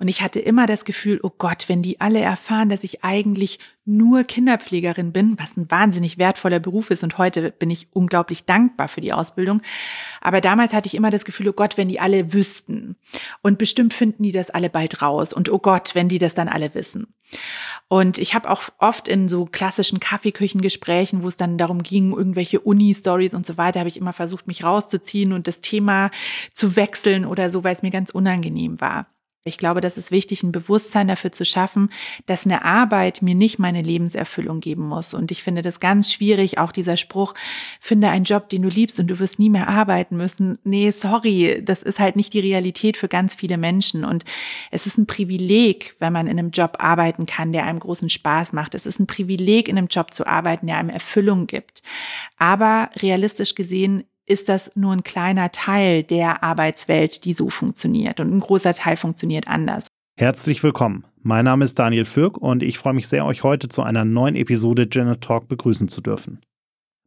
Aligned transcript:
Und 0.00 0.06
ich 0.06 0.22
hatte 0.22 0.38
immer 0.38 0.68
das 0.68 0.84
Gefühl, 0.84 1.18
oh 1.24 1.32
Gott, 1.36 1.68
wenn 1.68 1.82
die 1.82 2.00
alle 2.00 2.20
erfahren, 2.20 2.68
dass 2.68 2.84
ich 2.84 3.04
eigentlich 3.04 3.58
nur 3.84 4.22
Kinderpflegerin 4.22 5.12
bin, 5.12 5.36
was 5.40 5.56
ein 5.56 5.68
wahnsinnig 5.70 6.18
wertvoller 6.18 6.60
Beruf 6.60 6.90
ist 6.90 7.02
und 7.02 7.18
heute 7.18 7.50
bin 7.50 7.68
ich 7.68 7.88
unglaublich 7.92 8.44
dankbar 8.44 8.86
für 8.86 9.00
die 9.00 9.12
Ausbildung. 9.12 9.60
Aber 10.20 10.40
damals 10.40 10.72
hatte 10.72 10.86
ich 10.86 10.94
immer 10.94 11.10
das 11.10 11.24
Gefühl, 11.24 11.48
oh 11.48 11.52
Gott, 11.52 11.76
wenn 11.76 11.88
die 11.88 11.98
alle 11.98 12.32
wüssten. 12.32 12.94
Und 13.42 13.58
bestimmt 13.58 13.92
finden 13.92 14.22
die 14.22 14.30
das 14.30 14.50
alle 14.50 14.70
bald 14.70 15.02
raus. 15.02 15.32
Und 15.32 15.50
oh 15.50 15.58
Gott, 15.58 15.96
wenn 15.96 16.08
die 16.08 16.18
das 16.18 16.34
dann 16.34 16.48
alle 16.48 16.74
wissen. 16.74 17.12
Und 17.88 18.18
ich 18.18 18.34
habe 18.34 18.50
auch 18.50 18.62
oft 18.78 19.08
in 19.08 19.28
so 19.28 19.46
klassischen 19.46 19.98
Kaffeeküchengesprächen, 19.98 21.24
wo 21.24 21.28
es 21.28 21.36
dann 21.36 21.58
darum 21.58 21.82
ging, 21.82 22.12
irgendwelche 22.12 22.60
Uni-Stories 22.60 23.34
und 23.34 23.46
so 23.46 23.56
weiter, 23.56 23.80
habe 23.80 23.88
ich 23.88 23.96
immer 23.96 24.12
versucht, 24.12 24.46
mich 24.46 24.62
rauszuziehen 24.62 25.32
und 25.32 25.48
das 25.48 25.60
Thema 25.60 26.12
zu 26.52 26.76
wechseln 26.76 27.24
oder 27.24 27.50
so, 27.50 27.64
weil 27.64 27.74
es 27.74 27.82
mir 27.82 27.90
ganz 27.90 28.10
unangenehm 28.10 28.80
war. 28.80 29.06
Ich 29.44 29.56
glaube, 29.56 29.80
das 29.80 29.96
ist 29.96 30.10
wichtig, 30.10 30.42
ein 30.42 30.52
Bewusstsein 30.52 31.08
dafür 31.08 31.32
zu 31.32 31.44
schaffen, 31.44 31.90
dass 32.26 32.44
eine 32.44 32.64
Arbeit 32.64 33.22
mir 33.22 33.34
nicht 33.34 33.58
meine 33.58 33.82
Lebenserfüllung 33.82 34.60
geben 34.60 34.86
muss. 34.86 35.14
Und 35.14 35.30
ich 35.30 35.42
finde 35.42 35.62
das 35.62 35.80
ganz 35.80 36.12
schwierig, 36.12 36.58
auch 36.58 36.70
dieser 36.70 36.96
Spruch, 36.96 37.34
finde 37.80 38.08
einen 38.08 38.24
Job, 38.24 38.48
den 38.50 38.62
du 38.62 38.68
liebst 38.68 39.00
und 39.00 39.06
du 39.06 39.18
wirst 39.18 39.38
nie 39.38 39.48
mehr 39.48 39.68
arbeiten 39.68 40.16
müssen. 40.16 40.58
Nee, 40.64 40.90
sorry, 40.90 41.62
das 41.64 41.82
ist 41.82 41.98
halt 41.98 42.16
nicht 42.16 42.34
die 42.34 42.40
Realität 42.40 42.96
für 42.96 43.08
ganz 43.08 43.34
viele 43.34 43.56
Menschen. 43.56 44.04
Und 44.04 44.24
es 44.70 44.86
ist 44.86 44.98
ein 44.98 45.06
Privileg, 45.06 45.94
wenn 45.98 46.12
man 46.12 46.26
in 46.26 46.38
einem 46.38 46.50
Job 46.50 46.76
arbeiten 46.78 47.24
kann, 47.24 47.52
der 47.52 47.64
einem 47.64 47.80
großen 47.80 48.10
Spaß 48.10 48.52
macht. 48.52 48.74
Es 48.74 48.86
ist 48.86 48.98
ein 48.98 49.06
Privileg, 49.06 49.68
in 49.68 49.78
einem 49.78 49.88
Job 49.88 50.12
zu 50.12 50.26
arbeiten, 50.26 50.66
der 50.66 50.76
einem 50.76 50.90
Erfüllung 50.90 51.46
gibt. 51.46 51.82
Aber 52.36 52.90
realistisch 52.96 53.54
gesehen 53.54 54.04
ist 54.28 54.48
das 54.48 54.70
nur 54.76 54.92
ein 54.92 55.02
kleiner 55.02 55.50
Teil 55.50 56.02
der 56.02 56.42
Arbeitswelt, 56.42 57.24
die 57.24 57.32
so 57.32 57.48
funktioniert. 57.48 58.20
Und 58.20 58.32
ein 58.32 58.40
großer 58.40 58.74
Teil 58.74 58.96
funktioniert 58.96 59.48
anders. 59.48 59.86
Herzlich 60.18 60.62
willkommen. 60.62 61.04
Mein 61.22 61.46
Name 61.46 61.64
ist 61.64 61.78
Daniel 61.78 62.04
Fürk 62.04 62.36
und 62.36 62.62
ich 62.62 62.78
freue 62.78 62.92
mich 62.92 63.08
sehr, 63.08 63.24
euch 63.24 63.42
heute 63.42 63.68
zu 63.68 63.82
einer 63.82 64.04
neuen 64.04 64.36
Episode 64.36 64.86
Janet 64.90 65.22
Talk 65.22 65.48
begrüßen 65.48 65.88
zu 65.88 66.00
dürfen. 66.00 66.40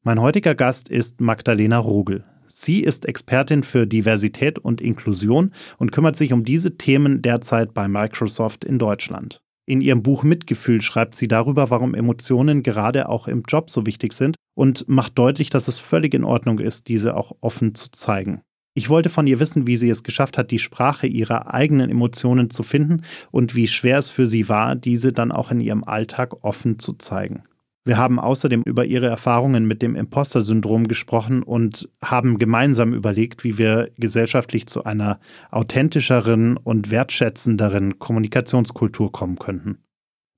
Mein 0.03 0.19
heutiger 0.19 0.55
Gast 0.55 0.89
ist 0.89 1.21
Magdalena 1.21 1.77
Rogel. 1.77 2.25
Sie 2.47 2.81
ist 2.81 3.05
Expertin 3.05 3.63
für 3.63 3.85
Diversität 3.85 4.59
und 4.59 4.81
Inklusion 4.81 5.51
und 5.77 5.91
kümmert 5.91 6.15
sich 6.17 6.33
um 6.33 6.43
diese 6.43 6.77
Themen 6.77 7.21
derzeit 7.21 7.73
bei 7.73 7.87
Microsoft 7.87 8.65
in 8.65 8.79
Deutschland. 8.79 9.41
In 9.65 9.81
ihrem 9.81 10.03
Buch 10.03 10.23
Mitgefühl 10.23 10.81
schreibt 10.81 11.15
sie 11.15 11.27
darüber, 11.27 11.69
warum 11.69 11.93
Emotionen 11.93 12.63
gerade 12.63 13.09
auch 13.09 13.27
im 13.27 13.43
Job 13.47 13.69
so 13.69 13.85
wichtig 13.85 14.13
sind 14.13 14.35
und 14.55 14.87
macht 14.87 15.17
deutlich, 15.17 15.49
dass 15.49 15.67
es 15.67 15.77
völlig 15.77 16.13
in 16.13 16.23
Ordnung 16.23 16.59
ist, 16.59 16.87
diese 16.87 17.15
auch 17.15 17.33
offen 17.41 17.75
zu 17.75 17.91
zeigen. 17.91 18.41
Ich 18.73 18.89
wollte 18.89 19.09
von 19.09 19.27
ihr 19.27 19.39
wissen, 19.39 19.67
wie 19.67 19.75
sie 19.75 19.89
es 19.89 20.03
geschafft 20.03 20.37
hat, 20.37 20.49
die 20.49 20.59
Sprache 20.59 21.05
ihrer 21.05 21.53
eigenen 21.53 21.89
Emotionen 21.89 22.49
zu 22.49 22.63
finden 22.63 23.03
und 23.29 23.53
wie 23.53 23.67
schwer 23.67 23.97
es 23.97 24.09
für 24.09 24.27
sie 24.27 24.47
war, 24.47 24.75
diese 24.75 25.11
dann 25.11 25.31
auch 25.31 25.51
in 25.51 25.59
ihrem 25.59 25.83
Alltag 25.83 26.43
offen 26.43 26.79
zu 26.79 26.93
zeigen. 26.93 27.43
Wir 27.83 27.97
haben 27.97 28.19
außerdem 28.19 28.61
über 28.63 28.85
ihre 28.85 29.07
Erfahrungen 29.07 29.65
mit 29.65 29.81
dem 29.81 29.95
Imposter-Syndrom 29.95 30.87
gesprochen 30.87 31.41
und 31.41 31.89
haben 32.03 32.37
gemeinsam 32.37 32.93
überlegt, 32.93 33.43
wie 33.43 33.57
wir 33.57 33.89
gesellschaftlich 33.97 34.67
zu 34.67 34.83
einer 34.83 35.19
authentischeren 35.49 36.57
und 36.57 36.91
wertschätzenderen 36.91 37.97
Kommunikationskultur 37.97 39.11
kommen 39.11 39.39
könnten. 39.39 39.79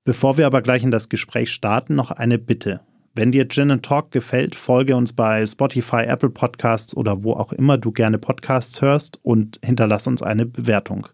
Bevor 0.04 0.38
wir 0.38 0.46
aber 0.46 0.62
gleich 0.62 0.84
in 0.84 0.90
das 0.90 1.10
Gespräch 1.10 1.50
starten, 1.50 1.94
noch 1.94 2.10
eine 2.10 2.38
Bitte. 2.38 2.80
Wenn 3.14 3.30
dir 3.30 3.46
Gin 3.48 3.80
Talk 3.82 4.10
gefällt, 4.10 4.54
folge 4.54 4.96
uns 4.96 5.12
bei 5.12 5.46
Spotify, 5.46 6.02
Apple 6.04 6.30
Podcasts 6.30 6.96
oder 6.96 7.24
wo 7.24 7.34
auch 7.34 7.52
immer 7.52 7.78
du 7.78 7.92
gerne 7.92 8.18
Podcasts 8.18 8.80
hörst 8.80 9.20
und 9.22 9.60
hinterlass 9.62 10.06
uns 10.06 10.22
eine 10.22 10.46
Bewertung. 10.46 11.08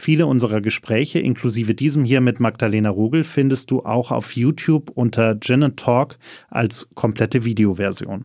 Viele 0.00 0.24
unserer 0.24 0.62
Gespräche, 0.62 1.18
inklusive 1.18 1.74
diesem 1.74 2.06
hier 2.06 2.22
mit 2.22 2.40
Magdalena 2.40 2.88
Rogel, 2.88 3.22
findest 3.22 3.70
du 3.70 3.84
auch 3.84 4.10
auf 4.10 4.34
YouTube 4.34 4.90
unter 4.94 5.38
Gin 5.38 5.76
Talk 5.76 6.16
als 6.48 6.88
komplette 6.94 7.44
Videoversion. 7.44 8.24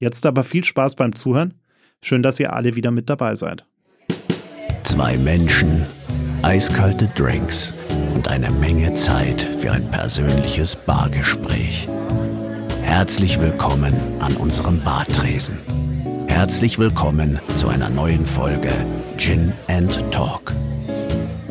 Jetzt 0.00 0.26
aber 0.26 0.42
viel 0.42 0.64
Spaß 0.64 0.96
beim 0.96 1.14
Zuhören. 1.14 1.54
Schön, 2.02 2.24
dass 2.24 2.40
ihr 2.40 2.52
alle 2.52 2.74
wieder 2.74 2.90
mit 2.90 3.08
dabei 3.08 3.36
seid. 3.36 3.64
Zwei 4.82 5.16
Menschen, 5.16 5.86
eiskalte 6.42 7.06
Drinks 7.14 7.72
und 8.12 8.26
eine 8.26 8.50
Menge 8.50 8.94
Zeit 8.94 9.42
für 9.42 9.70
ein 9.70 9.88
persönliches 9.92 10.74
Bargespräch. 10.74 11.88
Herzlich 12.82 13.40
willkommen 13.40 13.94
an 14.18 14.36
unserem 14.38 14.80
Bartresen. 14.80 15.56
Herzlich 16.26 16.80
willkommen 16.80 17.38
zu 17.54 17.68
einer 17.68 17.88
neuen 17.88 18.26
Folge 18.26 18.72
Gin 19.16 19.52
and 19.68 19.92
Talk. 20.10 20.52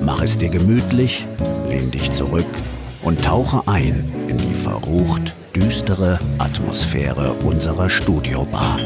Mach 0.05 0.21
es 0.21 0.37
dir 0.37 0.49
gemütlich, 0.49 1.25
lehn 1.69 1.89
dich 1.89 2.11
zurück 2.11 2.45
und 3.03 3.23
tauche 3.23 3.65
ein 3.69 4.11
in 4.27 4.37
die 4.37 4.53
verrucht 4.53 5.33
düstere 5.55 6.19
Atmosphäre 6.39 7.31
unserer 7.45 7.89
Studiobar. 7.89 8.77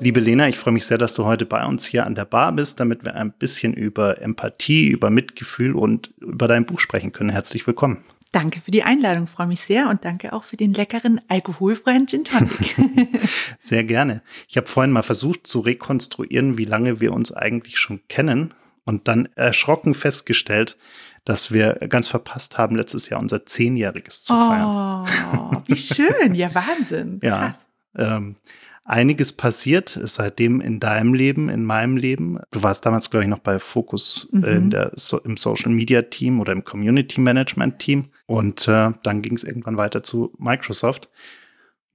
Liebe 0.00 0.18
Lena, 0.18 0.48
ich 0.48 0.58
freue 0.58 0.74
mich 0.74 0.86
sehr, 0.86 0.98
dass 0.98 1.14
du 1.14 1.24
heute 1.24 1.46
bei 1.46 1.64
uns 1.64 1.84
hier 1.84 2.06
an 2.06 2.16
der 2.16 2.24
Bar 2.24 2.52
bist, 2.52 2.80
damit 2.80 3.04
wir 3.04 3.14
ein 3.14 3.30
bisschen 3.30 3.74
über 3.74 4.20
Empathie, 4.20 4.88
über 4.88 5.10
Mitgefühl 5.10 5.76
und 5.76 6.10
über 6.18 6.48
dein 6.48 6.66
Buch 6.66 6.80
sprechen 6.80 7.12
können. 7.12 7.30
Herzlich 7.30 7.64
willkommen. 7.64 8.02
Danke 8.32 8.60
für 8.60 8.70
die 8.70 8.84
Einladung, 8.84 9.26
freue 9.26 9.48
mich 9.48 9.60
sehr 9.60 9.88
und 9.88 10.04
danke 10.04 10.32
auch 10.32 10.44
für 10.44 10.56
den 10.56 10.72
leckeren 10.72 11.20
alkoholfreien 11.26 12.06
Gin 12.06 12.24
Tonic. 12.24 12.76
sehr 13.58 13.82
gerne. 13.82 14.22
Ich 14.48 14.56
habe 14.56 14.68
vorhin 14.68 14.92
mal 14.92 15.02
versucht 15.02 15.48
zu 15.48 15.60
rekonstruieren, 15.60 16.56
wie 16.56 16.64
lange 16.64 17.00
wir 17.00 17.12
uns 17.12 17.32
eigentlich 17.32 17.80
schon 17.80 18.00
kennen 18.08 18.54
und 18.84 19.08
dann 19.08 19.28
erschrocken 19.34 19.94
festgestellt, 19.94 20.76
dass 21.24 21.52
wir 21.52 21.74
ganz 21.88 22.06
verpasst 22.06 22.56
haben, 22.56 22.76
letztes 22.76 23.08
Jahr 23.08 23.20
unser 23.20 23.46
Zehnjähriges 23.46 24.22
zu 24.22 24.34
feiern. 24.34 25.06
Oh, 25.34 25.62
wie 25.66 25.76
schön, 25.76 26.34
ja 26.34 26.54
Wahnsinn. 26.54 27.20
ja. 27.22 27.54
Ähm, 27.96 28.36
einiges 28.84 29.32
passiert 29.32 29.98
seitdem 30.02 30.60
in 30.60 30.80
deinem 30.80 31.14
Leben, 31.14 31.48
in 31.48 31.64
meinem 31.64 31.96
Leben. 31.96 32.38
Du 32.50 32.62
warst 32.62 32.86
damals, 32.86 33.10
glaube 33.10 33.24
ich, 33.24 33.30
noch 33.30 33.38
bei 33.38 33.58
Focus 33.58 34.28
mhm. 34.32 34.44
äh, 34.44 34.68
der, 34.68 34.92
so, 34.94 35.18
im 35.18 35.36
Social 35.36 35.70
Media 35.72 36.02
Team 36.02 36.40
oder 36.40 36.52
im 36.52 36.64
Community 36.64 37.20
Management 37.20 37.78
Team. 37.78 38.10
Und 38.30 38.68
äh, 38.68 38.92
dann 39.02 39.22
ging 39.22 39.34
es 39.34 39.42
irgendwann 39.42 39.76
weiter 39.76 40.04
zu 40.04 40.32
Microsoft, 40.38 41.08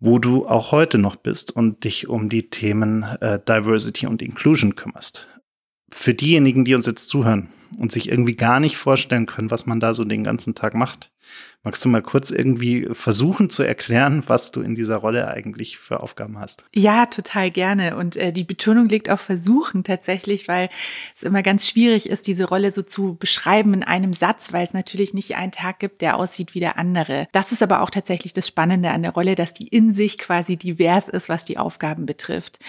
wo 0.01 0.19
du 0.19 0.46
auch 0.46 0.73
heute 0.73 0.97
noch 0.97 1.16
bist 1.16 1.50
und 1.50 1.85
dich 1.85 2.09
um 2.09 2.28
die 2.28 2.50
Themen 2.50 3.03
äh, 3.22 3.40
Diversity 3.40 4.06
und 4.06 4.22
Inclusion 4.22 4.75
kümmerst. 4.75 5.29
Für 5.90 6.13
diejenigen, 6.13 6.66
die 6.66 6.75
uns 6.75 6.88
jetzt 6.88 7.07
zuhören 7.07 7.53
und 7.79 7.94
sich 7.94 8.09
irgendwie 8.09 8.35
gar 8.35 8.59
nicht 8.59 8.75
vorstellen 8.75 9.28
können, 9.28 9.50
was 9.50 9.66
man 9.66 9.79
da 9.79 9.94
so 9.94 10.03
den 10.03 10.25
ganzen 10.25 10.56
Tag 10.56 10.73
macht, 10.73 11.09
Magst 11.66 11.84
du 11.84 11.90
mal 11.90 12.03
kurz 12.03 12.30
irgendwie 12.30 12.88
versuchen 12.92 13.50
zu 13.50 13.64
erklären, 13.64 14.22
was 14.28 14.52
du 14.52 14.62
in 14.62 14.76
dieser 14.76 14.98
Rolle 14.98 15.28
eigentlich 15.30 15.80
für 15.80 16.00
Aufgaben 16.00 16.38
hast? 16.40 16.64
Ja, 16.76 17.08
total 17.08 17.50
gerne. 17.50 17.98
Und 17.98 18.16
äh, 18.18 18.31
die 18.31 18.44
Betonung 18.44 18.88
liegt 18.88 19.09
auf 19.09 19.20
Versuchen 19.20 19.84
tatsächlich, 19.84 20.48
weil 20.48 20.70
es 21.16 21.24
immer 21.24 21.42
ganz 21.42 21.68
schwierig 21.68 22.08
ist, 22.08 22.28
diese 22.28 22.46
Rolle 22.46 22.72
so 22.72 22.84
zu 22.84 23.16
beschreiben 23.16 23.74
in 23.74 23.84
einem 23.84 24.14
Satz, 24.14 24.53
weil 24.53 24.64
es 24.64 24.76
natürlich 24.76 25.16
nicht 25.16 25.38
einen 25.38 25.52
Tag 25.52 25.80
gibt, 25.80 26.02
der 26.02 26.18
aussieht 26.18 26.53
wie 26.53 26.59
der 26.59 26.78
andere. 26.78 27.28
Das 27.31 27.52
ist 27.52 27.64
aber 27.64 27.82
auch 27.82 27.90
tatsächlich 27.90 28.34
das 28.34 28.47
Spannende 28.47 28.92
an 28.92 29.02
der 29.02 29.14
Rolle, 29.14 29.34
dass 29.34 29.56
die 29.56 29.68
in 29.68 29.92
sich 29.92 30.20
quasi 30.20 30.58
divers 30.58 31.09
ist, 31.09 31.30
was 31.30 31.46
die 31.46 31.58
Aufgaben 31.58 32.06
betrifft. 32.06 32.59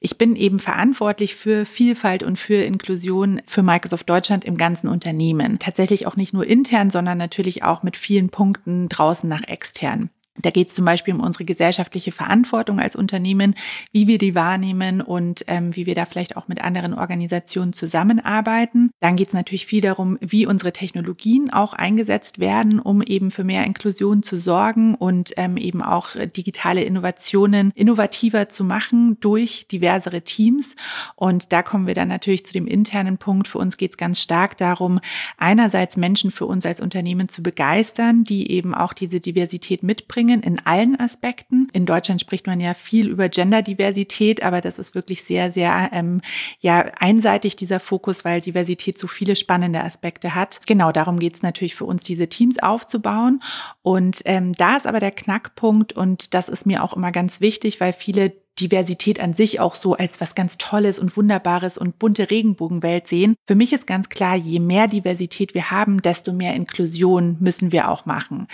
Ich 0.00 0.18
bin 0.18 0.34
eben 0.34 0.58
verantwortlich 0.58 1.36
für 1.36 1.64
Vielfalt 1.66 2.24
und 2.24 2.36
für 2.36 2.56
Inklusion 2.64 3.42
für 3.46 3.62
Microsoft 3.62 4.10
Deutschland 4.10 4.44
im 4.44 4.56
ganzen 4.56 4.88
Unternehmen. 4.88 5.60
Tatsächlich 5.60 6.08
auch 6.08 6.16
nicht 6.16 6.32
nur 6.32 6.44
intern, 6.44 6.90
sondern 6.90 7.16
natürlich 7.16 7.62
auch 7.62 7.84
mit 7.84 7.96
vielen 7.96 8.28
Punkten 8.40 8.88
draußen 8.88 9.28
nach 9.28 9.42
extern. 9.42 10.08
Da 10.42 10.50
geht 10.50 10.68
es 10.68 10.74
zum 10.74 10.84
Beispiel 10.84 11.14
um 11.14 11.20
unsere 11.20 11.44
gesellschaftliche 11.44 12.12
Verantwortung 12.12 12.80
als 12.80 12.96
Unternehmen, 12.96 13.54
wie 13.92 14.06
wir 14.06 14.18
die 14.18 14.34
wahrnehmen 14.34 15.00
und 15.00 15.44
ähm, 15.48 15.74
wie 15.74 15.86
wir 15.86 15.94
da 15.94 16.06
vielleicht 16.06 16.36
auch 16.36 16.48
mit 16.48 16.62
anderen 16.62 16.94
Organisationen 16.94 17.72
zusammenarbeiten. 17.72 18.90
Dann 19.00 19.16
geht 19.16 19.28
es 19.28 19.34
natürlich 19.34 19.66
viel 19.66 19.80
darum, 19.80 20.18
wie 20.20 20.46
unsere 20.46 20.72
Technologien 20.72 21.50
auch 21.52 21.72
eingesetzt 21.72 22.38
werden, 22.38 22.80
um 22.80 23.02
eben 23.02 23.30
für 23.30 23.44
mehr 23.44 23.64
Inklusion 23.64 24.22
zu 24.22 24.38
sorgen 24.38 24.94
und 24.94 25.32
ähm, 25.36 25.56
eben 25.56 25.82
auch 25.82 26.10
digitale 26.36 26.82
Innovationen 26.82 27.72
innovativer 27.74 28.48
zu 28.48 28.64
machen 28.64 29.18
durch 29.20 29.66
diversere 29.68 30.22
Teams. 30.22 30.76
Und 31.16 31.52
da 31.52 31.62
kommen 31.62 31.86
wir 31.86 31.94
dann 31.94 32.08
natürlich 32.08 32.44
zu 32.44 32.52
dem 32.52 32.66
internen 32.66 33.18
Punkt. 33.18 33.48
Für 33.48 33.58
uns 33.58 33.76
geht 33.76 33.92
es 33.92 33.96
ganz 33.96 34.20
stark 34.20 34.56
darum, 34.56 35.00
einerseits 35.36 35.96
Menschen 35.96 36.30
für 36.30 36.46
uns 36.46 36.66
als 36.66 36.80
Unternehmen 36.80 37.28
zu 37.28 37.42
begeistern, 37.42 38.24
die 38.24 38.50
eben 38.50 38.74
auch 38.74 38.92
diese 38.92 39.20
Diversität 39.20 39.82
mitbringen 39.82 40.29
einzubringen 40.30 40.42
in 40.42 40.64
allen 40.64 40.98
Aspekten. 40.98 41.68
In 41.72 41.86
Deutschland 41.86 42.20
spricht 42.20 42.46
man 42.46 42.60
ja 42.60 42.74
viel 42.74 43.08
über 43.08 43.28
Genderdiversität, 43.28 44.42
aber 44.42 44.60
das 44.60 44.78
ist 44.78 44.94
wirklich 44.94 45.24
sehr, 45.24 45.52
sehr 45.52 45.90
ähm, 45.92 46.20
ja 46.60 46.80
einseitig 46.98 47.56
dieser 47.56 47.80
Fokus, 47.80 48.24
weil 48.24 48.40
Diversität 48.40 48.98
so 48.98 49.06
viele 49.06 49.36
spannende 49.36 49.82
Aspekte 49.82 50.34
hat. 50.34 50.60
Genau 50.66 50.92
darum 50.92 51.18
geht 51.18 51.34
es 51.34 51.42
natürlich 51.42 51.74
für 51.74 51.84
uns, 51.84 52.02
diese 52.02 52.28
Teams 52.28 52.58
aufzubauen. 52.58 53.42
Und 53.82 54.22
ähm, 54.24 54.52
da 54.52 54.76
ist 54.76 54.86
aber 54.86 55.00
der 55.00 55.12
Knackpunkt 55.12 55.92
und 55.92 56.34
das 56.34 56.48
ist 56.48 56.66
mir 56.66 56.82
auch 56.82 56.94
immer 56.94 57.12
ganz 57.12 57.40
wichtig, 57.40 57.80
weil 57.80 57.92
viele 57.92 58.32
Diversität 58.60 59.20
an 59.20 59.34
sich 59.34 59.60
auch 59.60 59.74
so 59.74 59.94
als 59.94 60.20
was 60.20 60.34
ganz 60.34 60.58
Tolles 60.58 60.98
und 60.98 61.16
Wunderbares 61.16 61.78
und 61.78 61.98
bunte 61.98 62.30
Regenbogenwelt 62.30 63.08
sehen. 63.08 63.34
Für 63.46 63.54
mich 63.54 63.72
ist 63.72 63.86
ganz 63.86 64.08
klar, 64.08 64.36
je 64.36 64.60
mehr 64.60 64.86
Diversität 64.86 65.54
wir 65.54 65.70
haben, 65.70 66.02
desto 66.02 66.32
mehr 66.32 66.54
Inklusion 66.54 67.36
müssen 67.40 67.72
wir 67.72 67.88
auch 67.88 68.06
machen. 68.06 68.46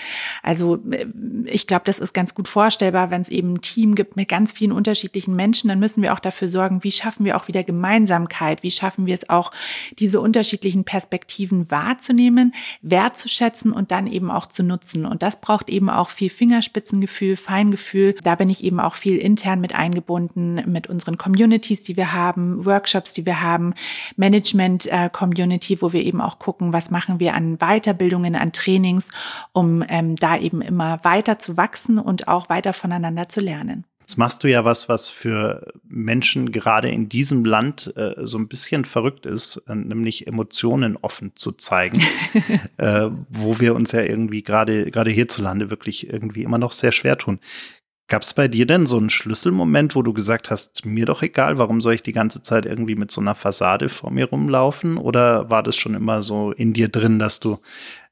Also 0.43 0.79
äh, 0.91 1.07
ich 1.47 1.67
glaube, 1.67 1.85
das 1.85 1.99
ist 1.99 2.15
ganz 2.15 2.35
gut 2.35 2.49
vorstellbar, 2.49 3.11
wenn 3.11 3.21
es 3.21 3.29
eben 3.29 3.55
ein 3.55 3.61
Team 3.61 3.95
gibt 3.95 4.17
mit 4.17 4.29
ganz 4.29 4.53
vielen 4.53 4.73
unterschiedlichen 4.73 5.37
Menschen, 5.37 5.69
dann 5.69 5.81
müssen 5.81 6.03
wir 6.03 6.15
auch 6.15 6.21
dafür 6.21 6.49
sorgen, 6.49 6.83
wie 6.83 6.93
schaffen 6.93 7.25
wir 7.25 7.37
auch 7.37 7.49
wieder 7.49 7.63
Gemeinsamkeit, 7.63 8.63
wie 8.63 8.71
schaffen 8.71 9.07
wir 9.07 9.15
es 9.15 9.29
auch, 9.29 9.51
diese 9.99 10.21
unterschiedlichen 10.21 10.85
Perspektiven 10.85 11.71
wahrzunehmen, 11.71 12.55
wertzuschätzen 12.81 13.73
und 13.73 13.91
dann 13.91 14.07
eben 14.07 14.31
auch 14.31 14.47
zu 14.47 14.63
nutzen. 14.63 15.05
Und 15.05 15.23
das 15.23 15.41
braucht 15.41 15.69
eben 15.69 15.91
auch 15.91 16.11
viel 16.11 16.31
Fingerspitzengefühl, 16.31 17.37
Feingefühl. 17.37 18.15
Da 18.23 18.37
bin 18.37 18.49
ich 18.49 18.65
eben 18.65 18.81
auch 18.81 18.95
viel 18.95 19.19
intern 19.19 19.61
mit 19.61 19.75
eingebunden 19.75 19.96
eingebunden 19.97 20.63
mit 20.71 20.89
unseren 20.89 21.17
Communities, 21.17 21.83
die 21.83 21.97
wir 21.97 22.13
haben, 22.13 22.65
Workshops, 22.65 23.13
die 23.13 23.27
wir 23.27 23.41
haben, 23.41 23.75
Management-Community, 24.17 25.75
äh, 25.75 25.81
wo 25.81 25.93
wir 25.93 26.03
eben 26.03 26.21
auch 26.21 26.39
gucken, 26.39 26.73
was 26.73 26.91
machen 26.91 27.19
wir 27.19 27.35
an 27.35 27.59
Weiterbildungen, 27.59 28.35
an 28.35 28.53
Trainings, 28.53 29.11
um 29.53 29.85
ähm, 29.89 30.17
da 30.17 30.37
eben 30.37 30.61
immer 30.61 31.01
weiter 31.03 31.39
zu 31.39 31.57
wachsen 31.57 31.99
und 31.99 32.29
auch 32.29 32.49
weiter 32.49 32.73
voneinander 32.73 33.29
zu 33.29 33.41
lernen. 33.41 33.85
Jetzt 34.01 34.19
machst 34.19 34.45
du 34.45 34.49
ja 34.49 34.65
was, 34.65 34.89
was 34.89 35.09
für 35.09 35.73
Menschen 35.89 36.53
gerade 36.53 36.89
in 36.89 37.09
diesem 37.09 37.45
Land 37.45 37.93
äh, 37.97 38.15
so 38.19 38.39
ein 38.39 38.47
bisschen 38.47 38.85
verrückt 38.85 39.27
ist, 39.27 39.57
äh, 39.67 39.75
nämlich 39.75 40.29
Emotionen 40.29 40.97
offen 40.97 41.33
zu 41.35 41.51
zeigen, 41.51 42.01
äh, 42.77 43.09
wo 43.31 43.59
wir 43.59 43.75
uns 43.75 43.91
ja 43.91 44.03
irgendwie 44.03 44.45
gerade 44.45 44.93
gerade 44.93 45.11
hierzulande 45.11 45.73
wirklich 45.73 46.09
irgendwie 46.09 46.45
immer 46.45 46.59
noch 46.59 46.71
sehr 46.71 46.93
schwer 46.93 47.19
tun. 47.19 47.41
Gab 48.09 48.23
es 48.23 48.35
bei 48.35 48.47
dir 48.47 48.67
denn 48.67 48.87
so 48.87 48.99
einen 48.99 49.11
Schlüsselmoment, 49.11 49.97
wo 49.97 50.03
du 50.03 50.13
gesagt 50.13 50.49
hast, 50.51 50.87
mir 50.87 51.07
doch 51.07 51.23
egal, 51.23 51.59
warum 51.59 51.81
soll 51.81 51.95
ich 51.95 52.05
die 52.05 52.13
ganze 52.13 52.41
Zeit 52.41 52.65
irgendwie 52.65 52.95
mit 52.95 53.11
so 53.11 53.21
einer 53.21 53.35
Fassade 53.35 53.89
vor 53.89 54.13
mir 54.13 54.27
rumlaufen? 54.27 54.97
Oder 54.97 55.51
war 55.51 55.65
das 55.65 55.77
schon 55.77 55.95
immer 55.95 56.23
so 56.23 56.53
in 56.53 56.73
dir 56.73 56.89
drin, 56.89 57.19
dass 57.19 57.41
du 57.41 57.59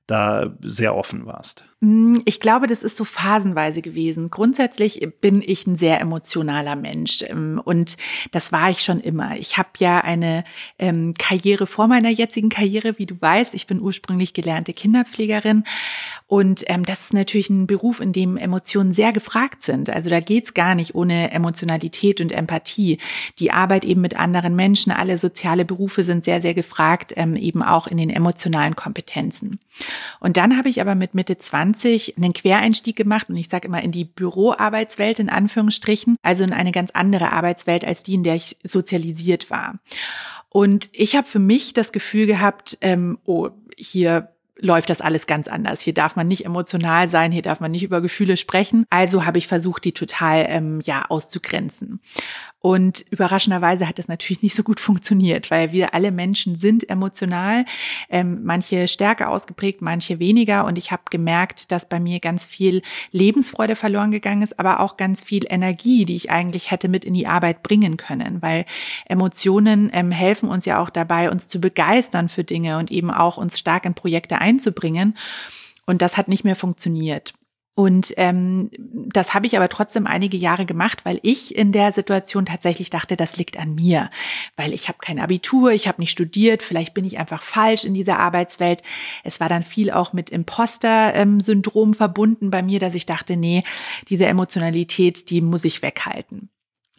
da 0.09 0.53
sehr 0.61 0.97
offen 0.97 1.27
warst? 1.27 1.65
Hm, 1.85 2.23
ich 2.25 2.41
glaube, 2.41 2.67
das 2.67 2.83
ist 2.83 2.97
so 2.97 3.05
phasenweise 3.05 3.83
gewesen. 3.83 4.31
Grundsätzlich 4.31 5.07
bin 5.21 5.43
ich 5.45 5.67
ein 5.67 5.77
sehr 5.77 6.01
emotionaler 6.01 6.77
Mensch 6.77 7.23
ähm, 7.29 7.61
und 7.63 7.99
das 8.33 8.53
war 8.53 8.71
ich 8.71 8.81
schon 8.81 9.01
immer. 9.01 9.37
Ich 9.37 9.59
habe 9.59 9.69
ja 9.77 9.99
eine 10.01 10.45
ähm, 10.79 11.13
Karriere 11.19 11.67
vor 11.67 11.87
meiner 11.87 12.09
jetzigen 12.09 12.49
Karriere, 12.49 12.99
wie 12.99 13.05
du 13.05 13.21
weißt. 13.21 13.55
Ich 13.55 13.67
bin 13.67 13.83
ursprünglich 13.83 14.33
gelernte 14.33 14.73
Kinderpflegerin 14.73 15.65
und 16.27 16.65
ähm, 16.69 16.87
das 16.87 17.03
ist 17.03 17.13
natürlich 17.13 17.51
ein 17.51 17.67
Beruf, 17.67 18.01
in 18.01 18.15
dem 18.15 18.39
Emotionen 18.39 18.95
sehr 18.95 19.13
gefragt 19.13 19.63
sind. 19.63 19.91
Also 19.91 20.09
da 20.09 20.21
geht's 20.21 20.55
gar 20.55 20.75
nicht 20.75 20.95
ohne 20.95 21.33
Emotionalität 21.33 22.23
und 22.23 22.33
Empathie. 22.33 22.97
Die 23.39 23.51
Arbeit 23.51 23.85
eben 23.85 24.01
mit 24.01 24.19
anderen 24.19 24.57
Menschen, 24.57 24.91
alle 24.91 25.19
soziale 25.19 25.67
Berufe 25.67 26.03
sind 26.03 26.25
sehr, 26.25 26.41
sehr 26.41 26.55
gefragt, 26.55 27.13
ähm, 27.17 27.37
eben 27.37 27.63
auch 27.63 27.87
in 27.87 27.99
den 27.99 28.09
emotionalen 28.09 28.75
Kompetenzen. 28.75 29.61
Und 30.21 30.39
dann 30.39 30.57
habe 30.57 30.71
ich 30.71 30.81
aber 30.81 30.95
mit 30.95 31.15
Mitte 31.15 31.37
20 31.37 31.74
20 31.75 32.17
einen 32.17 32.33
Quereinstieg 32.33 32.97
gemacht 32.97 33.29
und 33.29 33.37
ich 33.37 33.49
sage 33.49 33.69
immer 33.69 33.83
in 33.83 33.93
die 33.93 34.05
Büroarbeitswelt 34.05 35.19
in 35.19 35.29
Anführungsstrichen, 35.29 36.17
also 36.23 36.45
in 36.45 36.53
eine 36.53 36.73
ganz 36.73 36.91
andere 36.93 37.33
Arbeitswelt 37.33 37.85
als 37.85 38.03
die, 38.03 38.15
in 38.15 38.23
der 38.23 38.35
ich 38.35 38.57
sozialisiert 38.63 39.51
war. 39.51 39.79
Und 40.49 40.89
ich 40.93 41.17
habe 41.17 41.27
für 41.27 41.41
mich 41.41 41.75
das 41.75 41.93
Gefühl 41.93 42.27
gehabt, 42.27 42.79
ähm, 42.81 43.19
oh, 43.25 43.51
hier 43.77 44.31
läuft 44.57 44.89
das 44.89 45.01
alles 45.01 45.27
ganz 45.27 45.49
anders. 45.49 45.81
Hier 45.81 45.95
darf 45.95 46.15
man 46.15 46.29
nicht 46.29 46.45
emotional 46.45 47.09
sein, 47.09 47.33
hier 47.33 47.43
darf 47.43 47.59
man 47.59 47.73
nicht 47.73 47.83
über 47.83 48.01
Gefühle 48.01 48.37
sprechen. 48.37 48.87
Also 48.89 49.27
habe 49.27 49.39
ich 49.39 49.49
versucht, 49.49 49.85
die 49.85 49.93
total 49.93 50.47
ähm, 50.49 50.81
ja 50.81 51.07
auszugrenzen. 51.09 52.01
Und 52.65 53.05
überraschenderweise 53.11 53.87
hat 53.87 53.99
das 53.99 54.09
natürlich 54.09 54.43
nicht 54.43 54.55
so 54.55 54.63
gut 54.63 54.81
funktioniert, 54.81 55.51
weil 55.51 55.73
wir 55.73 55.93
alle 55.93 56.11
Menschen 56.11 56.57
sind 56.57 56.89
emotional, 56.89 57.67
ähm, 58.09 58.41
manche 58.43 58.89
stärker 58.89 59.29
ausgeprägt, 59.29 59.83
manche 59.83 60.19
weniger. 60.19 60.65
Und 60.65 60.79
ich 60.79 60.91
habe 60.91 61.03
gemerkt, 61.11 61.73
dass 61.73 61.87
bei 61.87 62.01
mir 62.01 62.21
ganz 62.21 62.47
viel 62.47 62.81
Lebensfreude 63.13 63.77
verloren 63.77 64.13
gegangen 64.13 64.41
ist, 64.41 64.59
aber 64.59 64.81
auch 64.81 64.97
ganz 64.97 65.21
viel 65.21 65.45
Energie, 65.47 66.07
die 66.07 66.17
ich 66.17 66.31
eigentlich 66.31 66.71
hätte 66.71 66.89
mit 66.89 67.05
in 67.05 67.13
die 67.13 67.27
Arbeit 67.27 67.63
bringen 67.63 67.99
können, 67.99 68.41
weil 68.41 68.65
Emotionen 69.05 69.91
ähm, 69.93 70.11
helfen 70.11 70.49
uns 70.49 70.65
ja 70.65 70.81
auch 70.81 70.89
dabei, 70.89 71.31
uns 71.31 71.49
zu 71.49 71.61
begeistern 71.61 72.31
für 72.31 72.45
Dinge 72.45 72.79
und 72.79 72.91
eben 72.91 73.11
auch 73.11 73.37
uns 73.37 73.59
stark 73.59 73.85
in 73.85 73.93
Projekte 73.93 74.39
einzubringen. 74.39 75.19
Und 75.85 76.01
das 76.01 76.17
hat 76.17 76.29
nicht 76.29 76.45
mehr 76.45 76.57
funktioniert. 76.57 77.35
Und 77.77 78.15
ähm, 78.19 78.71
das 78.79 79.35
habe 79.35 79.47
ich 79.47 79.57
aber 79.57 79.69
trotzdem 79.69 80.07
einige 80.07 80.37
Jahre 80.37 80.65
gemacht, 80.65 81.05
weil 81.05 81.19
ich 81.23 81.57
in 81.57 81.73
der 81.73 81.91
Situation 81.91 82.47
tatsächlich 82.47 82.89
dachte, 82.89 83.17
das 83.17 83.37
liegt 83.37 83.59
an 83.59 83.75
mir, 83.75 84.11
weil 84.57 84.73
ich 84.73 84.87
habe 84.87 84.99
kein 85.01 85.19
Abitur, 85.19 85.73
ich 85.73 85.89
habe 85.89 86.01
nicht 86.01 86.13
studiert, 86.13 86.63
vielleicht 86.63 86.95
bin 86.95 87.05
ich 87.05 87.19
einfach 87.19 87.43
falsch 87.43 87.85
in 87.85 87.93
dieser 87.93 88.21
Arbeitswelt. 88.21 88.83
Es 89.25 89.41
war 89.41 89.49
dann 89.49 89.65
viel 89.65 89.91
auch 89.91 90.13
mit 90.13 90.31
Imposter-Syndrom 90.31 91.95
verbunden 91.95 92.51
bei 92.51 92.63
mir, 92.63 92.79
dass 92.79 92.95
ich 92.95 93.07
dachte, 93.07 93.37
nee, 93.37 93.65
diese 94.09 94.27
Emotionalität, 94.27 95.29
die 95.31 95.41
muss 95.41 95.65
ich 95.65 95.83
weghalten. 95.83 96.51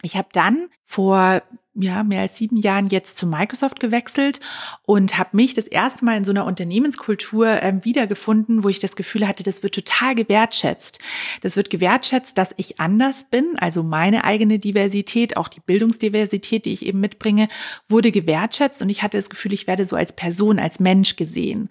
Ich 0.01 0.17
habe 0.17 0.27
dann 0.33 0.67
vor 0.83 1.41
ja, 1.75 2.03
mehr 2.03 2.21
als 2.21 2.37
sieben 2.37 2.55
Jahren 2.55 2.87
jetzt 2.87 3.17
zu 3.17 3.27
Microsoft 3.27 3.79
gewechselt 3.79 4.39
und 4.83 5.17
habe 5.17 5.35
mich 5.35 5.53
das 5.53 5.67
erste 5.67 6.05
Mal 6.05 6.17
in 6.17 6.25
so 6.25 6.31
einer 6.31 6.45
Unternehmenskultur 6.45 7.61
ähm, 7.61 7.83
wiedergefunden, 7.83 8.63
wo 8.63 8.69
ich 8.69 8.79
das 8.79 8.95
Gefühl 8.95 9.27
hatte, 9.27 9.43
das 9.43 9.61
wird 9.61 9.75
total 9.75 10.15
gewertschätzt. 10.15 10.99
Das 11.41 11.57
wird 11.57 11.69
gewertschätzt, 11.69 12.37
dass 12.37 12.51
ich 12.55 12.79
anders 12.79 13.25
bin, 13.25 13.57
also 13.57 13.83
meine 13.83 14.23
eigene 14.23 14.57
Diversität, 14.57 15.35
auch 15.35 15.49
die 15.49 15.59
Bildungsdiversität, 15.59 16.65
die 16.65 16.73
ich 16.73 16.85
eben 16.85 17.01
mitbringe, 17.01 17.49
wurde 17.89 18.11
gewertschätzt 18.11 18.81
und 18.81 18.89
ich 18.89 19.03
hatte 19.03 19.17
das 19.17 19.29
Gefühl, 19.29 19.51
ich 19.51 19.67
werde 19.67 19.85
so 19.85 19.97
als 19.97 20.13
Person, 20.13 20.59
als 20.59 20.79
Mensch 20.79 21.17
gesehen 21.17 21.69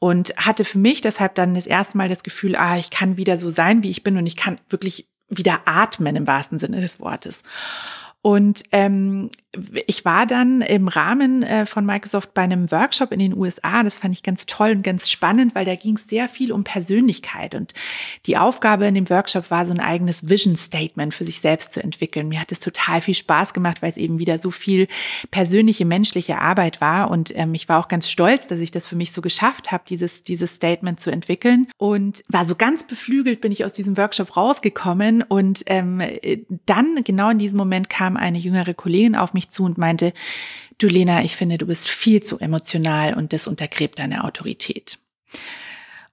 und 0.00 0.34
hatte 0.36 0.64
für 0.64 0.78
mich 0.78 1.00
deshalb 1.00 1.36
dann 1.36 1.54
das 1.54 1.68
erste 1.68 1.96
Mal 1.96 2.08
das 2.08 2.24
Gefühl, 2.24 2.56
ah, 2.56 2.76
ich 2.76 2.90
kann 2.90 3.16
wieder 3.16 3.38
so 3.38 3.48
sein, 3.48 3.84
wie 3.84 3.90
ich 3.90 4.02
bin 4.02 4.16
und 4.16 4.26
ich 4.26 4.36
kann 4.36 4.58
wirklich 4.68 5.08
wieder 5.28 5.60
atmen 5.66 6.16
im 6.16 6.26
wahrsten 6.26 6.58
Sinne 6.58 6.80
des 6.80 6.98
Wortes. 6.98 7.44
Und 8.24 8.62
ähm, 8.72 9.30
ich 9.86 10.04
war 10.04 10.26
dann 10.26 10.60
im 10.60 10.88
Rahmen 10.88 11.42
äh, 11.42 11.66
von 11.66 11.86
Microsoft 11.86 12.34
bei 12.34 12.42
einem 12.42 12.70
Workshop 12.70 13.12
in 13.12 13.18
den 13.18 13.36
USA. 13.36 13.82
Das 13.82 13.98
fand 13.98 14.14
ich 14.14 14.22
ganz 14.22 14.46
toll 14.46 14.70
und 14.70 14.82
ganz 14.82 15.10
spannend, 15.10 15.54
weil 15.54 15.64
da 15.64 15.74
ging 15.74 15.96
es 15.96 16.08
sehr 16.08 16.28
viel 16.28 16.52
um 16.52 16.64
Persönlichkeit. 16.64 17.54
Und 17.54 17.74
die 18.26 18.36
Aufgabe 18.36 18.86
in 18.86 18.94
dem 18.94 19.08
Workshop 19.10 19.50
war, 19.50 19.66
so 19.66 19.72
ein 19.72 19.80
eigenes 19.80 20.28
Vision 20.28 20.56
Statement 20.56 21.14
für 21.14 21.24
sich 21.24 21.40
selbst 21.40 21.72
zu 21.72 21.82
entwickeln. 21.82 22.28
Mir 22.28 22.40
hat 22.40 22.52
es 22.52 22.60
total 22.60 23.00
viel 23.00 23.14
Spaß 23.14 23.54
gemacht, 23.54 23.82
weil 23.82 23.90
es 23.90 23.96
eben 23.96 24.18
wieder 24.18 24.38
so 24.38 24.50
viel 24.50 24.88
persönliche, 25.30 25.84
menschliche 25.84 26.40
Arbeit 26.40 26.80
war. 26.80 27.10
Und 27.10 27.36
ähm, 27.36 27.54
ich 27.54 27.68
war 27.68 27.80
auch 27.80 27.88
ganz 27.88 28.08
stolz, 28.08 28.46
dass 28.46 28.58
ich 28.58 28.70
das 28.70 28.86
für 28.86 28.96
mich 28.96 29.12
so 29.12 29.22
geschafft 29.22 29.72
habe, 29.72 29.84
dieses, 29.88 30.24
dieses 30.24 30.54
Statement 30.54 31.00
zu 31.00 31.10
entwickeln. 31.10 31.68
Und 31.78 32.22
war 32.28 32.44
so 32.44 32.54
ganz 32.54 32.86
beflügelt, 32.86 33.40
bin 33.40 33.52
ich 33.52 33.64
aus 33.64 33.72
diesem 33.72 33.96
Workshop 33.96 34.36
rausgekommen. 34.36 35.22
Und 35.22 35.62
ähm, 35.66 36.02
dann, 36.66 37.02
genau 37.04 37.30
in 37.30 37.38
diesem 37.38 37.58
Moment, 37.58 37.88
kam 37.88 38.16
eine 38.16 38.38
jüngere 38.38 38.74
Kollegin 38.74 39.16
auf 39.16 39.34
mich 39.34 39.43
zu 39.50 39.64
und 39.64 39.78
meinte, 39.78 40.12
du 40.78 40.86
Lena, 40.86 41.22
ich 41.24 41.36
finde, 41.36 41.58
du 41.58 41.66
bist 41.66 41.88
viel 41.88 42.22
zu 42.22 42.38
emotional 42.38 43.14
und 43.14 43.32
das 43.32 43.46
untergräbt 43.46 43.98
deine 43.98 44.24
Autorität. 44.24 44.98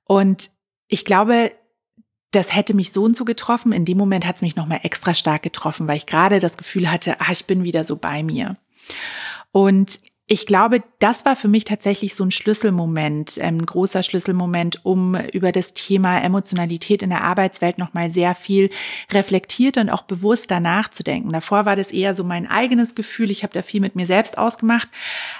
Und 0.05 0.51
ich 0.87 1.05
glaube, 1.05 1.51
das 2.31 2.55
hätte 2.55 2.73
mich 2.73 2.91
so 2.91 3.03
und 3.03 3.15
so 3.15 3.25
getroffen. 3.25 3.73
In 3.73 3.85
dem 3.85 3.97
Moment 3.97 4.25
hat 4.25 4.37
es 4.37 4.41
mich 4.41 4.55
nochmal 4.55 4.81
extra 4.83 5.13
stark 5.13 5.43
getroffen, 5.43 5.87
weil 5.87 5.97
ich 5.97 6.05
gerade 6.05 6.39
das 6.39 6.57
Gefühl 6.57 6.89
hatte, 6.89 7.19
ah, 7.19 7.31
ich 7.31 7.45
bin 7.45 7.63
wieder 7.63 7.83
so 7.83 7.97
bei 7.97 8.23
mir. 8.23 8.57
Und 9.51 9.99
ich 10.31 10.45
glaube, 10.45 10.81
das 10.99 11.25
war 11.25 11.35
für 11.35 11.49
mich 11.49 11.65
tatsächlich 11.65 12.15
so 12.15 12.23
ein 12.23 12.31
Schlüsselmoment, 12.31 13.37
ähm, 13.39 13.57
ein 13.57 13.65
großer 13.65 14.01
Schlüsselmoment, 14.01 14.85
um 14.85 15.13
über 15.33 15.51
das 15.51 15.73
Thema 15.73 16.21
Emotionalität 16.21 17.01
in 17.01 17.09
der 17.09 17.25
Arbeitswelt 17.25 17.77
nochmal 17.77 18.11
sehr 18.11 18.33
viel 18.33 18.69
reflektierter 19.11 19.81
und 19.81 19.89
auch 19.89 20.03
bewusster 20.03 20.61
nachzudenken. 20.61 21.33
Davor 21.33 21.65
war 21.65 21.75
das 21.75 21.91
eher 21.91 22.15
so 22.15 22.23
mein 22.23 22.49
eigenes 22.49 22.95
Gefühl. 22.95 23.29
Ich 23.29 23.43
habe 23.43 23.53
da 23.53 23.61
viel 23.61 23.81
mit 23.81 23.97
mir 23.97 24.05
selbst 24.05 24.37
ausgemacht. 24.37 24.87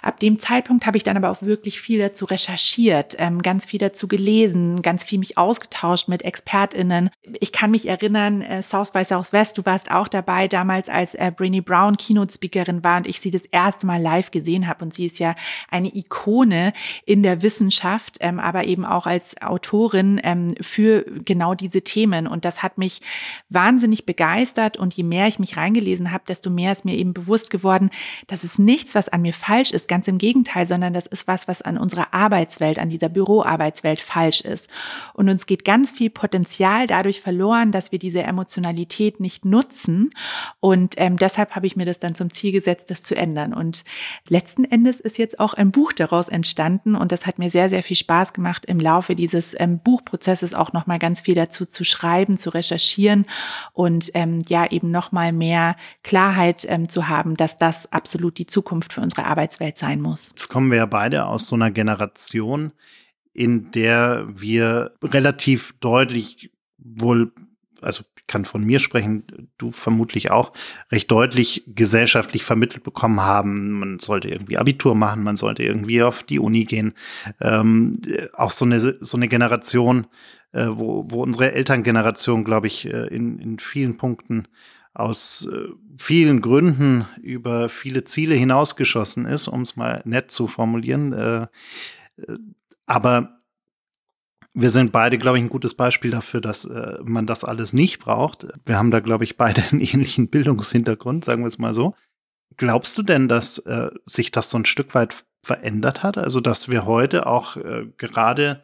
Ab 0.01 0.19
dem 0.19 0.39
Zeitpunkt 0.39 0.85
habe 0.85 0.97
ich 0.97 1.03
dann 1.03 1.15
aber 1.15 1.29
auch 1.29 1.41
wirklich 1.41 1.79
viel 1.79 1.99
dazu 1.99 2.25
recherchiert, 2.25 3.15
ähm, 3.17 3.41
ganz 3.41 3.63
viel 3.63 3.79
dazu 3.79 4.09
gelesen, 4.09 4.81
ganz 4.81 5.05
viel 5.05 5.19
mich 5.19 5.37
ausgetauscht 5.37 6.09
mit 6.09 6.23
ExpertInnen. 6.23 7.11
Ich 7.39 7.53
kann 7.53 7.71
mich 7.71 7.87
erinnern, 7.87 8.41
äh, 8.41 8.61
South 8.61 8.91
by 8.91 9.05
Southwest, 9.05 9.57
du 9.57 9.65
warst 9.65 9.89
auch 9.89 10.09
dabei 10.09 10.49
damals, 10.49 10.89
als 10.89 11.15
äh, 11.15 11.31
Brainy 11.33 11.61
Brown 11.61 11.95
Keynote-Speakerin 11.95 12.83
war 12.83 12.97
und 12.97 13.07
ich 13.07 13.21
sie 13.21 13.31
das 13.31 13.45
erste 13.45 13.87
Mal 13.87 14.01
live 14.01 14.31
gesehen 14.31 14.67
habe 14.67 14.80
Und 14.81 14.93
sie 14.93 15.05
ist 15.05 15.19
ja 15.19 15.35
eine 15.69 15.95
Ikone 15.95 16.73
in 17.05 17.23
der 17.23 17.41
Wissenschaft, 17.41 18.17
ähm, 18.19 18.39
aber 18.39 18.65
eben 18.65 18.85
auch 18.85 19.05
als 19.05 19.41
Autorin 19.41 20.19
ähm, 20.23 20.55
für 20.61 21.05
genau 21.25 21.55
diese 21.55 21.81
Themen. 21.81 22.27
Und 22.27 22.45
das 22.45 22.63
hat 22.63 22.77
mich 22.77 23.01
wahnsinnig 23.49 24.05
begeistert. 24.05 24.77
Und 24.77 24.93
je 24.93 25.03
mehr 25.03 25.27
ich 25.27 25.39
mich 25.39 25.57
reingelesen 25.57 26.11
habe, 26.11 26.23
desto 26.27 26.49
mehr 26.49 26.71
ist 26.71 26.85
mir 26.85 26.95
eben 26.95 27.13
bewusst 27.13 27.49
geworden, 27.49 27.89
dass 28.27 28.43
es 28.43 28.59
nichts, 28.59 28.95
was 28.95 29.09
an 29.09 29.21
mir 29.21 29.33
falsch 29.33 29.71
ist. 29.71 29.87
Ganz 29.87 30.07
im 30.07 30.17
Gegenteil, 30.17 30.65
sondern 30.65 30.93
das 30.93 31.07
ist 31.07 31.27
was, 31.27 31.47
was 31.47 31.61
an 31.61 31.77
unserer 31.77 32.13
Arbeitswelt, 32.13 32.79
an 32.79 32.89
dieser 32.89 33.09
Büroarbeitswelt 33.09 33.99
falsch 33.99 34.41
ist. 34.41 34.69
Und 35.13 35.29
uns 35.29 35.45
geht 35.45 35.65
ganz 35.65 35.91
viel 35.91 36.09
Potenzial 36.09 36.87
dadurch 36.87 37.21
verloren, 37.21 37.71
dass 37.71 37.91
wir 37.91 37.99
diese 37.99 38.23
Emotionalität 38.23 39.19
nicht 39.19 39.45
nutzen. 39.45 40.11
Und 40.59 40.95
ähm, 40.97 41.17
deshalb 41.17 41.55
habe 41.55 41.67
ich 41.67 41.75
mir 41.75 41.85
das 41.85 41.99
dann 41.99 42.15
zum 42.15 42.31
Ziel 42.31 42.51
gesetzt, 42.51 42.89
das 42.89 43.03
zu 43.03 43.15
ändern. 43.15 43.53
Und 43.53 43.83
letzten 44.27 44.63
Endes 44.71 44.99
ist 44.99 45.17
jetzt 45.17 45.39
auch 45.39 45.53
ein 45.53 45.71
Buch 45.71 45.91
daraus 45.91 46.29
entstanden. 46.29 46.95
Und 46.95 47.11
das 47.11 47.25
hat 47.25 47.39
mir 47.39 47.49
sehr, 47.49 47.69
sehr 47.69 47.83
viel 47.83 47.97
Spaß 47.97 48.33
gemacht, 48.33 48.65
im 48.65 48.79
Laufe 48.79 49.15
dieses 49.15 49.53
ähm, 49.59 49.79
Buchprozesses 49.79 50.53
auch 50.53 50.73
nochmal 50.73 50.99
ganz 50.99 51.21
viel 51.21 51.35
dazu 51.35 51.65
zu 51.65 51.83
schreiben, 51.83 52.37
zu 52.37 52.49
recherchieren 52.51 53.25
und 53.73 54.11
ähm, 54.13 54.43
ja 54.47 54.69
eben 54.71 54.89
nochmal 54.89 55.33
mehr 55.33 55.75
Klarheit 56.03 56.65
ähm, 56.69 56.89
zu 56.89 57.07
haben, 57.07 57.35
dass 57.35 57.57
das 57.57 57.91
absolut 57.91 58.37
die 58.37 58.45
Zukunft 58.45 58.93
für 58.93 59.01
unsere 59.01 59.25
Arbeitswelt 59.25 59.77
sein 59.77 60.01
muss. 60.01 60.29
Jetzt 60.29 60.47
kommen 60.47 60.71
wir 60.71 60.77
ja 60.77 60.85
beide 60.85 61.25
aus 61.25 61.47
so 61.47 61.55
einer 61.55 61.71
Generation, 61.71 62.71
in 63.33 63.71
der 63.71 64.27
wir 64.29 64.93
relativ 65.03 65.73
deutlich 65.79 66.51
wohl, 66.77 67.31
also 67.81 68.03
kann 68.31 68.45
von 68.45 68.63
mir 68.63 68.79
sprechen, 68.79 69.49
du 69.57 69.71
vermutlich 69.71 70.31
auch, 70.31 70.53
recht 70.89 71.11
deutlich 71.11 71.63
gesellschaftlich 71.67 72.45
vermittelt 72.45 72.83
bekommen 72.83 73.19
haben, 73.19 73.71
man 73.71 73.99
sollte 73.99 74.29
irgendwie 74.29 74.57
Abitur 74.57 74.95
machen, 74.95 75.23
man 75.23 75.35
sollte 75.35 75.63
irgendwie 75.63 76.01
auf 76.01 76.23
die 76.23 76.39
Uni 76.39 76.63
gehen. 76.63 76.93
Ähm, 77.41 77.99
auch 78.33 78.51
so 78.51 78.63
eine, 78.63 78.79
so 78.79 79.17
eine 79.17 79.27
Generation, 79.27 80.07
äh, 80.53 80.67
wo, 80.69 81.05
wo 81.09 81.21
unsere 81.21 81.51
Elterngeneration, 81.51 82.45
glaube 82.45 82.67
ich, 82.67 82.85
äh, 82.85 83.07
in, 83.07 83.37
in 83.39 83.59
vielen 83.59 83.97
Punkten 83.97 84.47
aus 84.93 85.47
äh, 85.51 85.67
vielen 85.97 86.41
Gründen 86.41 87.05
über 87.21 87.67
viele 87.67 88.05
Ziele 88.05 88.35
hinausgeschossen 88.35 89.25
ist, 89.25 89.49
um 89.49 89.63
es 89.63 89.75
mal 89.75 90.01
nett 90.05 90.31
zu 90.31 90.47
formulieren. 90.47 91.11
Äh, 91.11 91.41
äh, 91.41 92.37
aber 92.85 93.40
wir 94.53 94.69
sind 94.69 94.91
beide, 94.91 95.17
glaube 95.17 95.37
ich, 95.37 95.43
ein 95.43 95.49
gutes 95.49 95.75
Beispiel 95.75 96.11
dafür, 96.11 96.41
dass 96.41 96.65
äh, 96.65 96.97
man 97.03 97.25
das 97.25 97.43
alles 97.43 97.73
nicht 97.73 97.99
braucht. 97.99 98.47
Wir 98.65 98.77
haben 98.77 98.91
da, 98.91 98.99
glaube 98.99 99.23
ich, 99.23 99.37
beide 99.37 99.63
einen 99.71 99.81
ähnlichen 99.81 100.29
Bildungshintergrund, 100.29 101.25
sagen 101.25 101.43
wir 101.43 101.47
es 101.47 101.57
mal 101.57 101.73
so. 101.73 101.95
Glaubst 102.57 102.97
du 102.97 103.03
denn, 103.03 103.27
dass 103.27 103.59
äh, 103.59 103.91
sich 104.05 104.31
das 104.31 104.49
so 104.49 104.57
ein 104.57 104.65
Stück 104.65 104.93
weit 104.93 105.23
verändert 105.43 106.03
hat? 106.03 106.17
Also, 106.17 106.41
dass 106.41 106.69
wir 106.69 106.85
heute 106.85 107.27
auch 107.27 107.55
äh, 107.55 107.85
gerade 107.97 108.61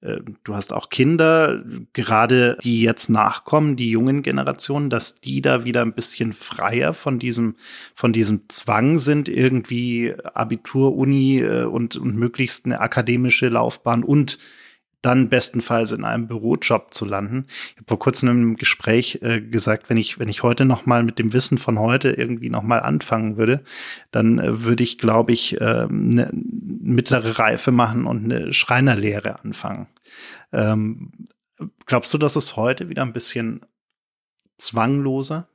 äh, 0.00 0.20
Du 0.44 0.54
hast 0.54 0.72
auch 0.72 0.88
Kinder, 0.88 1.62
gerade 1.92 2.58
die 2.62 2.82
jetzt 2.82 3.10
nachkommen, 3.10 3.76
die 3.76 3.90
jungen 3.90 4.22
Generationen, 4.22 4.90
dass 4.90 5.20
die 5.20 5.42
da 5.42 5.64
wieder 5.64 5.82
ein 5.82 5.94
bisschen 5.94 6.32
freier 6.32 6.94
von 6.94 7.18
diesem, 7.18 7.56
von 7.94 8.12
diesem 8.12 8.48
Zwang 8.48 8.98
sind, 8.98 9.28
irgendwie 9.28 10.14
Abitur, 10.34 10.96
Uni 10.96 11.40
äh, 11.40 11.64
und, 11.64 11.96
und 11.96 12.16
möglichst 12.16 12.64
eine 12.64 12.80
akademische 12.80 13.48
Laufbahn 13.48 14.02
und 14.02 14.38
dann 15.06 15.28
bestenfalls 15.28 15.92
in 15.92 16.04
einem 16.04 16.26
Bürojob 16.26 16.92
zu 16.92 17.04
landen. 17.04 17.46
Ich 17.70 17.76
habe 17.76 17.86
vor 17.86 17.98
kurzem 18.00 18.28
im 18.28 18.56
Gespräch 18.56 19.20
äh, 19.22 19.40
gesagt, 19.40 19.88
wenn 19.88 19.96
ich, 19.96 20.18
wenn 20.18 20.28
ich 20.28 20.42
heute 20.42 20.64
noch 20.64 20.84
mal 20.84 21.04
mit 21.04 21.20
dem 21.20 21.32
Wissen 21.32 21.58
von 21.58 21.78
heute 21.78 22.10
irgendwie 22.10 22.50
noch 22.50 22.64
mal 22.64 22.80
anfangen 22.80 23.36
würde, 23.36 23.62
dann 24.10 24.40
äh, 24.40 24.64
würde 24.64 24.82
ich, 24.82 24.98
glaube 24.98 25.32
ich, 25.32 25.60
äh, 25.60 25.86
eine 25.88 26.30
mittlere 26.32 27.38
Reife 27.38 27.70
machen 27.70 28.06
und 28.06 28.24
eine 28.24 28.52
Schreinerlehre 28.52 29.38
anfangen. 29.44 29.86
Ähm, 30.52 31.12
glaubst 31.86 32.12
du, 32.12 32.18
dass 32.18 32.34
es 32.34 32.56
heute 32.56 32.88
wieder 32.88 33.02
ein 33.02 33.12
bisschen 33.12 33.64
zwangloser 34.58 35.48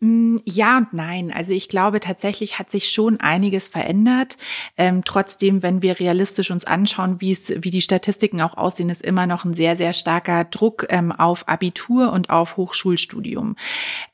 ja 0.00 0.76
und 0.76 0.92
nein. 0.92 1.32
Also 1.34 1.54
ich 1.54 1.70
glaube 1.70 2.00
tatsächlich 2.00 2.58
hat 2.58 2.70
sich 2.70 2.90
schon 2.90 3.18
einiges 3.18 3.66
verändert. 3.66 4.36
Ähm, 4.76 5.02
trotzdem, 5.06 5.62
wenn 5.62 5.80
wir 5.80 5.98
realistisch 5.98 6.50
uns 6.50 6.66
anschauen, 6.66 7.18
wie 7.22 7.32
es, 7.32 7.50
wie 7.62 7.70
die 7.70 7.80
Statistiken 7.80 8.42
auch 8.42 8.58
aussehen, 8.58 8.90
ist 8.90 9.02
immer 9.02 9.26
noch 9.26 9.46
ein 9.46 9.54
sehr, 9.54 9.74
sehr 9.74 9.94
starker 9.94 10.44
Druck 10.44 10.86
ähm, 10.90 11.12
auf 11.12 11.48
Abitur 11.48 12.12
und 12.12 12.28
auf 12.28 12.58
Hochschulstudium. 12.58 13.56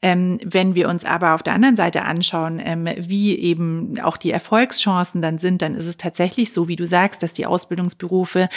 Ähm, 0.02 0.38
wenn 0.44 0.76
wir 0.76 0.88
uns 0.88 1.04
aber 1.04 1.34
auf 1.34 1.42
der 1.42 1.54
anderen 1.54 1.74
Seite 1.74 2.02
anschauen, 2.04 2.60
ähm, 2.64 2.88
wie 2.96 3.36
eben 3.36 3.98
auch 4.00 4.16
die 4.16 4.30
Erfolgschancen 4.30 5.20
dann 5.20 5.38
sind, 5.38 5.62
dann 5.62 5.74
ist 5.74 5.86
es 5.86 5.96
tatsächlich 5.96 6.52
so, 6.52 6.68
wie 6.68 6.76
du 6.76 6.86
sagst, 6.86 7.24
dass 7.24 7.32
die 7.32 7.46
Ausbildungsberufe 7.46 8.48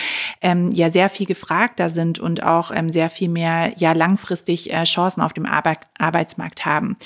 ähm, 0.42 0.70
ja 0.72 0.92
sehr 0.92 1.10
viel 1.10 1.26
gefragter 1.26 1.90
sind 1.90 2.20
und 2.20 2.44
auch 2.44 2.70
ähm, 2.72 2.92
sehr 2.92 3.10
viel 3.10 3.30
mehr 3.30 3.74
ja 3.78 3.94
langfristig 3.94 4.72
äh, 4.72 4.84
Chancen 4.84 5.22
auf 5.22 5.34
dem 5.34 5.48
Arbeit 5.48 5.80
Arbeitsmarkt 5.98 6.68
haben. 6.68 6.98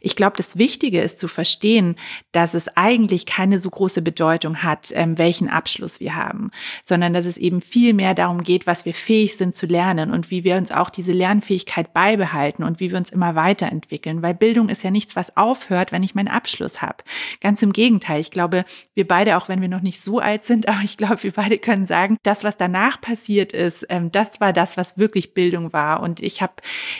Ich 0.00 0.16
glaube, 0.16 0.36
das 0.36 0.58
Wichtige 0.58 1.00
ist 1.00 1.18
zu 1.18 1.28
verstehen, 1.28 1.96
dass 2.32 2.54
es 2.54 2.68
eigentlich 2.76 3.26
keine 3.26 3.58
so 3.58 3.70
große 3.70 4.02
Bedeutung 4.02 4.62
hat, 4.62 4.92
ähm, 4.94 5.18
welchen 5.18 5.48
Abschluss 5.48 6.00
wir 6.00 6.16
haben, 6.16 6.50
sondern 6.82 7.14
dass 7.14 7.26
es 7.26 7.36
eben 7.36 7.60
viel 7.60 7.94
mehr 7.94 8.14
darum 8.14 8.42
geht, 8.42 8.66
was 8.66 8.84
wir 8.84 8.94
fähig 8.94 9.36
sind 9.36 9.54
zu 9.54 9.66
lernen 9.66 10.10
und 10.10 10.30
wie 10.30 10.44
wir 10.44 10.56
uns 10.56 10.72
auch 10.72 10.90
diese 10.90 11.12
Lernfähigkeit 11.12 11.92
beibehalten 11.92 12.62
und 12.62 12.80
wie 12.80 12.90
wir 12.90 12.98
uns 12.98 13.10
immer 13.10 13.34
weiterentwickeln. 13.34 14.22
Weil 14.22 14.34
Bildung 14.34 14.68
ist 14.68 14.82
ja 14.82 14.90
nichts, 14.90 15.16
was 15.16 15.36
aufhört, 15.36 15.92
wenn 15.92 16.02
ich 16.02 16.14
meinen 16.14 16.28
Abschluss 16.28 16.82
habe. 16.82 17.04
Ganz 17.40 17.62
im 17.62 17.72
Gegenteil. 17.72 18.20
Ich 18.20 18.30
glaube, 18.30 18.64
wir 18.94 19.06
beide, 19.06 19.36
auch 19.36 19.48
wenn 19.48 19.60
wir 19.60 19.68
noch 19.68 19.82
nicht 19.82 20.02
so 20.02 20.18
alt 20.18 20.44
sind, 20.44 20.68
aber 20.68 20.82
ich 20.84 20.96
glaube, 20.96 21.22
wir 21.22 21.32
beide 21.32 21.58
können 21.58 21.86
sagen, 21.86 22.18
das, 22.22 22.44
was 22.44 22.56
danach 22.56 23.00
passiert 23.00 23.52
ist, 23.52 23.86
ähm, 23.88 24.10
das 24.12 24.40
war 24.40 24.52
das, 24.52 24.76
was 24.76 24.98
wirklich 24.98 25.34
Bildung 25.34 25.72
war. 25.72 26.02
Und 26.02 26.20
ich 26.20 26.42
habe 26.42 26.54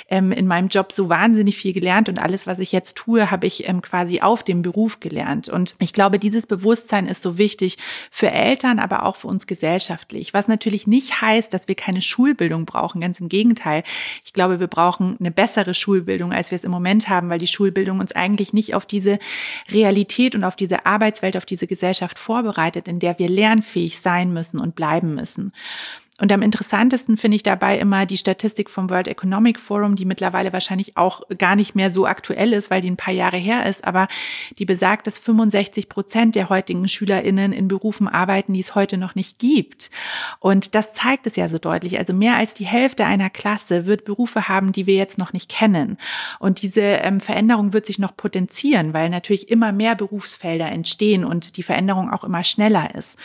ähm, 0.08 0.32
in 0.32 0.46
meinem 0.46 0.68
Job 0.68 0.92
so 0.92 1.08
wahnsinnig 1.08 1.56
viel 1.56 1.72
gelernt 1.72 2.08
und 2.08 2.18
alles, 2.18 2.46
was 2.46 2.53
was 2.54 2.60
ich 2.60 2.70
jetzt 2.70 2.96
tue, 2.96 3.32
habe 3.32 3.48
ich 3.48 3.68
ähm, 3.68 3.82
quasi 3.82 4.20
auf 4.20 4.44
dem 4.44 4.62
Beruf 4.62 5.00
gelernt. 5.00 5.48
Und 5.48 5.74
ich 5.80 5.92
glaube, 5.92 6.20
dieses 6.20 6.46
Bewusstsein 6.46 7.08
ist 7.08 7.20
so 7.20 7.36
wichtig 7.36 7.78
für 8.12 8.30
Eltern, 8.30 8.78
aber 8.78 9.04
auch 9.04 9.16
für 9.16 9.26
uns 9.26 9.48
gesellschaftlich. 9.48 10.32
Was 10.32 10.46
natürlich 10.46 10.86
nicht 10.86 11.20
heißt, 11.20 11.52
dass 11.52 11.66
wir 11.66 11.74
keine 11.74 12.00
Schulbildung 12.00 12.64
brauchen. 12.64 13.00
Ganz 13.00 13.18
im 13.18 13.28
Gegenteil. 13.28 13.82
Ich 14.24 14.32
glaube, 14.32 14.60
wir 14.60 14.68
brauchen 14.68 15.16
eine 15.18 15.32
bessere 15.32 15.74
Schulbildung, 15.74 16.32
als 16.32 16.52
wir 16.52 16.56
es 16.56 16.62
im 16.62 16.70
Moment 16.70 17.08
haben, 17.08 17.28
weil 17.28 17.40
die 17.40 17.48
Schulbildung 17.48 17.98
uns 17.98 18.12
eigentlich 18.12 18.52
nicht 18.52 18.76
auf 18.76 18.86
diese 18.86 19.18
Realität 19.72 20.36
und 20.36 20.44
auf 20.44 20.54
diese 20.54 20.86
Arbeitswelt, 20.86 21.36
auf 21.36 21.46
diese 21.46 21.66
Gesellschaft 21.66 22.20
vorbereitet, 22.20 22.86
in 22.86 23.00
der 23.00 23.18
wir 23.18 23.28
lernfähig 23.28 23.98
sein 23.98 24.32
müssen 24.32 24.60
und 24.60 24.76
bleiben 24.76 25.16
müssen. 25.16 25.52
Und 26.20 26.30
am 26.30 26.42
interessantesten 26.42 27.16
finde 27.16 27.34
ich 27.34 27.42
dabei 27.42 27.76
immer 27.76 28.06
die 28.06 28.16
Statistik 28.16 28.70
vom 28.70 28.88
World 28.88 29.08
Economic 29.08 29.58
Forum, 29.58 29.96
die 29.96 30.04
mittlerweile 30.04 30.52
wahrscheinlich 30.52 30.96
auch 30.96 31.22
gar 31.38 31.56
nicht 31.56 31.74
mehr 31.74 31.90
so 31.90 32.06
aktuell 32.06 32.52
ist, 32.52 32.70
weil 32.70 32.80
die 32.80 32.90
ein 32.90 32.96
paar 32.96 33.12
Jahre 33.12 33.36
her 33.36 33.66
ist, 33.66 33.84
aber 33.84 34.06
die 34.56 34.64
besagt, 34.64 35.08
dass 35.08 35.18
65 35.18 35.88
Prozent 35.88 36.36
der 36.36 36.50
heutigen 36.50 36.86
SchülerInnen 36.86 37.52
in 37.52 37.66
Berufen 37.66 38.06
arbeiten, 38.06 38.52
die 38.52 38.60
es 38.60 38.76
heute 38.76 38.96
noch 38.96 39.16
nicht 39.16 39.40
gibt. 39.40 39.90
Und 40.38 40.76
das 40.76 40.94
zeigt 40.94 41.26
es 41.26 41.34
ja 41.34 41.48
so 41.48 41.58
deutlich. 41.58 41.98
Also 41.98 42.12
mehr 42.12 42.36
als 42.36 42.54
die 42.54 42.66
Hälfte 42.66 43.04
einer 43.06 43.28
Klasse 43.28 43.84
wird 43.84 44.04
Berufe 44.04 44.46
haben, 44.46 44.70
die 44.70 44.86
wir 44.86 44.94
jetzt 44.94 45.18
noch 45.18 45.32
nicht 45.32 45.50
kennen. 45.50 45.98
Und 46.38 46.62
diese 46.62 46.80
ähm, 46.80 47.20
Veränderung 47.20 47.72
wird 47.72 47.86
sich 47.86 47.98
noch 47.98 48.16
potenzieren, 48.16 48.94
weil 48.94 49.10
natürlich 49.10 49.50
immer 49.50 49.72
mehr 49.72 49.96
Berufsfelder 49.96 50.70
entstehen 50.70 51.24
und 51.24 51.56
die 51.56 51.64
Veränderung 51.64 52.12
auch 52.12 52.22
immer 52.22 52.44
schneller 52.44 52.94
ist. 52.94 53.18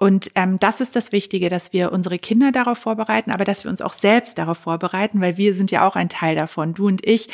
Und 0.00 0.30
ähm, 0.34 0.58
das 0.58 0.80
ist 0.80 0.96
das 0.96 1.12
Wichtige, 1.12 1.50
dass 1.50 1.74
wir 1.74 1.92
unsere 1.92 2.18
Kinder 2.18 2.52
darauf 2.52 2.78
vorbereiten, 2.78 3.30
aber 3.30 3.44
dass 3.44 3.64
wir 3.64 3.70
uns 3.70 3.82
auch 3.82 3.92
selbst 3.92 4.38
darauf 4.38 4.56
vorbereiten, 4.56 5.20
weil 5.20 5.36
wir 5.36 5.52
sind 5.52 5.70
ja 5.70 5.86
auch 5.86 5.94
ein 5.94 6.08
Teil 6.08 6.34
davon. 6.34 6.72
Du 6.72 6.86
und 6.86 7.06
ich, 7.06 7.28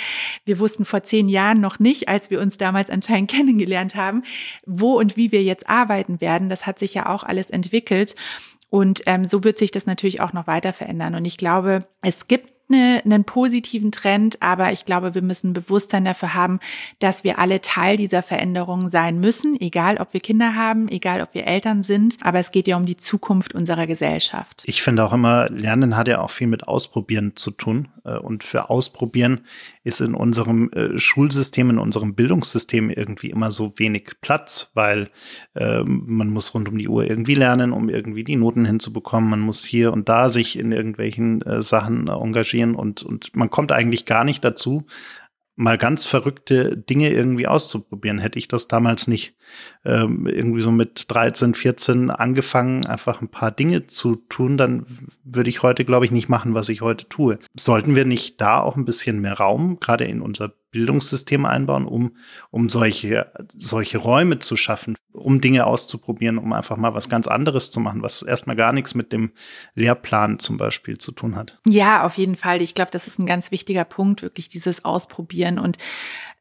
wir 0.44 0.58
wussten 0.58 0.84
vor 0.84 1.04
zehn 1.04 1.28
Jahren 1.28 1.60
noch 1.60 1.78
nicht, 1.78 2.08
als 2.08 2.28
wir 2.28 2.40
uns 2.40 2.58
damals 2.58 2.90
anscheinend 2.90 3.30
kennengelernt 3.36 3.94
haben, 3.94 4.24
wo 4.66 4.98
und 4.98 5.16
wie 5.16 5.30
wir 5.30 5.44
jetzt 5.44 5.68
arbeiten 5.68 6.20
werden. 6.20 6.48
Das 6.48 6.66
hat 6.66 6.80
sich 6.80 6.92
ja 6.92 7.08
auch 7.08 7.22
alles 7.22 7.50
entwickelt. 7.50 8.16
Und 8.68 9.04
ähm, 9.06 9.26
so 9.26 9.44
wird 9.44 9.58
sich 9.58 9.70
das 9.70 9.86
natürlich 9.86 10.20
auch 10.20 10.32
noch 10.32 10.48
weiter 10.48 10.72
verändern. 10.72 11.14
Und 11.14 11.24
ich 11.24 11.36
glaube, 11.36 11.86
es 12.02 12.26
gibt 12.26 12.55
eine, 12.68 13.02
einen 13.04 13.24
positiven 13.24 13.92
Trend, 13.92 14.42
aber 14.42 14.72
ich 14.72 14.84
glaube, 14.84 15.14
wir 15.14 15.22
müssen 15.22 15.52
Bewusstsein 15.52 16.04
dafür 16.04 16.34
haben, 16.34 16.60
dass 16.98 17.24
wir 17.24 17.38
alle 17.38 17.60
Teil 17.60 17.96
dieser 17.96 18.22
Veränderung 18.22 18.88
sein 18.88 19.20
müssen, 19.20 19.60
egal 19.60 19.98
ob 19.98 20.12
wir 20.12 20.20
Kinder 20.20 20.54
haben, 20.54 20.88
egal 20.88 21.22
ob 21.22 21.34
wir 21.34 21.46
Eltern 21.46 21.82
sind, 21.82 22.16
aber 22.22 22.38
es 22.38 22.50
geht 22.50 22.66
ja 22.66 22.76
um 22.76 22.86
die 22.86 22.96
Zukunft 22.96 23.54
unserer 23.54 23.86
Gesellschaft. 23.86 24.62
Ich 24.66 24.82
finde 24.82 25.04
auch 25.04 25.12
immer, 25.12 25.48
Lernen 25.50 25.96
hat 25.96 26.08
ja 26.08 26.20
auch 26.20 26.30
viel 26.30 26.46
mit 26.46 26.66
Ausprobieren 26.66 27.32
zu 27.36 27.50
tun. 27.50 27.88
Äh, 28.06 28.18
und 28.18 28.44
für 28.44 28.70
Ausprobieren 28.70 29.40
ist 29.84 30.00
in 30.00 30.14
unserem 30.14 30.70
äh, 30.72 30.98
Schulsystem, 30.98 31.70
in 31.70 31.78
unserem 31.78 32.14
Bildungssystem 32.14 32.90
irgendwie 32.90 33.30
immer 33.30 33.50
so 33.50 33.74
wenig 33.76 34.12
Platz, 34.20 34.70
weil 34.74 35.10
äh, 35.54 35.82
man 35.84 36.30
muss 36.30 36.54
rund 36.54 36.68
um 36.68 36.78
die 36.78 36.88
Uhr 36.88 37.04
irgendwie 37.04 37.34
lernen, 37.34 37.72
um 37.72 37.88
irgendwie 37.88 38.24
die 38.24 38.36
Noten 38.36 38.64
hinzubekommen. 38.64 39.28
Man 39.28 39.40
muss 39.40 39.64
hier 39.64 39.92
und 39.92 40.08
da 40.08 40.28
sich 40.28 40.58
in 40.58 40.72
irgendwelchen 40.72 41.42
äh, 41.42 41.62
Sachen 41.62 42.08
engagieren 42.08 42.74
und, 42.74 43.02
und 43.02 43.34
man 43.34 43.50
kommt 43.50 43.72
eigentlich 43.72 44.06
gar 44.06 44.24
nicht 44.24 44.44
dazu, 44.44 44.86
mal 45.56 45.78
ganz 45.78 46.04
verrückte 46.04 46.76
Dinge 46.76 47.10
irgendwie 47.10 47.46
auszuprobieren. 47.46 48.18
Hätte 48.18 48.38
ich 48.38 48.46
das 48.46 48.68
damals 48.68 49.08
nicht 49.08 49.34
ähm, 49.84 50.26
irgendwie 50.26 50.60
so 50.60 50.70
mit 50.70 51.06
13, 51.08 51.54
14 51.54 52.10
angefangen, 52.10 52.84
einfach 52.84 53.22
ein 53.22 53.28
paar 53.28 53.50
Dinge 53.50 53.86
zu 53.86 54.16
tun, 54.16 54.56
dann 54.58 54.86
würde 55.24 55.48
ich 55.48 55.62
heute, 55.62 55.84
glaube 55.84 56.04
ich, 56.04 56.10
nicht 56.10 56.28
machen, 56.28 56.54
was 56.54 56.68
ich 56.68 56.82
heute 56.82 57.08
tue. 57.08 57.38
Sollten 57.56 57.94
wir 57.94 58.04
nicht 58.04 58.40
da 58.40 58.60
auch 58.60 58.76
ein 58.76 58.84
bisschen 58.84 59.20
mehr 59.20 59.34
Raum, 59.34 59.80
gerade 59.80 60.04
in 60.04 60.20
unser 60.20 60.52
Bildungssystem 60.76 61.46
einbauen, 61.46 61.86
um, 61.86 62.16
um 62.50 62.68
solche, 62.68 63.32
solche 63.48 63.96
Räume 63.96 64.40
zu 64.40 64.58
schaffen, 64.58 64.94
um 65.14 65.40
Dinge 65.40 65.64
auszuprobieren, 65.66 66.36
um 66.36 66.52
einfach 66.52 66.76
mal 66.76 66.92
was 66.92 67.08
ganz 67.08 67.26
anderes 67.26 67.70
zu 67.70 67.80
machen, 67.80 68.02
was 68.02 68.20
erstmal 68.20 68.56
gar 68.56 68.74
nichts 68.74 68.94
mit 68.94 69.10
dem 69.10 69.32
Lehrplan 69.74 70.38
zum 70.38 70.58
Beispiel 70.58 70.98
zu 70.98 71.12
tun 71.12 71.34
hat. 71.34 71.58
Ja, 71.66 72.04
auf 72.04 72.18
jeden 72.18 72.36
Fall. 72.36 72.60
Ich 72.60 72.74
glaube, 72.74 72.90
das 72.90 73.06
ist 73.06 73.18
ein 73.18 73.24
ganz 73.24 73.50
wichtiger 73.50 73.84
Punkt, 73.84 74.20
wirklich 74.20 74.50
dieses 74.50 74.84
Ausprobieren 74.84 75.58
und 75.58 75.78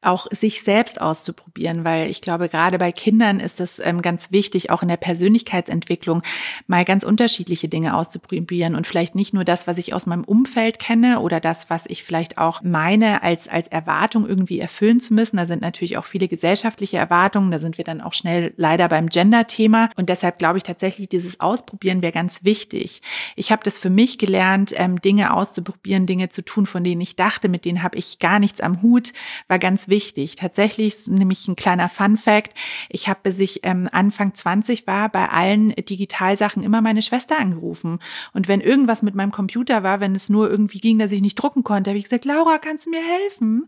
auch 0.05 0.27
sich 0.31 0.61
selbst 0.61 1.01
auszuprobieren, 1.01 1.83
weil 1.83 2.09
ich 2.09 2.21
glaube, 2.21 2.49
gerade 2.49 2.77
bei 2.77 2.91
Kindern 2.91 3.39
ist 3.39 3.59
es 3.59 3.79
ähm, 3.79 4.01
ganz 4.01 4.31
wichtig, 4.31 4.69
auch 4.69 4.81
in 4.81 4.87
der 4.87 4.97
Persönlichkeitsentwicklung 4.97 6.21
mal 6.67 6.85
ganz 6.85 7.03
unterschiedliche 7.03 7.67
Dinge 7.67 7.95
auszuprobieren 7.95 8.75
und 8.75 8.85
vielleicht 8.87 9.15
nicht 9.15 9.33
nur 9.33 9.43
das, 9.43 9.67
was 9.67 9.77
ich 9.77 9.93
aus 9.93 10.05
meinem 10.05 10.23
Umfeld 10.23 10.79
kenne 10.79 11.19
oder 11.19 11.39
das, 11.39 11.69
was 11.69 11.85
ich 11.87 12.03
vielleicht 12.03 12.37
auch 12.37 12.61
meine, 12.61 13.23
als, 13.23 13.47
als 13.47 13.67
Erwartung 13.67 14.27
irgendwie 14.27 14.59
erfüllen 14.59 14.99
zu 14.99 15.13
müssen. 15.13 15.37
Da 15.37 15.45
sind 15.45 15.61
natürlich 15.61 15.97
auch 15.97 16.05
viele 16.05 16.27
gesellschaftliche 16.27 16.97
Erwartungen. 16.97 17.51
Da 17.51 17.59
sind 17.59 17.77
wir 17.77 17.85
dann 17.85 18.01
auch 18.01 18.13
schnell 18.13 18.53
leider 18.57 18.87
beim 18.89 19.09
Gender-Thema. 19.09 19.89
Und 19.95 20.09
deshalb 20.09 20.37
glaube 20.37 20.57
ich 20.57 20.63
tatsächlich, 20.63 21.09
dieses 21.09 21.39
Ausprobieren 21.39 22.01
wäre 22.01 22.13
ganz 22.13 22.43
wichtig. 22.43 23.01
Ich 23.35 23.51
habe 23.51 23.63
das 23.63 23.77
für 23.77 23.89
mich 23.89 24.17
gelernt, 24.17 24.73
ähm, 24.77 25.01
Dinge 25.01 25.33
auszuprobieren, 25.33 26.05
Dinge 26.05 26.29
zu 26.29 26.43
tun, 26.43 26.65
von 26.65 26.83
denen 26.83 27.01
ich 27.01 27.15
dachte, 27.15 27.49
mit 27.49 27.65
denen 27.65 27.81
habe 27.81 27.97
ich 27.97 28.19
gar 28.19 28.39
nichts 28.39 28.61
am 28.61 28.81
Hut, 28.81 29.11
war 29.47 29.59
ganz 29.59 29.87
wichtig 29.87 29.94
wichtig. 29.95 30.35
Tatsächlich, 30.35 31.07
nämlich 31.07 31.47
ein 31.47 31.55
kleiner 31.55 31.87
Fun 31.87 32.17
Fact. 32.17 32.53
Ich 32.89 33.07
habe, 33.07 33.21
bis 33.23 33.39
ich 33.39 33.61
ähm, 33.63 33.87
Anfang 33.93 34.33
20 34.33 34.85
war, 34.87 35.07
bei 35.07 35.29
allen 35.29 35.69
Digitalsachen 35.69 36.63
immer 36.63 36.81
meine 36.81 37.01
Schwester 37.01 37.39
angerufen. 37.39 37.99
Und 38.33 38.49
wenn 38.49 38.59
irgendwas 38.59 39.03
mit 39.03 39.15
meinem 39.15 39.31
Computer 39.31 39.83
war, 39.83 40.01
wenn 40.01 40.13
es 40.13 40.27
nur 40.27 40.49
irgendwie 40.49 40.79
ging, 40.79 40.99
dass 40.99 41.13
ich 41.13 41.21
nicht 41.21 41.35
drucken 41.35 41.63
konnte, 41.63 41.91
habe 41.91 41.97
ich 41.97 42.03
gesagt, 42.03 42.25
Laura, 42.25 42.57
kannst 42.57 42.87
du 42.87 42.89
mir 42.89 42.99
helfen? 43.01 43.67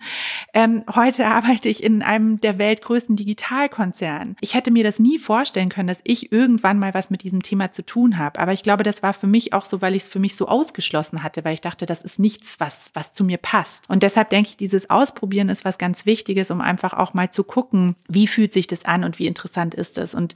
Ähm, 0.53 0.83
heute 0.93 1.27
arbeite 1.27 1.69
ich 1.69 1.81
in 1.81 2.01
einem 2.01 2.41
der 2.41 2.57
weltgrößten 2.57 3.15
Digitalkonzernen. 3.15 4.35
Ich 4.41 4.53
hätte 4.53 4.71
mir 4.71 4.83
das 4.83 4.99
nie 4.99 5.19
vorstellen 5.19 5.69
können, 5.69 5.87
dass 5.87 6.01
ich 6.03 6.33
irgendwann 6.33 6.77
mal 6.77 6.93
was 6.93 7.09
mit 7.09 7.23
diesem 7.23 7.41
Thema 7.41 7.71
zu 7.71 7.85
tun 7.85 8.17
habe. 8.17 8.37
Aber 8.37 8.51
ich 8.51 8.63
glaube, 8.63 8.83
das 8.83 9.01
war 9.01 9.13
für 9.13 9.27
mich 9.27 9.53
auch 9.53 9.63
so, 9.63 9.81
weil 9.81 9.95
ich 9.95 10.03
es 10.03 10.09
für 10.09 10.19
mich 10.19 10.35
so 10.35 10.49
ausgeschlossen 10.49 11.23
hatte, 11.23 11.45
weil 11.45 11.53
ich 11.53 11.61
dachte, 11.61 11.85
das 11.85 12.01
ist 12.01 12.19
nichts, 12.19 12.59
was, 12.59 12.91
was 12.93 13.13
zu 13.13 13.23
mir 13.23 13.37
passt. 13.37 13.89
Und 13.89 14.03
deshalb 14.03 14.29
denke 14.29 14.49
ich, 14.49 14.57
dieses 14.57 14.89
Ausprobieren 14.89 15.47
ist 15.47 15.63
was 15.63 15.77
ganz 15.77 16.05
Wichtiges, 16.05 16.16
um 16.51 16.61
einfach 16.61 16.93
auch 16.93 17.13
mal 17.13 17.31
zu 17.31 17.43
gucken, 17.43 17.95
wie 18.07 18.27
fühlt 18.27 18.53
sich 18.53 18.67
das 18.67 18.85
an 18.85 19.03
und 19.03 19.19
wie 19.19 19.27
interessant 19.27 19.75
ist 19.75 19.97
es. 19.97 20.13
Und 20.13 20.33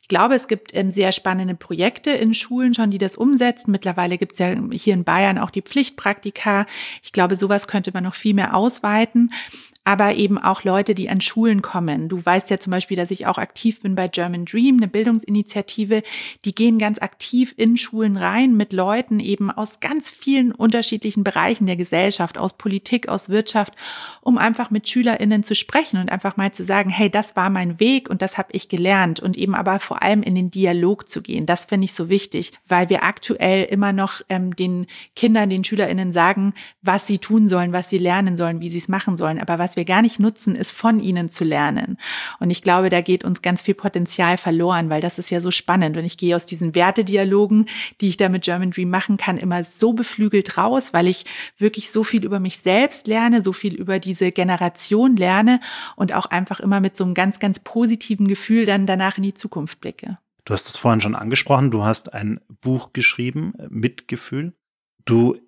ich 0.00 0.08
glaube, 0.08 0.34
es 0.34 0.48
gibt 0.48 0.74
ähm, 0.74 0.90
sehr 0.90 1.12
spannende 1.12 1.54
Projekte 1.54 2.10
in 2.10 2.34
Schulen 2.34 2.74
schon, 2.74 2.90
die 2.90 2.98
das 2.98 3.16
umsetzen. 3.16 3.70
Mittlerweile 3.70 4.18
gibt 4.18 4.32
es 4.32 4.38
ja 4.38 4.54
hier 4.70 4.94
in 4.94 5.04
Bayern 5.04 5.38
auch 5.38 5.50
die 5.50 5.62
Pflichtpraktika. 5.62 6.66
Ich 7.02 7.12
glaube, 7.12 7.36
sowas 7.36 7.68
könnte 7.68 7.92
man 7.92 8.04
noch 8.04 8.14
viel 8.14 8.34
mehr 8.34 8.54
ausweiten 8.54 9.30
aber 9.84 10.14
eben 10.14 10.38
auch 10.38 10.62
Leute, 10.62 10.94
die 10.94 11.10
an 11.10 11.20
Schulen 11.20 11.60
kommen. 11.60 12.08
Du 12.08 12.24
weißt 12.24 12.50
ja 12.50 12.60
zum 12.60 12.70
Beispiel, 12.70 12.96
dass 12.96 13.10
ich 13.10 13.26
auch 13.26 13.38
aktiv 13.38 13.80
bin 13.80 13.96
bei 13.96 14.06
German 14.06 14.44
Dream, 14.44 14.76
eine 14.76 14.86
Bildungsinitiative. 14.86 16.02
Die 16.44 16.54
gehen 16.54 16.78
ganz 16.78 17.00
aktiv 17.00 17.52
in 17.56 17.76
Schulen 17.76 18.16
rein 18.16 18.56
mit 18.56 18.72
Leuten 18.72 19.18
eben 19.18 19.50
aus 19.50 19.80
ganz 19.80 20.08
vielen 20.08 20.52
unterschiedlichen 20.52 21.24
Bereichen 21.24 21.66
der 21.66 21.76
Gesellschaft, 21.76 22.38
aus 22.38 22.52
Politik, 22.52 23.08
aus 23.08 23.28
Wirtschaft, 23.28 23.74
um 24.20 24.38
einfach 24.38 24.70
mit 24.70 24.88
SchülerInnen 24.88 25.42
zu 25.42 25.56
sprechen 25.56 26.00
und 26.00 26.12
einfach 26.12 26.36
mal 26.36 26.52
zu 26.52 26.64
sagen, 26.64 26.90
hey, 26.90 27.10
das 27.10 27.34
war 27.34 27.50
mein 27.50 27.80
Weg 27.80 28.08
und 28.08 28.22
das 28.22 28.38
habe 28.38 28.52
ich 28.52 28.68
gelernt 28.68 29.18
und 29.18 29.36
eben 29.36 29.56
aber 29.56 29.80
vor 29.80 30.02
allem 30.02 30.22
in 30.22 30.36
den 30.36 30.52
Dialog 30.52 31.10
zu 31.10 31.22
gehen. 31.22 31.44
Das 31.44 31.64
finde 31.64 31.86
ich 31.86 31.94
so 31.94 32.08
wichtig, 32.08 32.52
weil 32.68 32.88
wir 32.88 33.02
aktuell 33.02 33.64
immer 33.64 33.92
noch 33.92 34.20
ähm, 34.28 34.54
den 34.54 34.86
Kindern, 35.16 35.50
den 35.50 35.64
SchülerInnen 35.64 36.12
sagen, 36.12 36.54
was 36.82 37.08
sie 37.08 37.18
tun 37.18 37.48
sollen, 37.48 37.72
was 37.72 37.90
sie 37.90 37.98
lernen 37.98 38.36
sollen, 38.36 38.60
wie 38.60 38.70
sie 38.70 38.78
es 38.78 38.88
machen 38.88 39.16
sollen. 39.16 39.40
Aber 39.40 39.58
was 39.58 39.71
was 39.72 39.76
wir 39.76 39.84
gar 39.86 40.02
nicht 40.02 40.20
nutzen, 40.20 40.54
ist 40.54 40.70
von 40.70 41.00
ihnen 41.00 41.30
zu 41.30 41.44
lernen. 41.44 41.96
Und 42.40 42.50
ich 42.50 42.60
glaube, 42.60 42.90
da 42.90 43.00
geht 43.00 43.24
uns 43.24 43.40
ganz 43.40 43.62
viel 43.62 43.72
Potenzial 43.72 44.36
verloren, 44.36 44.90
weil 44.90 45.00
das 45.00 45.18
ist 45.18 45.30
ja 45.30 45.40
so 45.40 45.50
spannend. 45.50 45.96
Und 45.96 46.04
ich 46.04 46.18
gehe 46.18 46.36
aus 46.36 46.44
diesen 46.44 46.74
Wertedialogen, 46.74 47.70
die 48.02 48.08
ich 48.08 48.18
da 48.18 48.28
mit 48.28 48.44
German 48.44 48.70
Dream 48.70 48.90
machen 48.90 49.16
kann, 49.16 49.38
immer 49.38 49.64
so 49.64 49.94
beflügelt 49.94 50.58
raus, 50.58 50.92
weil 50.92 51.08
ich 51.08 51.24
wirklich 51.56 51.90
so 51.90 52.04
viel 52.04 52.22
über 52.22 52.38
mich 52.38 52.58
selbst 52.58 53.06
lerne, 53.06 53.40
so 53.40 53.54
viel 53.54 53.74
über 53.74 53.98
diese 53.98 54.30
Generation 54.30 55.16
lerne 55.16 55.58
und 55.96 56.12
auch 56.12 56.26
einfach 56.26 56.60
immer 56.60 56.80
mit 56.80 56.94
so 56.94 57.04
einem 57.04 57.14
ganz, 57.14 57.38
ganz 57.38 57.60
positiven 57.60 58.28
Gefühl 58.28 58.66
dann 58.66 58.84
danach 58.84 59.16
in 59.16 59.22
die 59.22 59.34
Zukunft 59.34 59.80
blicke. 59.80 60.18
Du 60.44 60.52
hast 60.52 60.68
es 60.68 60.76
vorhin 60.76 61.00
schon 61.00 61.14
angesprochen, 61.14 61.70
du 61.70 61.82
hast 61.82 62.12
ein 62.12 62.40
Buch 62.60 62.92
geschrieben, 62.92 63.54
Mitgefühl. 63.70 64.52
Du 65.06 65.34
äh, 65.34 65.41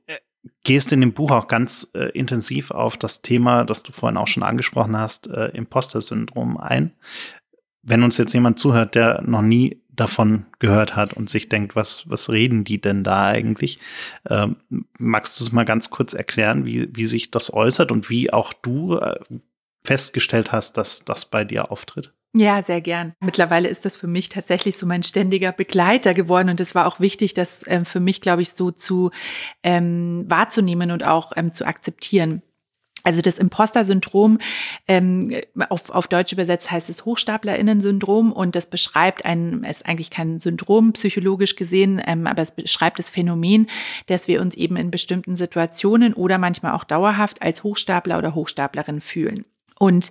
gehst 0.62 0.92
in 0.92 1.00
dem 1.00 1.12
Buch 1.12 1.30
auch 1.30 1.46
ganz 1.46 1.90
äh, 1.94 2.11
intensiv 2.11 2.70
auf 2.70 2.96
das 2.96 3.22
Thema, 3.22 3.64
das 3.64 3.83
du 3.83 3.92
vorhin 3.92 4.16
auch 4.16 4.26
schon 4.26 4.42
angesprochen 4.42 4.96
hast, 4.96 5.26
äh, 5.28 5.48
Imposter-Syndrom 5.48 6.57
ein. 6.57 6.92
Wenn 7.83 8.02
uns 8.02 8.18
jetzt 8.18 8.33
jemand 8.33 8.59
zuhört, 8.59 8.94
der 8.94 9.22
noch 9.22 9.42
nie 9.42 9.83
davon 9.90 10.46
gehört 10.59 10.96
hat 10.96 11.12
und 11.12 11.30
sich 11.30 11.48
denkt, 11.48 11.76
was, 11.76 12.09
was 12.11 12.30
reden 12.30 12.64
die 12.64 12.80
denn 12.80 13.04
da 13.04 13.26
eigentlich? 13.26 13.78
Ähm, 14.28 14.57
magst 14.98 15.38
du 15.38 15.44
es 15.44 15.52
mal 15.52 15.64
ganz 15.64 15.90
kurz 15.90 16.14
erklären, 16.14 16.64
wie, 16.64 16.88
wie 16.94 17.07
sich 17.07 17.30
das 17.30 17.52
äußert 17.52 17.92
und 17.92 18.11
wie 18.11 18.33
auch 18.33 18.52
du 18.52 18.96
äh, 18.96 19.18
festgestellt 19.85 20.52
hast, 20.52 20.76
dass 20.76 21.04
das 21.04 21.26
bei 21.26 21.44
dir 21.44 21.70
auftritt? 21.70 22.12
Ja, 22.36 22.62
sehr 22.62 22.80
gern. 22.80 23.14
Mittlerweile 23.20 23.68
ist 23.68 23.84
das 23.84 23.96
für 23.96 24.08
mich 24.08 24.28
tatsächlich 24.28 24.76
so 24.76 24.86
mein 24.86 25.04
ständiger 25.04 25.52
Begleiter 25.52 26.14
geworden 26.14 26.48
und 26.48 26.58
es 26.58 26.74
war 26.74 26.86
auch 26.86 26.98
wichtig, 26.98 27.32
das 27.32 27.64
ähm, 27.68 27.84
für 27.84 28.00
mich, 28.00 28.20
glaube 28.20 28.42
ich, 28.42 28.50
so 28.50 28.72
zu 28.72 29.12
ähm, 29.62 30.24
wahrzunehmen 30.26 30.90
und 30.90 31.04
auch 31.04 31.32
ähm, 31.36 31.52
zu 31.52 31.64
akzeptieren. 31.64 32.42
Also 33.04 33.20
das 33.20 33.38
Imposter-Syndrom, 33.38 34.38
ähm, 34.88 35.30
auf, 35.68 35.90
auf 35.90 36.08
Deutsch 36.08 36.32
übersetzt 36.32 36.70
heißt 36.70 36.88
es 36.90 37.04
Hochstaplerinnen-Syndrom 37.04 38.32
und 38.32 38.56
das 38.56 38.68
beschreibt 38.68 39.24
ein, 39.26 39.62
ist 39.62 39.86
eigentlich 39.86 40.10
kein 40.10 40.40
Syndrom 40.40 40.94
psychologisch 40.94 41.54
gesehen, 41.54 42.02
ähm, 42.04 42.26
aber 42.26 42.42
es 42.42 42.56
beschreibt 42.56 42.98
das 42.98 43.10
Phänomen, 43.10 43.68
dass 44.06 44.26
wir 44.26 44.40
uns 44.40 44.56
eben 44.56 44.76
in 44.76 44.90
bestimmten 44.90 45.36
Situationen 45.36 46.14
oder 46.14 46.38
manchmal 46.38 46.72
auch 46.72 46.84
dauerhaft 46.84 47.42
als 47.42 47.62
Hochstapler 47.62 48.18
oder 48.18 48.34
Hochstaplerin 48.34 49.02
fühlen. 49.02 49.44
Und 49.78 50.08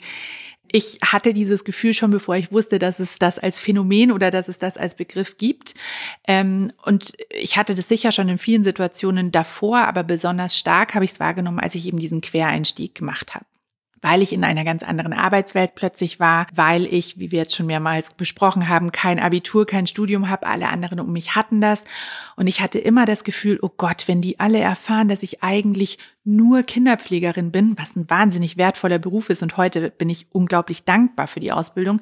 ich 0.76 0.98
hatte 1.06 1.34
dieses 1.34 1.64
Gefühl 1.66 1.94
schon, 1.94 2.10
bevor 2.10 2.36
ich 2.36 2.52
wusste, 2.52 2.80
dass 2.80 3.00
es 3.00 3.20
das 3.20 3.38
als 3.38 3.60
Phänomen 3.60 4.12
oder 4.12 4.32
dass 4.32 4.48
es 4.48 4.58
das 4.58 4.76
als 4.76 4.96
Begriff 4.96 5.38
gibt. 5.38 5.76
Ähm, 6.28 6.72
und 6.84 7.14
ich 7.30 7.58
hatte 7.58 7.76
das 7.76 7.88
sicher 7.88 8.12
schon 8.12 8.28
in 8.28 8.40
vielen 8.40 8.64
Situationen 8.64 9.32
davor, 9.32 9.82
aber 9.82 10.04
besonders 10.04 10.58
stark 10.58 10.96
habe 10.96 11.06
ich 11.06 11.12
es 11.12 11.20
wahrgenommen, 11.20 11.60
als 11.60 11.76
ich 11.76 11.86
eben 11.86 12.00
diesen 12.00 12.22
Quereinstieg 12.22 12.96
gemacht 12.96 13.36
habe 13.36 13.46
weil 14.06 14.22
ich 14.22 14.34
in 14.34 14.44
einer 14.44 14.66
ganz 14.66 14.84
anderen 14.84 15.14
Arbeitswelt 15.14 15.76
plötzlich 15.76 16.20
war, 16.20 16.46
weil 16.54 16.94
ich, 16.94 17.20
wie 17.20 17.32
wir 17.32 17.40
jetzt 17.40 17.56
schon 17.56 17.68
mehrmals 17.68 18.12
besprochen 18.12 18.68
haben, 18.68 18.92
kein 18.92 19.18
Abitur, 19.18 19.66
kein 19.66 19.88
Studium 19.88 20.28
habe, 20.28 20.46
alle 20.46 20.68
anderen 20.68 21.00
um 21.00 21.14
mich 21.14 21.36
hatten 21.36 21.62
das. 21.62 21.86
Und 22.36 22.48
ich 22.48 22.60
hatte 22.60 22.80
immer 22.80 23.06
das 23.06 23.24
Gefühl, 23.24 23.60
oh 23.62 23.70
Gott, 23.70 24.10
wenn 24.10 24.20
die 24.20 24.42
alle 24.42 24.60
erfahren, 24.60 25.08
dass 25.08 25.24
ich 25.24 25.42
eigentlich 25.42 26.00
nur 26.26 26.64
Kinderpflegerin 26.64 27.52
bin, 27.52 27.78
was 27.78 27.96
ein 27.96 28.10
wahnsinnig 28.10 28.58
wertvoller 28.58 29.00
Beruf 29.00 29.30
ist. 29.30 29.44
Und 29.44 29.58
heute 29.58 29.90
bin 29.90 30.10
ich 30.10 30.28
unglaublich 30.32 30.84
dankbar 30.84 31.28
für 31.28 31.40
die 31.40 31.52
Ausbildung. 31.52 32.00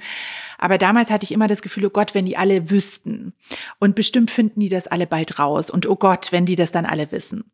Aber 0.57 0.77
damals 0.77 1.09
hatte 1.09 1.23
ich 1.23 1.31
immer 1.31 1.47
das 1.47 1.61
Gefühl, 1.61 1.85
oh 1.85 1.89
Gott, 1.89 2.13
wenn 2.13 2.25
die 2.25 2.37
alle 2.37 2.69
wüssten. 2.69 3.33
Und 3.79 3.95
bestimmt 3.95 4.31
finden 4.31 4.59
die 4.59 4.69
das 4.69 4.87
alle 4.87 5.07
bald 5.07 5.39
raus. 5.39 5.69
Und 5.69 5.87
oh 5.87 5.95
Gott, 5.95 6.31
wenn 6.31 6.45
die 6.45 6.55
das 6.55 6.71
dann 6.71 6.85
alle 6.85 7.11
wissen. 7.11 7.51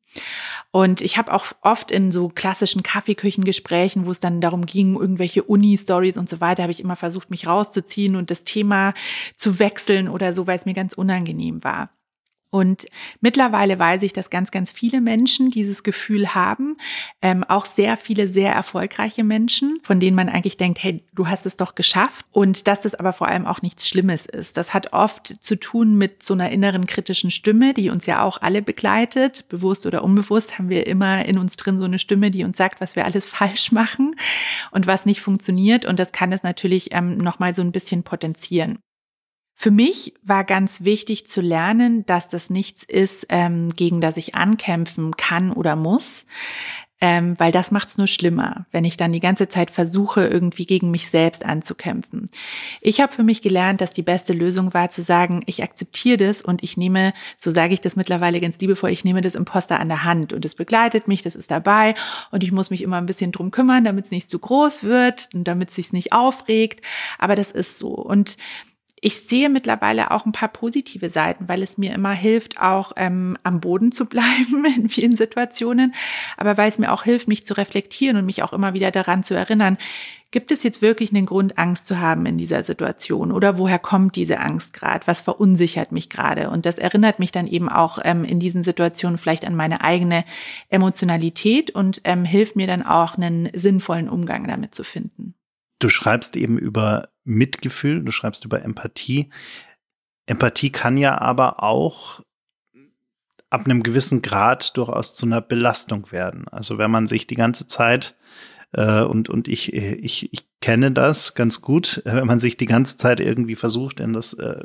Und 0.72 1.02
ich 1.02 1.18
habe 1.18 1.34
auch 1.34 1.46
oft 1.62 1.92
in 1.92 2.12
so 2.12 2.30
klassischen 2.30 2.84
Kaffeeküchengesprächen, 2.84 4.06
wo 4.06 4.12
es 4.12 4.20
dann 4.20 4.42
darum 4.42 4.66
ging, 4.66 4.96
irgendwelche 4.96 5.44
Uni-Stories 5.44 6.18
und 6.18 6.28
so 6.28 6.42
weiter, 6.42 6.64
habe 6.64 6.72
ich 6.72 6.80
immer 6.80 6.96
versucht, 6.96 7.30
mich 7.30 7.48
rauszuziehen 7.48 8.16
und 8.16 8.32
das 8.32 8.44
Thema 8.44 8.94
zu 9.36 9.60
wechseln 9.60 10.10
oder 10.10 10.34
so, 10.34 10.48
weil 10.48 10.58
es 10.58 10.66
mir 10.66 10.74
ganz 10.74 10.94
unangenehm 10.94 11.64
war. 11.64 11.90
Und 12.50 12.86
mittlerweile 13.20 13.78
weiß 13.78 14.04
ich, 14.04 14.14
dass 14.14 14.30
ganz, 14.30 14.52
ganz 14.52 14.72
viele 14.72 15.02
Menschen 15.02 15.52
dieses 15.52 15.84
Gefühl 15.84 16.34
haben. 16.34 16.78
Ähm, 17.22 17.44
auch 17.44 17.66
sehr 17.66 17.98
viele 17.98 18.28
sehr 18.28 18.54
erfolgreiche 18.54 19.24
Menschen, 19.24 19.80
von 19.84 20.00
denen 20.00 20.16
man 20.16 20.30
eigentlich 20.30 20.58
denkt, 20.58 20.82
hey, 20.82 21.04
du 21.14 21.28
hast 21.28 21.46
es 21.46 21.58
doch 21.58 21.76
geschafft. 21.76 22.26
Und 22.32 22.68
dass 22.68 22.82
das 22.82 22.96
aber 22.96 23.12
vor 23.12 23.28
allem 23.28 23.46
auch 23.46 23.62
nichts 23.62 23.88
Schlimmes 23.88 24.26
ist. 24.26 24.58
Das 24.58 24.74
hat 24.74 24.94
oft 24.94 25.28
zu 25.44 25.56
tun 25.56 25.98
mit 25.98 26.24
so 26.24 26.34
einer 26.34 26.50
inneren 26.50 26.88
kritischen 26.88 27.32
Stimme, 27.32 27.74
die 27.74 27.90
uns 27.90 28.06
ja 28.06 28.24
auch 28.24 28.42
alle 28.42 28.62
begleitet. 28.62 29.50
Bewusst 29.50 29.86
oder 29.86 30.04
unbewusst 30.04 30.58
haben 30.58 30.70
wir 30.70 30.88
immer 30.88 31.26
in 31.26 31.38
uns 31.38 31.58
drin 31.58 31.78
so 31.78 31.86
eine 31.86 32.00
Stimme, 32.00 32.32
die 32.32 32.46
uns 32.46 32.58
sagt, 32.58 32.80
was 32.80 32.96
wir 32.96 33.06
alles 33.06 33.26
falsch 33.38 33.72
machen 33.72 34.16
und 34.72 34.88
was 34.88 35.06
nicht 35.06 35.22
funktioniert. 35.22 35.86
Und 35.86 36.00
das 36.00 36.14
kann 36.14 36.32
es 36.32 36.44
natürlich 36.44 36.94
ähm, 36.94 37.18
nochmal 37.18 37.54
so 37.54 37.62
ein 37.62 37.72
bisschen 37.74 38.04
potenzieren. 38.04 38.80
Für 39.60 39.72
mich 39.72 40.14
war 40.22 40.44
ganz 40.44 40.84
wichtig 40.84 41.28
zu 41.28 41.42
lernen, 41.42 42.06
dass 42.06 42.28
das 42.28 42.52
nichts 42.52 42.84
ist, 42.84 43.26
ähm, 43.30 43.70
gegen 43.70 44.02
das 44.02 44.16
ich 44.18 44.36
ankämpfen 44.36 45.18
kann 45.18 45.52
oder 45.52 45.76
muss. 45.76 46.28
ähm, 47.00 47.40
weil 47.40 47.52
das 47.52 47.70
macht 47.70 47.90
es 47.90 47.98
nur 48.00 48.08
schlimmer, 48.08 48.66
wenn 48.72 48.84
ich 48.84 48.98
dann 48.98 49.12
die 49.12 49.20
ganze 49.20 49.48
Zeit 49.50 49.70
versuche, 49.70 50.26
irgendwie 50.26 50.66
gegen 50.66 50.90
mich 50.90 51.10
selbst 51.12 51.46
anzukämpfen. 51.46 52.28
Ich 52.82 53.02
habe 53.02 53.14
für 53.14 53.22
mich 53.22 53.44
gelernt, 53.44 53.82
dass 53.82 53.92
die 53.92 54.02
beste 54.02 54.34
Lösung 54.34 54.74
war 54.74 54.90
zu 54.90 55.04
sagen, 55.04 55.44
ich 55.46 55.62
akzeptiere 55.62 56.18
das 56.18 56.42
und 56.42 56.64
ich 56.64 56.76
nehme, 56.76 57.14
so 57.36 57.52
sage 57.52 57.76
ich 57.76 57.82
das 57.82 57.96
mittlerweile 57.96 58.42
ganz 58.42 58.58
liebevoll, 58.60 58.90
ich 58.90 59.04
nehme 59.04 59.22
das 59.22 59.36
Imposter 59.36 59.80
an 59.80 59.90
der 59.90 60.06
Hand 60.06 60.34
und 60.34 60.44
es 60.44 60.56
begleitet 60.56 61.08
mich, 61.08 61.22
das 61.22 61.36
ist 61.36 61.52
dabei 61.52 61.94
und 62.32 62.44
ich 62.44 62.52
muss 62.52 62.72
mich 62.72 62.82
immer 62.82 62.98
ein 62.98 63.06
bisschen 63.06 63.32
drum 63.32 63.52
kümmern, 63.52 63.84
damit 63.84 64.06
es 64.06 64.12
nicht 64.12 64.32
zu 64.32 64.40
groß 64.40 64.84
wird 64.84 65.30
und 65.36 65.44
damit 65.44 65.70
es 65.70 65.76
sich 65.76 65.94
nicht 65.94 66.14
aufregt. 66.14 66.84
Aber 67.20 67.36
das 67.36 67.52
ist 67.52 67.78
so. 67.78 67.90
Und 67.90 68.38
ich 69.00 69.22
sehe 69.22 69.50
mittlerweile 69.50 70.12
auch 70.12 70.26
ein 70.26 70.32
paar 70.32 70.50
positive 70.50 71.10
Seiten, 71.10 71.48
weil 71.48 71.62
es 71.62 71.78
mir 71.78 71.94
immer 71.94 72.14
hilft, 72.14 72.60
auch 72.60 72.94
ähm, 72.96 73.38
am 73.44 73.60
Boden 73.60 73.92
zu 73.92 74.06
bleiben 74.10 74.66
in 74.76 74.90
vielen 74.90 75.16
Situationen, 75.16 75.94
aber 76.36 76.58
weil 76.58 76.70
es 76.70 76.80
mir 76.80 76.92
auch 76.92 77.04
hilft, 77.04 77.28
mich 77.28 77.46
zu 77.46 77.54
reflektieren 77.56 78.18
und 78.18 78.26
mich 78.26 78.44
auch 78.44 78.54
immer 78.54 78.74
wieder 78.74 78.92
daran 78.92 79.24
zu 79.24 79.36
erinnern, 79.36 79.78
gibt 80.32 80.52
es 80.52 80.64
jetzt 80.64 80.82
wirklich 80.82 81.14
einen 81.14 81.26
Grund, 81.26 81.58
Angst 81.58 81.88
zu 81.88 82.00
haben 82.00 82.26
in 82.26 82.38
dieser 82.38 82.64
Situation 82.64 83.32
oder 83.32 83.58
woher 83.58 83.80
kommt 83.80 84.16
diese 84.16 84.40
Angst 84.40 84.74
gerade? 84.74 85.08
Was 85.08 85.22
verunsichert 85.22 85.92
mich 85.92 86.10
gerade? 86.10 86.50
Und 86.50 86.66
das 86.66 86.78
erinnert 86.78 87.20
mich 87.20 87.32
dann 87.32 87.48
eben 87.48 87.70
auch 87.70 88.00
ähm, 88.04 88.26
in 88.26 88.40
diesen 88.40 88.64
Situationen 88.64 89.18
vielleicht 89.18 89.46
an 89.46 89.56
meine 89.56 89.82
eigene 89.82 90.26
Emotionalität 90.70 91.72
und 91.72 92.02
ähm, 92.04 92.26
hilft 92.26 92.56
mir 92.56 92.68
dann 92.68 92.84
auch 92.84 93.16
einen 93.16 93.50
sinnvollen 93.54 94.10
Umgang 94.10 94.48
damit 94.48 94.76
zu 94.76 94.84
finden. 94.84 95.37
Du 95.80 95.90
schreibst 95.90 96.36
eben 96.36 96.58
über 96.58 97.10
Mitgefühl, 97.24 98.04
du 98.04 98.12
schreibst 98.12 98.46
über 98.46 98.62
Empathie. 98.64 99.30
Empathie 100.26 100.72
kann 100.72 100.98
ja 100.98 101.20
aber 101.20 101.64
auch 101.64 102.22
ab 103.50 103.66
einem 103.66 103.84
gewissen 103.84 104.22
Grad 104.22 104.76
durchaus 104.76 105.14
zu 105.14 105.26
einer 105.26 105.42
Belastung 105.42 106.12
werden. 106.12 106.48
Also 106.50 106.78
wenn 106.78 106.92
man 106.92 107.08
sich 107.08 107.28
die 107.28 107.36
ganze 107.36 107.68
Zeit 107.68 108.16
äh, 108.74 109.02
und, 109.02 109.30
und 109.30 109.48
ich, 109.48 109.74
ich, 109.74 110.34
ich 110.34 110.48
kenne 110.60 110.92
das 110.92 111.36
ganz 111.36 111.62
gut, 111.62 112.02
wenn 112.06 112.28
man 112.28 112.40
sich 112.40 112.58
die 112.58 112.66
ganze 112.66 112.98
Zeit 112.98 113.20
irgendwie 113.20 113.56
versucht, 113.56 114.00
in 114.00 114.14
das 114.14 114.34
äh, 114.34 114.64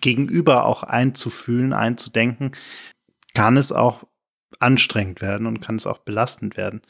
Gegenüber 0.00 0.66
auch 0.66 0.82
einzufühlen, 0.82 1.72
einzudenken, 1.72 2.52
kann 3.34 3.56
es 3.56 3.72
auch 3.72 4.04
anstrengend 4.60 5.20
werden 5.20 5.46
und 5.46 5.60
kann 5.60 5.76
es 5.76 5.86
auch 5.86 5.98
belastend 5.98 6.56
werden. 6.56 6.82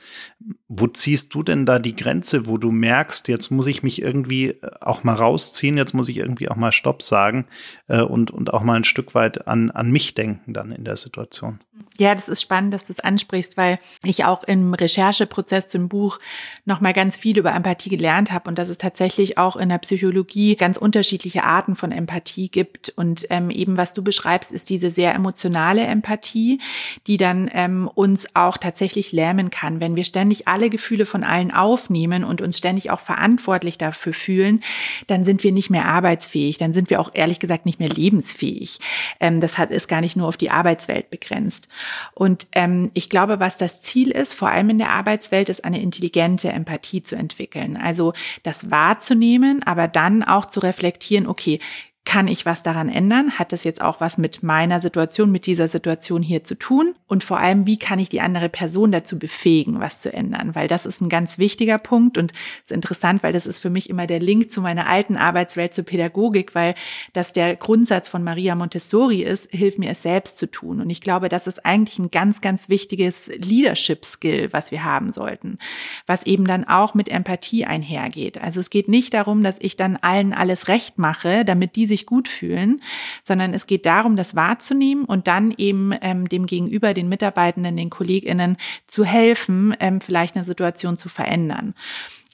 Wo 0.68 0.86
ziehst 0.86 1.34
du 1.34 1.42
denn 1.42 1.66
da 1.66 1.78
die 1.78 1.96
Grenze, 1.96 2.46
wo 2.46 2.58
du 2.58 2.70
merkst, 2.70 3.28
jetzt 3.28 3.50
muss 3.50 3.66
ich 3.66 3.82
mich 3.82 4.00
irgendwie 4.00 4.50
äh, 4.50 4.70
auch 4.80 5.04
mal 5.04 5.14
rausziehen, 5.14 5.76
jetzt 5.76 5.94
muss 5.94 6.08
ich 6.08 6.16
irgendwie 6.16 6.48
auch 6.48 6.56
mal 6.56 6.72
Stopp 6.72 7.02
sagen 7.02 7.46
äh, 7.88 8.00
und, 8.00 8.30
und 8.30 8.52
auch 8.52 8.62
mal 8.62 8.74
ein 8.74 8.84
Stück 8.84 9.14
weit 9.14 9.46
an, 9.46 9.70
an 9.70 9.90
mich 9.90 10.14
denken 10.14 10.52
dann 10.52 10.72
in 10.72 10.84
der 10.84 10.96
Situation? 10.96 11.60
Ja, 11.96 12.12
das 12.12 12.28
ist 12.28 12.42
spannend, 12.42 12.74
dass 12.74 12.86
du 12.86 12.92
es 12.92 12.98
ansprichst, 12.98 13.56
weil 13.56 13.78
ich 14.02 14.24
auch 14.24 14.42
im 14.42 14.74
Rechercheprozess 14.74 15.68
zum 15.68 15.88
Buch 15.88 16.18
noch 16.64 16.80
mal 16.80 16.92
ganz 16.92 17.16
viel 17.16 17.38
über 17.38 17.54
Empathie 17.54 17.88
gelernt 17.88 18.32
habe 18.32 18.48
und 18.48 18.58
dass 18.58 18.68
es 18.68 18.78
tatsächlich 18.78 19.38
auch 19.38 19.54
in 19.54 19.68
der 19.68 19.78
Psychologie 19.78 20.56
ganz 20.56 20.76
unterschiedliche 20.76 21.44
Arten 21.44 21.76
von 21.76 21.92
Empathie 21.92 22.48
gibt. 22.48 22.92
Und 22.96 23.28
ähm, 23.30 23.48
eben 23.48 23.76
was 23.76 23.94
du 23.94 24.02
beschreibst, 24.02 24.50
ist 24.50 24.70
diese 24.70 24.90
sehr 24.90 25.14
emotionale 25.14 25.82
Empathie, 25.82 26.58
die 27.06 27.16
dann 27.16 27.48
ähm, 27.54 27.88
uns 27.94 28.34
auch 28.34 28.56
tatsächlich 28.56 29.12
lähmen 29.12 29.50
kann, 29.50 29.78
wenn 29.78 29.94
wir 29.94 30.04
ständig 30.04 30.48
alle 30.48 30.70
Gefühle 30.70 31.06
von 31.06 31.22
allen 31.22 31.52
aufnehmen 31.52 32.24
und 32.24 32.42
uns 32.42 32.58
ständig 32.58 32.90
auch 32.90 33.00
verantwortlich 33.00 33.78
dafür 33.78 34.14
fühlen, 34.14 34.64
dann 35.06 35.24
sind 35.24 35.44
wir 35.44 35.52
nicht 35.52 35.70
mehr 35.70 35.84
arbeitsfähig, 35.84 36.58
dann 36.58 36.72
sind 36.72 36.90
wir 36.90 37.00
auch 37.00 37.10
ehrlich 37.14 37.38
gesagt 37.38 37.66
nicht 37.66 37.78
mehr 37.78 37.88
lebensfähig. 37.88 38.80
Ähm, 39.20 39.40
das 39.40 39.58
hat 39.58 39.70
ist 39.70 39.86
gar 39.86 40.00
nicht 40.00 40.16
nur 40.16 40.26
auf 40.26 40.36
die 40.36 40.50
Arbeitswelt 40.50 41.10
begrenzt. 41.10 41.68
Und 42.14 42.48
ähm, 42.52 42.90
ich 42.94 43.10
glaube, 43.10 43.40
was 43.40 43.56
das 43.56 43.82
Ziel 43.82 44.10
ist, 44.10 44.32
vor 44.34 44.48
allem 44.48 44.70
in 44.70 44.78
der 44.78 44.90
Arbeitswelt, 44.90 45.48
ist 45.48 45.64
eine 45.64 45.80
intelligente 45.80 46.50
Empathie 46.50 47.02
zu 47.02 47.16
entwickeln. 47.16 47.76
Also 47.76 48.12
das 48.42 48.70
wahrzunehmen, 48.70 49.62
aber 49.62 49.88
dann 49.88 50.22
auch 50.22 50.46
zu 50.46 50.60
reflektieren, 50.60 51.26
okay, 51.26 51.60
kann 52.04 52.28
ich 52.28 52.44
was 52.44 52.62
daran 52.62 52.90
ändern? 52.90 53.38
Hat 53.38 53.52
das 53.52 53.64
jetzt 53.64 53.80
auch 53.80 54.00
was 54.00 54.18
mit 54.18 54.42
meiner 54.42 54.78
Situation, 54.78 55.32
mit 55.32 55.46
dieser 55.46 55.68
Situation 55.68 56.22
hier 56.22 56.44
zu 56.44 56.54
tun? 56.54 56.94
Und 57.06 57.24
vor 57.24 57.38
allem, 57.38 57.66
wie 57.66 57.78
kann 57.78 57.98
ich 57.98 58.10
die 58.10 58.20
andere 58.20 58.50
Person 58.50 58.92
dazu 58.92 59.18
befähigen, 59.18 59.80
was 59.80 60.02
zu 60.02 60.12
ändern? 60.12 60.54
Weil 60.54 60.68
das 60.68 60.84
ist 60.84 61.00
ein 61.00 61.08
ganz 61.08 61.38
wichtiger 61.38 61.78
Punkt 61.78 62.18
und 62.18 62.32
ist 62.62 62.72
interessant, 62.72 63.22
weil 63.22 63.32
das 63.32 63.46
ist 63.46 63.58
für 63.58 63.70
mich 63.70 63.88
immer 63.88 64.06
der 64.06 64.20
Link 64.20 64.50
zu 64.50 64.60
meiner 64.60 64.86
alten 64.86 65.16
Arbeitswelt 65.16 65.72
zur 65.72 65.84
Pädagogik, 65.84 66.54
weil 66.54 66.74
das 67.14 67.32
der 67.32 67.56
Grundsatz 67.56 68.08
von 68.08 68.22
Maria 68.22 68.54
Montessori 68.54 69.22
ist, 69.22 69.50
hilf 69.50 69.78
mir 69.78 69.90
es 69.90 70.02
selbst 70.02 70.36
zu 70.36 70.50
tun. 70.50 70.82
Und 70.82 70.90
ich 70.90 71.00
glaube, 71.00 71.30
das 71.30 71.46
ist 71.46 71.64
eigentlich 71.64 71.98
ein 71.98 72.10
ganz, 72.10 72.42
ganz 72.42 72.68
wichtiges 72.68 73.28
Leadership-Skill, 73.28 74.52
was 74.52 74.70
wir 74.70 74.84
haben 74.84 75.10
sollten, 75.10 75.58
was 76.06 76.26
eben 76.26 76.46
dann 76.46 76.64
auch 76.64 76.92
mit 76.92 77.08
Empathie 77.08 77.64
einhergeht. 77.64 78.40
Also 78.40 78.60
es 78.60 78.68
geht 78.68 78.88
nicht 78.88 79.14
darum, 79.14 79.42
dass 79.42 79.56
ich 79.58 79.76
dann 79.76 79.96
allen 79.96 80.34
alles 80.34 80.68
recht 80.68 80.98
mache, 80.98 81.46
damit 81.46 81.76
die 81.76 81.93
sich 81.94 82.06
gut 82.06 82.28
fühlen, 82.28 82.82
sondern 83.22 83.54
es 83.54 83.66
geht 83.66 83.86
darum, 83.86 84.16
das 84.16 84.34
wahrzunehmen 84.34 85.04
und 85.04 85.26
dann 85.26 85.54
eben 85.56 85.92
ähm, 86.00 86.28
dem 86.28 86.46
Gegenüber, 86.46 86.92
den 86.92 87.08
Mitarbeitenden, 87.08 87.76
den 87.76 87.90
KollegInnen 87.90 88.56
zu 88.86 89.04
helfen, 89.04 89.76
ähm, 89.78 90.00
vielleicht 90.00 90.34
eine 90.34 90.44
Situation 90.44 90.96
zu 90.96 91.08
verändern. 91.08 91.74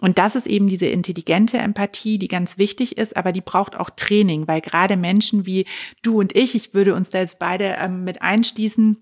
Und 0.00 0.18
das 0.18 0.34
ist 0.34 0.46
eben 0.46 0.68
diese 0.68 0.86
intelligente 0.86 1.58
Empathie, 1.58 2.18
die 2.18 2.28
ganz 2.28 2.56
wichtig 2.56 2.96
ist, 2.96 3.16
aber 3.16 3.32
die 3.32 3.42
braucht 3.42 3.76
auch 3.76 3.90
Training, 3.90 4.48
weil 4.48 4.62
gerade 4.62 4.96
Menschen 4.96 5.44
wie 5.44 5.66
du 6.00 6.18
und 6.18 6.34
ich, 6.34 6.54
ich 6.54 6.72
würde 6.72 6.94
uns 6.94 7.10
da 7.10 7.18
jetzt 7.18 7.38
beide 7.38 7.76
ähm, 7.78 8.04
mit 8.04 8.22
einschließen, 8.22 8.96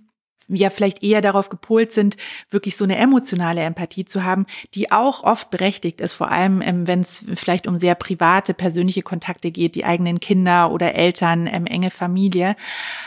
ja 0.49 0.71
vielleicht 0.71 1.03
eher 1.03 1.21
darauf 1.21 1.49
gepolt 1.49 1.93
sind, 1.93 2.17
wirklich 2.51 2.77
so 2.77 2.85
eine 2.85 2.97
emotionale 2.97 3.61
Empathie 3.61 4.05
zu 4.05 4.25
haben, 4.25 4.47
die 4.75 4.91
auch 4.91 5.23
oft 5.23 5.51
berechtigt 5.51 6.01
ist, 6.01 6.15
vor 6.15 6.31
allem 6.31 6.63
ähm, 6.63 6.87
wenn 6.87 7.01
es 7.01 7.25
vielleicht 7.35 7.67
um 7.67 7.79
sehr 7.79 7.95
private, 7.95 8.55
persönliche 8.55 9.03
Kontakte 9.03 9.51
geht, 9.51 9.75
die 9.75 9.85
eigenen 9.85 10.21
Kinder 10.21 10.71
oder 10.73 10.95
Eltern, 10.95 11.47
ähm, 11.47 11.67
enge 11.67 11.91
Familie. 11.91 12.57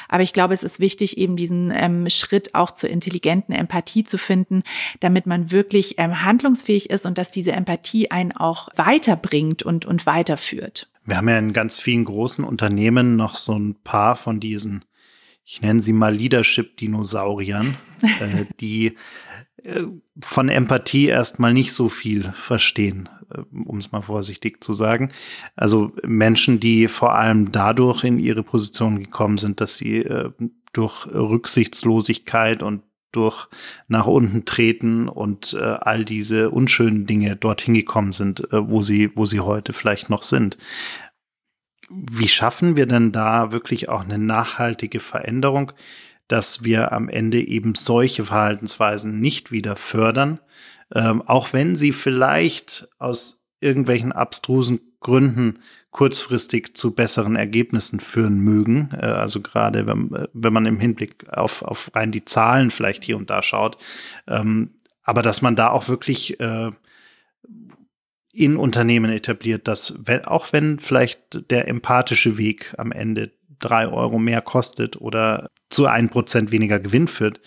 Aber 0.08 0.24
ich 0.24 0.34
glaube, 0.34 0.54
es 0.54 0.64
ist 0.64 0.80
wichtig, 0.80 1.18
eben 1.18 1.36
diesen 1.36 1.72
ähm, 1.76 2.10
Schritt 2.10 2.54
auch 2.54 2.72
zur 2.72 2.90
intelligenten 2.90 3.54
Empathie 3.54 4.04
zu 4.04 4.18
finden, 4.18 4.64
damit 5.00 5.26
man 5.26 5.52
wirklich 5.52 5.96
ähm, 5.98 6.24
handlungsfähig 6.24 6.90
ist 6.90 7.06
und 7.06 7.18
dass 7.18 7.32
diese 7.32 7.54
Empathie 7.54 8.12
einen 8.12 8.32
auch 8.32 8.70
weiterbringt 8.76 9.64
und, 9.64 9.86
und 9.86 10.06
weiterführt. 10.06 10.88
Wir 11.04 11.18
haben 11.18 11.30
ja 11.30 11.40
in 11.40 11.54
ganz 11.54 11.80
vielen 11.80 12.06
großen 12.06 12.46
Unternehmen 12.46 13.16
noch 13.16 13.36
so 13.36 13.58
ein 13.58 13.76
paar 13.84 14.16
von 14.16 14.40
diesen 14.40 14.86
ich 15.44 15.62
nenne 15.62 15.82
sie 15.82 15.94
mal 15.94 16.14
Leadership-Dinosauriern, 16.16 17.78
äh, 18.20 18.46
die 18.60 18.98
äh, 19.64 19.84
von 20.20 20.50
Empathie 20.50 21.08
erstmal 21.08 21.54
nicht 21.54 21.74
so 21.74 21.90
viel 21.90 22.32
verstehen, 22.34 23.10
äh, 23.34 23.42
um 23.66 23.78
es 23.78 23.92
mal 23.92 24.02
vorsichtig 24.02 24.64
zu 24.64 24.74
sagen. 24.74 25.12
Also 25.56 25.94
Menschen, 26.04 26.60
die 26.60 26.88
vor 26.88 27.16
allem 27.16 27.52
dadurch 27.52 28.04
in 28.04 28.20
ihre 28.20 28.44
Position 28.44 29.00
gekommen 29.00 29.38
sind, 29.38 29.62
dass 29.62 29.78
sie 29.78 29.98
äh, 29.98 30.32
durch 30.74 31.08
Rücksichtslosigkeit 31.08 32.64
und 32.64 32.84
durch 33.12 33.50
nach 33.90 34.08
unten 34.08 34.46
treten 34.46 35.10
und 35.10 35.54
äh, 35.54 35.62
all 35.62 36.06
diese 36.06 36.50
unschönen 36.50 37.06
Dinge 37.06 37.36
dorthin 37.36 37.74
gekommen 37.74 38.14
sind, 38.14 38.52
äh, 38.54 38.70
wo 38.70 38.82
sie, 38.82 39.12
wo 39.16 39.26
sie 39.26 39.42
heute 39.42 39.74
vielleicht 39.74 40.10
noch 40.10 40.24
sind 40.24 40.58
wie 41.94 42.28
schaffen 42.28 42.76
wir 42.76 42.86
denn 42.86 43.12
da 43.12 43.52
wirklich 43.52 43.90
auch 43.90 44.02
eine 44.02 44.18
nachhaltige 44.18 45.00
Veränderung, 45.00 45.72
dass 46.28 46.64
wir 46.64 46.94
am 46.94 47.10
Ende 47.10 47.46
eben 47.46 47.76
solche 47.76 48.26
Verhaltensweisen 48.26 49.20
nicht 49.20 49.52
wieder 49.52 49.76
fördern, 49.76 50.40
ähm, 50.94 51.22
auch 51.22 51.54
wenn 51.54 51.76
sie 51.76 51.92
vielleicht 51.92 52.88
aus 53.00 53.44
irgendwelchen 53.60 54.12
abstrusen 54.12 54.80
Gründen 55.02 55.60
kurzfristig 55.90 56.76
zu 56.76 56.96
besseren 56.96 57.36
Ergebnissen 57.36 58.00
führen 58.00 58.40
mögen. 58.40 58.92
Äh, 58.94 59.06
also 59.06 59.42
gerade 59.42 59.88
wenn, 59.88 60.14
äh, 60.14 60.28
wenn 60.34 60.54
man 60.54 60.66
im 60.66 60.80
Hinblick 60.80 61.28
auf, 61.30 61.62
auf 61.64 61.92
rein 61.94 62.12
die 62.12 62.26
Zahlen 62.26 62.72
vielleicht 62.72 63.04
hier 63.04 63.18
und 63.18 63.30
da 63.30 63.44
schaut. 63.44 63.78
Ähm, 64.28 64.72
aber 65.04 65.22
dass 65.22 65.42
man 65.42 65.56
da 65.56 65.70
auch 65.70 65.88
wirklich 65.90 66.40
äh, 66.40 66.70
in 68.34 68.58
Unternehmen 68.58 69.12
etabliert, 69.12 69.68
dass 69.68 70.00
wenn, 70.06 70.26
auch 70.26 70.54
wenn 70.54 70.80
vielleicht 70.80 71.50
der 71.52 71.68
empathische 71.68 72.38
Weg 72.38 72.74
am 72.78 72.92
Ende 72.92 73.32
drei 73.60 73.88
Euro 73.88 74.20
mehr 74.20 74.42
kostet 74.42 75.00
oder 75.00 75.50
zu 75.70 75.86
ein 75.86 76.10
Prozent 76.10 76.52
weniger 76.52 76.80
Gewinn 76.80 77.08
führt, 77.08 77.40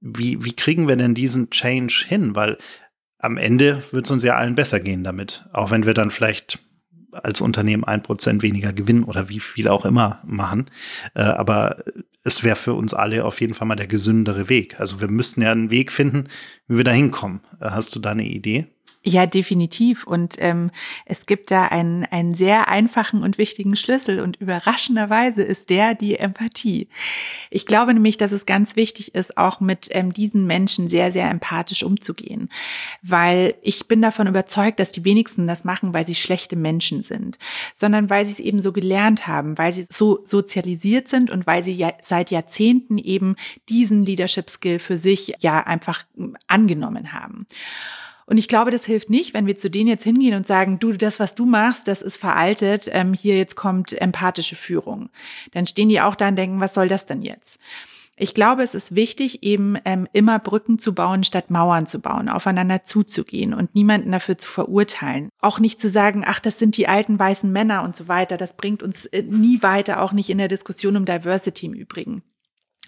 wie, 0.00 0.44
wie 0.44 0.52
kriegen 0.52 0.88
wir 0.88 0.96
denn 0.96 1.14
diesen 1.14 1.50
Change 1.50 2.04
hin? 2.06 2.34
Weil 2.34 2.58
am 3.18 3.38
Ende 3.38 3.82
wird 3.90 4.04
es 4.04 4.10
uns 4.10 4.22
ja 4.22 4.34
allen 4.34 4.54
besser 4.54 4.80
gehen 4.80 5.02
damit, 5.02 5.44
auch 5.52 5.70
wenn 5.70 5.86
wir 5.86 5.94
dann 5.94 6.10
vielleicht 6.10 6.60
als 7.12 7.40
Unternehmen 7.40 7.84
ein 7.84 8.02
Prozent 8.02 8.42
weniger 8.42 8.72
Gewinn 8.72 9.04
oder 9.04 9.28
wie 9.28 9.40
viel 9.40 9.68
auch 9.68 9.86
immer 9.86 10.20
machen. 10.26 10.66
Äh, 11.14 11.22
aber 11.22 11.82
es 12.24 12.42
wäre 12.42 12.56
für 12.56 12.74
uns 12.74 12.92
alle 12.92 13.24
auf 13.24 13.40
jeden 13.40 13.54
Fall 13.54 13.66
mal 13.66 13.76
der 13.76 13.86
gesündere 13.86 14.48
Weg. 14.48 14.78
Also 14.78 15.00
wir 15.00 15.08
müssten 15.08 15.42
ja 15.42 15.50
einen 15.50 15.70
Weg 15.70 15.92
finden, 15.92 16.28
wie 16.68 16.76
wir 16.76 16.84
da 16.84 16.90
hinkommen. 16.90 17.40
Hast 17.60 17.94
du 17.94 18.00
da 18.00 18.10
eine 18.10 18.26
Idee? 18.26 18.66
Ja, 19.08 19.24
definitiv. 19.24 20.04
Und 20.04 20.34
ähm, 20.38 20.72
es 21.04 21.26
gibt 21.26 21.52
da 21.52 21.66
einen, 21.66 22.04
einen 22.06 22.34
sehr 22.34 22.66
einfachen 22.66 23.22
und 23.22 23.38
wichtigen 23.38 23.76
Schlüssel 23.76 24.18
und 24.18 24.34
überraschenderweise 24.38 25.44
ist 25.44 25.70
der 25.70 25.94
die 25.94 26.16
Empathie. 26.16 26.88
Ich 27.48 27.66
glaube 27.66 27.94
nämlich, 27.94 28.16
dass 28.16 28.32
es 28.32 28.46
ganz 28.46 28.74
wichtig 28.74 29.14
ist, 29.14 29.38
auch 29.38 29.60
mit 29.60 29.86
ähm, 29.92 30.12
diesen 30.12 30.44
Menschen 30.48 30.88
sehr, 30.88 31.12
sehr 31.12 31.30
empathisch 31.30 31.84
umzugehen. 31.84 32.48
Weil 33.00 33.54
ich 33.62 33.86
bin 33.86 34.02
davon 34.02 34.26
überzeugt, 34.26 34.80
dass 34.80 34.90
die 34.90 35.04
wenigsten 35.04 35.46
das 35.46 35.62
machen, 35.62 35.94
weil 35.94 36.04
sie 36.04 36.16
schlechte 36.16 36.56
Menschen 36.56 37.04
sind, 37.04 37.38
sondern 37.74 38.10
weil 38.10 38.26
sie 38.26 38.32
es 38.32 38.40
eben 38.40 38.60
so 38.60 38.72
gelernt 38.72 39.28
haben, 39.28 39.56
weil 39.56 39.72
sie 39.72 39.86
so 39.88 40.18
sozialisiert 40.24 41.06
sind 41.06 41.30
und 41.30 41.46
weil 41.46 41.62
sie 41.62 41.74
ja 41.74 41.92
seit 42.02 42.32
Jahrzehnten 42.32 42.98
eben 42.98 43.36
diesen 43.68 44.04
Leadership 44.04 44.50
Skill 44.50 44.80
für 44.80 44.96
sich 44.96 45.34
ja 45.38 45.60
einfach 45.60 46.02
angenommen 46.48 47.12
haben. 47.12 47.46
Und 48.26 48.38
ich 48.38 48.48
glaube, 48.48 48.72
das 48.72 48.84
hilft 48.84 49.08
nicht, 49.08 49.34
wenn 49.34 49.46
wir 49.46 49.56
zu 49.56 49.70
denen 49.70 49.88
jetzt 49.88 50.02
hingehen 50.04 50.34
und 50.34 50.46
sagen, 50.46 50.80
du, 50.80 50.92
das, 50.92 51.20
was 51.20 51.36
du 51.36 51.46
machst, 51.46 51.86
das 51.86 52.02
ist 52.02 52.16
veraltet, 52.16 52.88
ähm, 52.92 53.14
hier 53.14 53.36
jetzt 53.36 53.54
kommt 53.54 53.92
empathische 53.92 54.56
Führung. 54.56 55.10
Dann 55.52 55.66
stehen 55.66 55.88
die 55.88 56.00
auch 56.00 56.16
da 56.16 56.28
und 56.28 56.36
denken, 56.36 56.60
was 56.60 56.74
soll 56.74 56.88
das 56.88 57.06
denn 57.06 57.22
jetzt? 57.22 57.60
Ich 58.18 58.32
glaube, 58.32 58.62
es 58.62 58.74
ist 58.74 58.94
wichtig, 58.94 59.42
eben 59.42 59.76
ähm, 59.84 60.08
immer 60.14 60.38
Brücken 60.38 60.78
zu 60.78 60.94
bauen, 60.94 61.22
statt 61.22 61.50
Mauern 61.50 61.86
zu 61.86 62.00
bauen, 62.00 62.30
aufeinander 62.30 62.82
zuzugehen 62.82 63.52
und 63.52 63.74
niemanden 63.74 64.10
dafür 64.10 64.38
zu 64.38 64.48
verurteilen. 64.50 65.28
Auch 65.40 65.60
nicht 65.60 65.78
zu 65.78 65.90
sagen, 65.90 66.24
ach, 66.26 66.40
das 66.40 66.58
sind 66.58 66.78
die 66.78 66.88
alten 66.88 67.18
weißen 67.18 67.52
Männer 67.52 67.82
und 67.82 67.94
so 67.94 68.08
weiter. 68.08 68.38
Das 68.38 68.56
bringt 68.56 68.82
uns 68.82 69.04
äh, 69.06 69.22
nie 69.22 69.62
weiter, 69.62 70.00
auch 70.00 70.12
nicht 70.12 70.30
in 70.30 70.38
der 70.38 70.48
Diskussion 70.48 70.96
um 70.96 71.04
Diversity 71.04 71.66
im 71.66 71.74
Übrigen. 71.74 72.22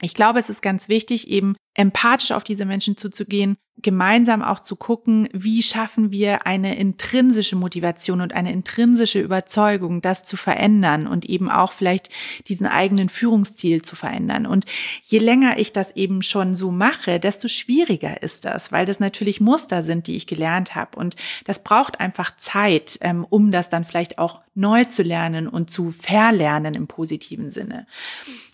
Ich 0.01 0.14
glaube, 0.14 0.38
es 0.38 0.48
ist 0.48 0.62
ganz 0.62 0.88
wichtig, 0.88 1.29
eben 1.29 1.57
empathisch 1.74 2.33
auf 2.33 2.44
diese 2.44 2.64
Menschen 2.64 2.96
zuzugehen, 2.96 3.57
gemeinsam 3.82 4.42
auch 4.42 4.60
zu 4.60 4.76
gucken, 4.76 5.28
wie 5.32 5.62
schaffen 5.62 6.10
wir 6.10 6.46
eine 6.46 6.76
intrinsische 6.76 7.56
Motivation 7.56 8.20
und 8.20 8.34
eine 8.34 8.52
intrinsische 8.52 9.20
Überzeugung, 9.20 10.00
das 10.00 10.24
zu 10.24 10.36
verändern 10.36 11.06
und 11.06 11.24
eben 11.24 11.50
auch 11.50 11.72
vielleicht 11.72 12.08
diesen 12.48 12.66
eigenen 12.66 13.08
Führungsstil 13.08 13.82
zu 13.82 13.96
verändern. 13.96 14.46
Und 14.46 14.64
je 15.02 15.18
länger 15.18 15.58
ich 15.58 15.72
das 15.72 15.94
eben 15.96 16.22
schon 16.22 16.54
so 16.54 16.70
mache, 16.70 17.20
desto 17.20 17.48
schwieriger 17.48 18.22
ist 18.22 18.44
das, 18.44 18.72
weil 18.72 18.86
das 18.86 19.00
natürlich 19.00 19.40
Muster 19.40 19.82
sind, 19.82 20.06
die 20.06 20.16
ich 20.16 20.26
gelernt 20.26 20.74
habe. 20.74 20.98
Und 20.98 21.16
das 21.44 21.62
braucht 21.62 22.00
einfach 22.00 22.36
Zeit, 22.36 22.98
ähm, 23.00 23.26
um 23.28 23.50
das 23.50 23.68
dann 23.68 23.84
vielleicht 23.84 24.18
auch 24.18 24.40
neu 24.54 24.84
zu 24.84 25.02
lernen 25.02 25.48
und 25.48 25.70
zu 25.70 25.92
verlernen 25.92 26.74
im 26.74 26.88
positiven 26.88 27.50
Sinne. 27.52 27.86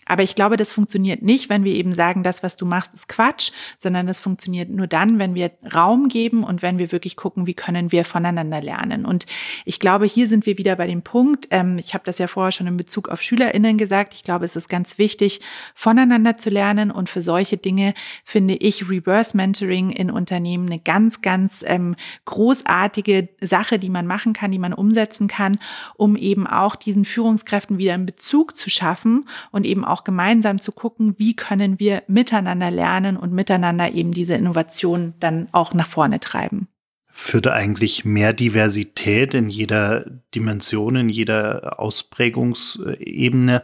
Aber 0.05 0.23
ich 0.23 0.35
glaube, 0.35 0.57
das 0.57 0.71
funktioniert 0.71 1.21
nicht, 1.21 1.49
wenn 1.49 1.63
wir 1.63 1.73
eben 1.73 1.93
sagen, 1.93 2.23
das, 2.23 2.43
was 2.43 2.57
du 2.57 2.65
machst, 2.65 2.93
ist 2.93 3.09
Quatsch, 3.09 3.51
sondern 3.77 4.07
das 4.07 4.19
funktioniert 4.19 4.69
nur 4.69 4.87
dann, 4.87 5.19
wenn 5.19 5.35
wir 5.35 5.51
Raum 5.73 6.07
geben 6.07 6.43
und 6.43 6.61
wenn 6.61 6.77
wir 6.77 6.91
wirklich 6.91 7.15
gucken, 7.15 7.47
wie 7.47 7.53
können 7.53 7.91
wir 7.91 8.05
voneinander 8.05 8.61
lernen. 8.61 9.05
Und 9.05 9.25
ich 9.65 9.79
glaube, 9.79 10.05
hier 10.05 10.27
sind 10.27 10.45
wir 10.45 10.57
wieder 10.57 10.75
bei 10.75 10.87
dem 10.87 11.01
Punkt, 11.01 11.47
ähm, 11.51 11.77
ich 11.77 11.93
habe 11.93 12.03
das 12.05 12.19
ja 12.19 12.27
vorher 12.27 12.51
schon 12.51 12.67
in 12.67 12.77
Bezug 12.77 13.09
auf 13.09 13.21
SchülerInnen 13.21 13.77
gesagt, 13.77 14.13
ich 14.13 14.23
glaube, 14.23 14.45
es 14.45 14.55
ist 14.55 14.69
ganz 14.69 14.97
wichtig, 14.97 15.41
voneinander 15.73 16.37
zu 16.37 16.49
lernen. 16.49 16.91
Und 16.91 17.09
für 17.09 17.21
solche 17.21 17.57
Dinge 17.57 17.93
finde 18.23 18.55
ich 18.55 18.89
Reverse 18.89 19.35
Mentoring 19.35 19.89
in 19.89 20.11
Unternehmen 20.11 20.67
eine 20.67 20.79
ganz, 20.79 21.21
ganz 21.21 21.63
ähm, 21.67 21.95
großartige 22.25 23.29
Sache, 23.41 23.79
die 23.79 23.89
man 23.89 24.07
machen 24.07 24.33
kann, 24.33 24.51
die 24.51 24.59
man 24.59 24.73
umsetzen 24.73 25.27
kann, 25.27 25.57
um 25.95 26.15
eben 26.15 26.47
auch 26.47 26.75
diesen 26.75 27.05
Führungskräften 27.05 27.77
wieder 27.77 27.93
einen 27.93 28.05
Bezug 28.05 28.57
zu 28.57 28.69
schaffen 28.69 29.27
und 29.51 29.65
eben 29.65 29.85
auch 29.85 29.94
gemeinsam 30.03 30.61
zu 30.61 30.71
gucken, 30.71 31.15
wie 31.17 31.35
können 31.35 31.79
wir 31.79 32.03
miteinander 32.07 32.71
lernen 32.71 33.17
und 33.17 33.31
miteinander 33.31 33.91
eben 33.93 34.11
diese 34.11 34.35
Innovation 34.35 35.13
dann 35.19 35.47
auch 35.51 35.73
nach 35.73 35.87
vorne 35.87 36.19
treiben. 36.19 36.67
Führt 37.07 37.47
eigentlich 37.47 38.03
mehr 38.03 38.33
Diversität 38.33 39.33
in 39.33 39.49
jeder 39.49 40.05
Dimension, 40.35 40.97
in 40.97 41.09
jeder 41.09 41.79
Ausprägungsebene 41.79 43.63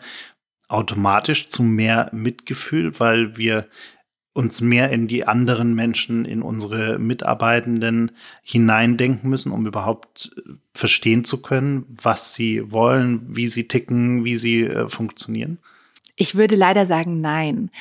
automatisch 0.70 1.50
zu 1.50 1.63
mehr 1.63 2.10
Mitgefühl, 2.13 2.98
weil 3.00 3.36
wir 3.36 3.67
uns 4.34 4.62
mehr 4.62 4.89
in 4.91 5.08
die 5.08 5.28
anderen 5.28 5.76
Menschen, 5.76 6.24
in 6.24 6.41
unsere 6.41 6.98
Mitarbeitenden 6.98 8.12
hineindenken 8.41 9.30
müssen, 9.30 9.52
um 9.52 9.67
überhaupt 9.67 10.32
verstehen 10.74 11.26
zu 11.26 11.41
können, 11.41 11.86
was 12.02 12.34
sie 12.34 12.72
wollen, 12.72 13.36
wie 13.36 13.48
sie 13.48 13.67
ticken, 13.67 14.24
wie 14.24 14.38
sie 14.38 14.63
äh, 14.63 14.88
funktionieren? 14.88 15.60
Ich 16.22 16.36
würde 16.36 16.56
leider 16.56 16.86
sagen, 16.86 17.20
nein. 17.20 17.72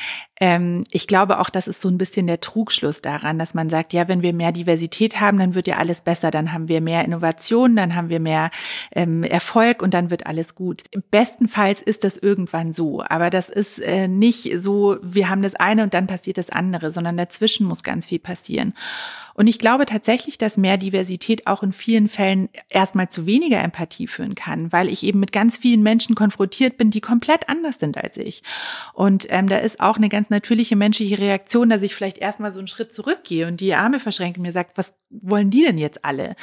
Ähm, 0.40 0.83
ich 0.92 1.07
glaube 1.07 1.40
auch, 1.40 1.50
das 1.50 1.68
ist 1.68 1.83
so 1.83 1.90
ein 1.90 1.98
bisschen 1.98 2.26
der 2.26 2.40
Trugschluss 2.40 3.03
daran, 3.03 3.38
dass 3.38 3.53
man 3.53 3.68
sagt, 3.68 3.92
ja, 3.92 4.09
wenn 4.09 4.22
wir 4.22 4.33
mehr 4.33 4.50
Diversität 4.50 5.20
haben, 5.20 5.38
dann 5.38 5.55
wird 5.55 5.66
ja 5.66 5.76
alles 5.76 6.00
besser, 6.00 6.31
dann 6.31 6.55
haben 6.55 6.66
wir 6.66 6.81
mehr 6.81 7.05
Innovation, 7.05 7.76
dann 7.76 7.94
haben 7.94 8.09
wir 8.09 8.18
mehr 8.18 8.50
ähm, 8.92 9.24
Erfolg 9.24 9.83
und 9.83 9.92
dann 9.92 10.11
wird 10.11 10.26
alles 10.26 10.55
gut. 10.55 10.85
Bestenfalls 11.11 11.83
ist 11.83 12.03
das 12.03 12.16
irgendwann 12.16 12.72
so, 12.72 13.05
aber 13.07 13.29
das 13.29 13.50
ist 13.50 13.79
äh, 13.79 14.09
nicht 14.09 14.50
so, 14.59 14.96
wir 15.03 15.29
haben 15.29 15.42
das 15.42 15.57
eine 15.57 15.83
und 15.83 15.92
dann 15.92 16.07
passiert 16.07 16.38
das 16.38 16.48
andere, 16.48 16.92
sondern 16.92 17.18
dazwischen 17.18 17.66
muss 17.66 17.83
ganz 17.83 18.07
viel 18.07 18.20
passieren. 18.20 18.72
Und 19.40 19.46
ich 19.46 19.59
glaube 19.59 19.87
tatsächlich, 19.87 20.37
dass 20.37 20.59
mehr 20.59 20.76
Diversität 20.76 21.46
auch 21.46 21.62
in 21.62 21.72
vielen 21.72 22.09
Fällen 22.09 22.50
erstmal 22.68 23.09
zu 23.09 23.24
weniger 23.24 23.62
Empathie 23.62 24.07
führen 24.07 24.35
kann, 24.35 24.70
weil 24.70 24.90
ich 24.90 25.03
eben 25.03 25.18
mit 25.18 25.33
ganz 25.33 25.57
vielen 25.57 25.83
Menschen 25.83 26.14
konfrontiert 26.14 26.76
bin, 26.76 26.90
die 26.90 27.00
komplett 27.00 27.48
anders 27.48 27.79
sind 27.79 27.96
als 27.96 28.18
ich. 28.18 28.42
Und 28.92 29.29
ähm, 29.31 29.48
da 29.48 29.57
ist 29.57 29.81
auch 29.81 29.96
eine 29.96 30.11
ganz 30.11 30.29
natürliche 30.29 30.76
menschliche 30.76 31.18
Reaktion, 31.18 31.70
dass 31.70 31.81
ich 31.81 31.94
vielleicht 31.94 32.18
erstmal 32.18 32.53
so 32.53 32.59
einen 32.59 32.68
Schritt 32.68 32.92
zurückgehe 32.92 33.48
und 33.48 33.61
die 33.61 33.72
Arme 33.72 33.98
verschränke 33.98 34.40
und 34.40 34.42
mir 34.42 34.53
sagt, 34.53 34.76
was 34.76 34.92
wollen 35.09 35.48
die 35.48 35.62
denn 35.62 35.79
jetzt 35.79 36.05
alle? 36.05 36.37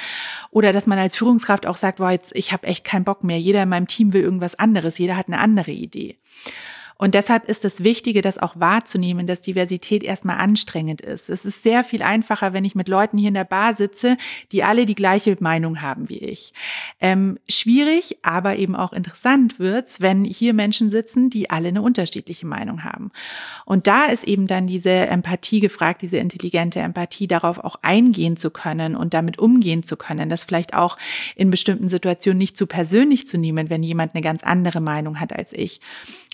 Oder 0.50 0.74
dass 0.74 0.88
man 0.88 0.98
als 0.98 1.16
Führungskraft 1.16 1.68
auch 1.68 1.78
sagt, 1.78 2.00
boah, 2.00 2.10
jetzt, 2.10 2.36
ich 2.36 2.52
habe 2.52 2.66
echt 2.66 2.84
keinen 2.84 3.06
Bock 3.06 3.24
mehr. 3.24 3.38
Jeder 3.38 3.62
in 3.62 3.70
meinem 3.70 3.88
Team 3.88 4.12
will 4.12 4.24
irgendwas 4.24 4.58
anderes. 4.58 4.98
Jeder 4.98 5.18
hat 5.18 5.28
eine 5.28 5.38
andere 5.38 5.70
Idee. 5.70 6.18
Und 6.98 7.14
deshalb 7.14 7.48
ist 7.48 7.64
das 7.64 7.84
Wichtige, 7.84 8.22
das 8.22 8.38
auch 8.38 8.60
wahrzunehmen, 8.60 9.28
dass 9.28 9.42
Diversität 9.42 10.04
erstmal 10.04 10.38
anstrengend 10.38 11.02
ist. 11.02 11.30
Es 11.30 11.46
ist 11.46 11.64
sehr 11.64 11.84
viel 11.84 12.02
einfacher, 12.02 12.54
wenn 12.54 12.66
ich 12.66 12.76
mit 12.76 12.88
Leuten 12.88 13.18
hier 13.18 13.30
in 13.30 13.34
der 13.34 13.44
Bar 13.44 13.76
sitze, 13.76 14.18
die 14.52 14.64
alle 14.64 14.86
die 14.86 14.96
gleiche 14.96 15.38
Meinung 15.40 15.82
haben 15.82 16.10
wie 16.10 16.18
ich. 16.18 16.54
Ähm, 17.00 17.38
schwierig, 17.48 18.18
aber 18.24 18.58
eben 18.58 18.76
auch 18.76 18.94
interessant 18.94 19.60
wird's, 19.60 20.02
wenn 20.02 20.24
hier 20.24 20.54
Menschen 20.54 20.90
sitzen, 20.90 21.30
die 21.30 21.50
alle 21.50 21.70
eine 21.70 21.82
unterschiedliche 21.82 22.46
Meinung 22.46 22.84
haben. 22.84 23.12
Und 23.66 23.88
da 23.88 24.06
ist 24.06 24.26
eben 24.26 24.48
dann 24.48 24.68
diese 24.68 24.90
Empathie 24.90 25.60
gefragt, 25.60 26.02
diese 26.02 26.18
intelligente 26.18 26.80
Empathie, 26.80 27.28
darauf 27.28 27.60
auch 27.60 27.78
eingehen 27.82 28.38
zu 28.38 28.50
können 28.52 28.96
und 28.96 29.14
damit 29.14 29.40
umgehen 29.40 29.84
zu 29.84 29.98
können, 29.98 30.30
das 30.30 30.44
vielleicht 30.44 30.74
auch 30.74 30.98
in 31.36 31.50
bestimmten 31.50 31.90
Situationen 31.90 32.38
nicht 32.38 32.58
zu 32.58 32.68
persönlich 32.68 33.28
zu 33.28 33.38
nehmen, 33.38 33.70
wenn 33.70 33.84
jemand 33.84 34.16
eine 34.16 34.24
ganz 34.24 34.44
andere 34.44 34.82
Meinung 34.82 35.20
hat 35.20 35.34
als 35.34 35.54
ich 35.54 35.82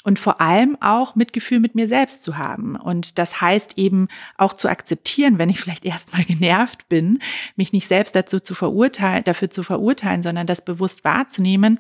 und 0.04 0.20
vor 0.20 0.42
allem 0.42 0.78
auch 0.82 1.16
Mitgefühl 1.16 1.60
mit 1.60 1.76
mir 1.76 1.88
selbst 1.88 2.22
zu 2.22 2.38
haben. 2.38 2.76
Und 2.76 3.18
das 3.18 3.42
heißt 3.42 3.78
eben 3.78 4.10
auch 4.38 4.54
zu 4.54 4.68
akzeptieren, 4.68 5.38
wenn 5.38 5.50
ich 5.50 5.60
vielleicht 5.60 5.86
erstmal 5.86 6.24
genervt 6.24 6.90
bin, 6.90 7.20
mich 7.56 7.74
nicht 7.74 7.88
selbst 7.88 8.16
dazu 8.16 8.40
zu 8.40 8.54
verurteilen, 8.54 9.24
dafür 9.24 9.50
zu 9.50 9.64
verurteilen, 9.64 10.22
sondern 10.22 10.46
das 10.46 10.66
bewusst 10.66 11.04
wahrzunehmen 11.04 11.80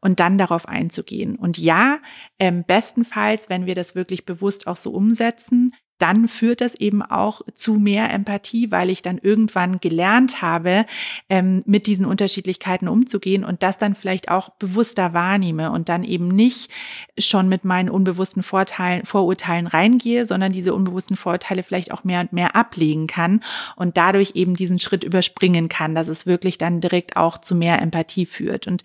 und 0.00 0.20
dann 0.20 0.36
darauf 0.36 0.68
einzugehen. 0.68 1.36
Und 1.36 1.58
ja, 1.58 1.98
ähm, 2.38 2.64
bestenfalls, 2.66 3.48
wenn 3.48 3.66
wir 3.66 3.74
das 3.74 3.94
wirklich 3.94 4.26
bewusst 4.26 4.66
auch 4.66 4.76
so 4.76 4.90
umsetzen, 4.90 5.72
dann 6.02 6.26
führt 6.26 6.60
das 6.60 6.74
eben 6.74 7.00
auch 7.00 7.42
zu 7.54 7.74
mehr 7.74 8.10
Empathie, 8.10 8.72
weil 8.72 8.90
ich 8.90 9.02
dann 9.02 9.18
irgendwann 9.18 9.78
gelernt 9.78 10.42
habe, 10.42 10.84
ähm, 11.28 11.62
mit 11.64 11.86
diesen 11.86 12.06
Unterschiedlichkeiten 12.06 12.88
umzugehen 12.88 13.44
und 13.44 13.62
das 13.62 13.78
dann 13.78 13.94
vielleicht 13.94 14.28
auch 14.28 14.48
bewusster 14.48 15.14
wahrnehme 15.14 15.70
und 15.70 15.88
dann 15.88 16.02
eben 16.02 16.26
nicht 16.26 16.72
schon 17.16 17.48
mit 17.48 17.64
meinen 17.64 17.88
unbewussten 17.88 18.42
Vorteilen, 18.42 19.06
Vorurteilen 19.06 19.68
reingehe, 19.68 20.26
sondern 20.26 20.50
diese 20.50 20.74
unbewussten 20.74 21.16
Vorurteile 21.16 21.62
vielleicht 21.62 21.92
auch 21.92 22.02
mehr 22.02 22.20
und 22.20 22.32
mehr 22.32 22.56
ablegen 22.56 23.06
kann 23.06 23.40
und 23.76 23.96
dadurch 23.96 24.32
eben 24.34 24.56
diesen 24.56 24.80
Schritt 24.80 25.04
überspringen 25.04 25.68
kann, 25.68 25.94
dass 25.94 26.08
es 26.08 26.26
wirklich 26.26 26.58
dann 26.58 26.80
direkt 26.80 27.16
auch 27.16 27.38
zu 27.38 27.54
mehr 27.54 27.80
Empathie 27.80 28.26
führt. 28.26 28.66
Und 28.66 28.82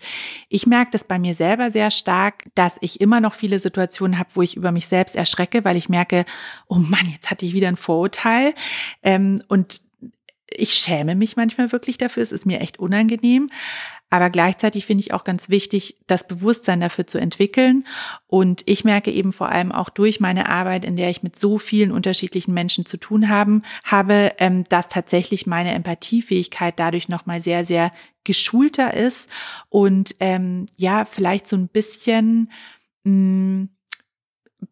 ich 0.48 0.68
merke 0.68 0.92
das 0.92 1.02
bei 1.02 1.18
mir 1.18 1.34
selber 1.34 1.72
sehr 1.72 1.90
stark, 1.90 2.44
dass 2.54 2.78
ich 2.80 3.00
immer 3.00 3.20
noch 3.20 3.34
viele 3.34 3.58
Situationen 3.58 4.20
habe, 4.20 4.30
wo 4.34 4.42
ich 4.42 4.56
über 4.56 4.70
mich 4.70 4.86
selbst 4.86 5.16
erschrecke, 5.16 5.64
weil 5.64 5.76
ich 5.76 5.88
merke, 5.88 6.24
oh 6.68 6.76
Mann, 6.76 7.07
jetzt 7.12 7.30
hatte 7.30 7.46
ich 7.46 7.52
wieder 7.52 7.68
ein 7.68 7.76
Vorurteil. 7.76 8.54
Ähm, 9.02 9.42
und 9.48 9.80
ich 10.50 10.74
schäme 10.74 11.14
mich 11.14 11.36
manchmal 11.36 11.72
wirklich 11.72 11.98
dafür. 11.98 12.22
Es 12.22 12.32
ist 12.32 12.46
mir 12.46 12.60
echt 12.60 12.78
unangenehm. 12.78 13.50
Aber 14.10 14.30
gleichzeitig 14.30 14.86
finde 14.86 15.02
ich 15.02 15.12
auch 15.12 15.22
ganz 15.22 15.50
wichtig, 15.50 15.96
das 16.06 16.26
Bewusstsein 16.26 16.80
dafür 16.80 17.06
zu 17.06 17.18
entwickeln. 17.18 17.84
Und 18.26 18.62
ich 18.64 18.84
merke 18.84 19.10
eben 19.10 19.34
vor 19.34 19.50
allem 19.50 19.70
auch 19.70 19.90
durch 19.90 20.18
meine 20.18 20.48
Arbeit, 20.48 20.86
in 20.86 20.96
der 20.96 21.10
ich 21.10 21.22
mit 21.22 21.38
so 21.38 21.58
vielen 21.58 21.92
unterschiedlichen 21.92 22.54
Menschen 22.54 22.86
zu 22.86 22.96
tun 22.96 23.28
haben, 23.28 23.62
habe, 23.84 24.32
ähm, 24.38 24.64
dass 24.70 24.88
tatsächlich 24.88 25.46
meine 25.46 25.72
Empathiefähigkeit 25.72 26.78
dadurch 26.78 27.08
nochmal 27.08 27.42
sehr, 27.42 27.66
sehr 27.66 27.92
geschulter 28.24 28.94
ist 28.94 29.28
und 29.68 30.14
ähm, 30.20 30.66
ja, 30.76 31.04
vielleicht 31.04 31.46
so 31.46 31.56
ein 31.56 31.68
bisschen 31.68 32.50
mh, 33.04 33.12
mm, 33.12 33.68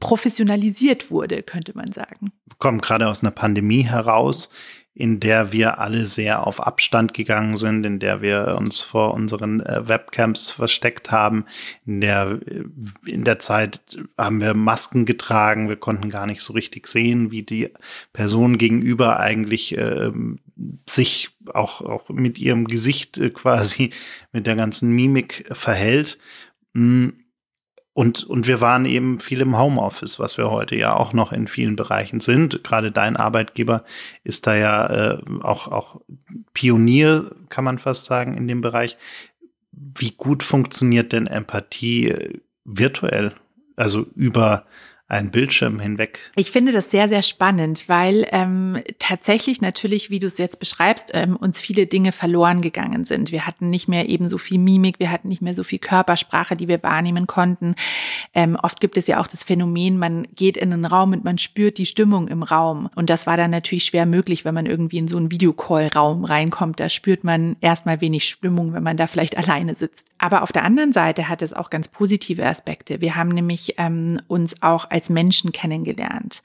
professionalisiert 0.00 1.10
wurde, 1.10 1.42
könnte 1.42 1.72
man 1.76 1.92
sagen. 1.92 2.32
Wir 2.46 2.56
kommen 2.58 2.80
gerade 2.80 3.08
aus 3.08 3.22
einer 3.22 3.30
Pandemie 3.30 3.82
heraus, 3.82 4.50
in 4.96 5.20
der 5.20 5.52
wir 5.52 5.78
alle 5.78 6.06
sehr 6.06 6.46
auf 6.46 6.66
Abstand 6.66 7.12
gegangen 7.12 7.58
sind, 7.58 7.84
in 7.84 7.98
der 7.98 8.22
wir 8.22 8.56
uns 8.58 8.82
vor 8.82 9.12
unseren 9.12 9.60
äh, 9.60 9.86
Webcams 9.86 10.50
versteckt 10.50 11.10
haben. 11.10 11.44
In 11.84 12.00
der, 12.00 12.40
äh, 12.46 12.64
in 13.04 13.22
der 13.22 13.38
Zeit 13.38 13.98
haben 14.16 14.40
wir 14.40 14.54
Masken 14.54 15.04
getragen. 15.04 15.68
Wir 15.68 15.76
konnten 15.76 16.08
gar 16.08 16.26
nicht 16.26 16.40
so 16.40 16.54
richtig 16.54 16.86
sehen, 16.86 17.30
wie 17.30 17.42
die 17.42 17.68
Person 18.14 18.56
gegenüber 18.56 19.20
eigentlich 19.20 19.76
äh, 19.76 20.12
sich 20.88 21.28
auch, 21.52 21.82
auch 21.82 22.08
mit 22.08 22.38
ihrem 22.38 22.64
Gesicht 22.66 23.18
äh, 23.18 23.28
quasi, 23.28 23.90
mit 24.32 24.46
der 24.46 24.56
ganzen 24.56 24.92
Mimik 24.92 25.46
verhält. 25.52 26.18
Mm 26.72 27.10
und, 27.96 28.24
und 28.24 28.46
wir 28.46 28.60
waren 28.60 28.84
eben 28.84 29.20
viel 29.20 29.40
im 29.40 29.56
Homeoffice, 29.56 30.18
was 30.18 30.36
wir 30.36 30.50
heute 30.50 30.76
ja 30.76 30.92
auch 30.92 31.14
noch 31.14 31.32
in 31.32 31.46
vielen 31.46 31.76
Bereichen 31.76 32.20
sind. 32.20 32.62
Gerade 32.62 32.92
dein 32.92 33.16
Arbeitgeber 33.16 33.84
ist 34.22 34.46
da 34.46 34.54
ja 34.54 35.14
äh, 35.14 35.18
auch, 35.40 35.68
auch 35.68 36.02
Pionier, 36.52 37.34
kann 37.48 37.64
man 37.64 37.78
fast 37.78 38.04
sagen, 38.04 38.36
in 38.36 38.48
dem 38.48 38.60
Bereich. 38.60 38.98
Wie 39.72 40.10
gut 40.10 40.42
funktioniert 40.42 41.14
denn 41.14 41.26
Empathie 41.26 42.10
äh, 42.10 42.38
virtuell? 42.66 43.32
Also 43.76 44.04
über 44.14 44.66
einen 45.08 45.30
Bildschirm 45.30 45.78
hinweg. 45.78 46.18
Ich 46.34 46.50
finde 46.50 46.72
das 46.72 46.90
sehr, 46.90 47.08
sehr 47.08 47.22
spannend, 47.22 47.88
weil 47.88 48.26
ähm, 48.32 48.82
tatsächlich 48.98 49.60
natürlich, 49.60 50.10
wie 50.10 50.18
du 50.18 50.26
es 50.26 50.36
jetzt 50.36 50.58
beschreibst, 50.58 51.12
ähm, 51.14 51.36
uns 51.36 51.60
viele 51.60 51.86
Dinge 51.86 52.10
verloren 52.10 52.60
gegangen 52.60 53.04
sind. 53.04 53.30
Wir 53.30 53.46
hatten 53.46 53.70
nicht 53.70 53.86
mehr 53.86 54.08
eben 54.08 54.28
so 54.28 54.36
viel 54.36 54.58
Mimik, 54.58 54.98
wir 54.98 55.12
hatten 55.12 55.28
nicht 55.28 55.42
mehr 55.42 55.54
so 55.54 55.62
viel 55.62 55.78
Körpersprache, 55.78 56.56
die 56.56 56.66
wir 56.66 56.82
wahrnehmen 56.82 57.28
konnten. 57.28 57.76
Ähm, 58.34 58.56
oft 58.60 58.80
gibt 58.80 58.96
es 58.96 59.06
ja 59.06 59.20
auch 59.20 59.28
das 59.28 59.44
Phänomen, 59.44 59.96
man 59.96 60.26
geht 60.34 60.56
in 60.56 60.72
einen 60.72 60.84
Raum 60.84 61.12
und 61.12 61.22
man 61.22 61.38
spürt 61.38 61.78
die 61.78 61.86
Stimmung 61.86 62.26
im 62.26 62.42
Raum. 62.42 62.90
Und 62.96 63.08
das 63.08 63.28
war 63.28 63.36
dann 63.36 63.52
natürlich 63.52 63.84
schwer 63.84 64.06
möglich, 64.06 64.44
wenn 64.44 64.54
man 64.54 64.66
irgendwie 64.66 64.98
in 64.98 65.06
so 65.06 65.16
einen 65.18 65.30
Videocall-Raum 65.30 66.24
reinkommt. 66.24 66.80
Da 66.80 66.88
spürt 66.88 67.22
man 67.22 67.54
erstmal 67.60 68.00
wenig 68.00 68.28
Stimmung, 68.28 68.72
wenn 68.72 68.82
man 68.82 68.96
da 68.96 69.06
vielleicht 69.06 69.38
alleine 69.38 69.76
sitzt. 69.76 70.08
Aber 70.18 70.42
auf 70.42 70.50
der 70.50 70.64
anderen 70.64 70.92
Seite 70.92 71.28
hat 71.28 71.42
es 71.42 71.54
auch 71.54 71.70
ganz 71.70 71.86
positive 71.86 72.44
Aspekte. 72.44 73.00
Wir 73.00 73.14
haben 73.14 73.28
nämlich 73.28 73.74
ähm, 73.78 74.20
uns 74.26 74.62
auch 74.62 74.90
als 74.96 75.10
Menschen 75.10 75.52
kennengelernt. 75.52 76.42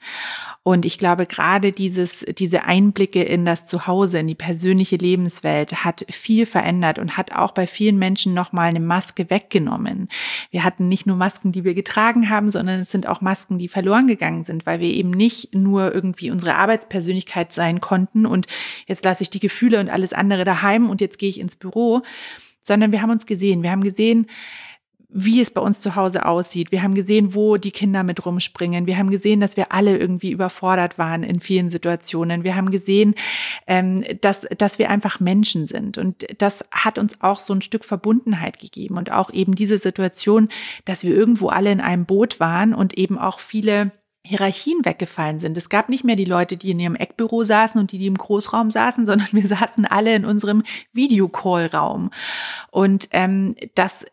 Und 0.62 0.84
ich 0.84 0.98
glaube, 0.98 1.24
gerade 1.24 1.72
dieses, 1.72 2.24
diese 2.36 2.64
Einblicke 2.64 3.22
in 3.22 3.46
das 3.46 3.64
Zuhause, 3.64 4.18
in 4.18 4.28
die 4.28 4.34
persönliche 4.34 4.96
Lebenswelt 4.96 5.84
hat 5.84 6.04
viel 6.10 6.44
verändert 6.44 6.98
und 6.98 7.16
hat 7.16 7.32
auch 7.32 7.52
bei 7.52 7.66
vielen 7.66 7.98
Menschen 7.98 8.34
nochmal 8.34 8.68
eine 8.68 8.78
Maske 8.78 9.30
weggenommen. 9.30 10.08
Wir 10.50 10.64
hatten 10.64 10.86
nicht 10.86 11.06
nur 11.06 11.16
Masken, 11.16 11.50
die 11.50 11.64
wir 11.64 11.72
getragen 11.72 12.28
haben, 12.28 12.50
sondern 12.50 12.80
es 12.80 12.90
sind 12.90 13.08
auch 13.08 13.22
Masken, 13.22 13.56
die 13.56 13.68
verloren 13.68 14.06
gegangen 14.06 14.44
sind, 14.44 14.66
weil 14.66 14.80
wir 14.80 14.92
eben 14.92 15.10
nicht 15.10 15.54
nur 15.54 15.94
irgendwie 15.94 16.30
unsere 16.30 16.56
Arbeitspersönlichkeit 16.56 17.54
sein 17.54 17.80
konnten 17.80 18.26
und 18.26 18.46
jetzt 18.86 19.02
lasse 19.04 19.22
ich 19.22 19.30
die 19.30 19.40
Gefühle 19.40 19.80
und 19.80 19.88
alles 19.88 20.12
andere 20.12 20.44
daheim 20.44 20.90
und 20.90 21.00
jetzt 21.00 21.18
gehe 21.18 21.30
ich 21.30 21.40
ins 21.40 21.56
Büro, 21.56 22.02
sondern 22.62 22.92
wir 22.92 23.00
haben 23.00 23.10
uns 23.10 23.24
gesehen. 23.24 23.62
Wir 23.62 23.70
haben 23.70 23.82
gesehen, 23.82 24.26
wie 25.12 25.40
es 25.40 25.50
bei 25.50 25.60
uns 25.60 25.80
zu 25.80 25.94
Hause 25.94 26.26
aussieht. 26.26 26.72
Wir 26.72 26.82
haben 26.82 26.94
gesehen, 26.94 27.34
wo 27.34 27.56
die 27.56 27.70
Kinder 27.70 28.02
mit 28.02 28.24
rumspringen. 28.24 28.86
Wir 28.86 28.96
haben 28.98 29.10
gesehen, 29.10 29.40
dass 29.40 29.56
wir 29.56 29.72
alle 29.72 29.98
irgendwie 29.98 30.30
überfordert 30.30 30.98
waren 30.98 31.22
in 31.22 31.40
vielen 31.40 31.70
Situationen. 31.70 32.44
Wir 32.44 32.56
haben 32.56 32.70
gesehen, 32.70 33.14
ähm, 33.66 34.04
dass, 34.20 34.46
dass 34.56 34.78
wir 34.78 34.90
einfach 34.90 35.20
Menschen 35.20 35.66
sind. 35.66 35.98
Und 35.98 36.26
das 36.38 36.64
hat 36.70 36.98
uns 36.98 37.20
auch 37.20 37.40
so 37.40 37.54
ein 37.54 37.62
Stück 37.62 37.84
Verbundenheit 37.84 38.58
gegeben 38.58 38.96
und 38.96 39.12
auch 39.12 39.30
eben 39.30 39.54
diese 39.54 39.78
Situation, 39.78 40.48
dass 40.84 41.04
wir 41.04 41.14
irgendwo 41.14 41.48
alle 41.48 41.70
in 41.70 41.80
einem 41.80 42.06
Boot 42.06 42.40
waren 42.40 42.74
und 42.74 42.96
eben 42.96 43.18
auch 43.18 43.38
viele 43.38 43.92
Hierarchien 44.24 44.84
weggefallen 44.84 45.40
sind. 45.40 45.56
Es 45.56 45.68
gab 45.68 45.88
nicht 45.88 46.04
mehr 46.04 46.14
die 46.14 46.24
Leute, 46.24 46.56
die 46.56 46.70
in 46.70 46.80
ihrem 46.80 46.94
Eckbüro 46.94 47.42
saßen 47.42 47.80
und 47.80 47.90
die, 47.90 47.98
die 47.98 48.06
im 48.06 48.18
Großraum 48.18 48.70
saßen, 48.70 49.06
sondern 49.06 49.28
wir 49.32 49.46
saßen 49.46 49.84
alle 49.84 50.14
in 50.14 50.24
unserem 50.24 50.62
Videocall-Raum. 50.92 52.10
Und 52.70 53.08
ähm, 53.12 53.56
das 53.74 54.06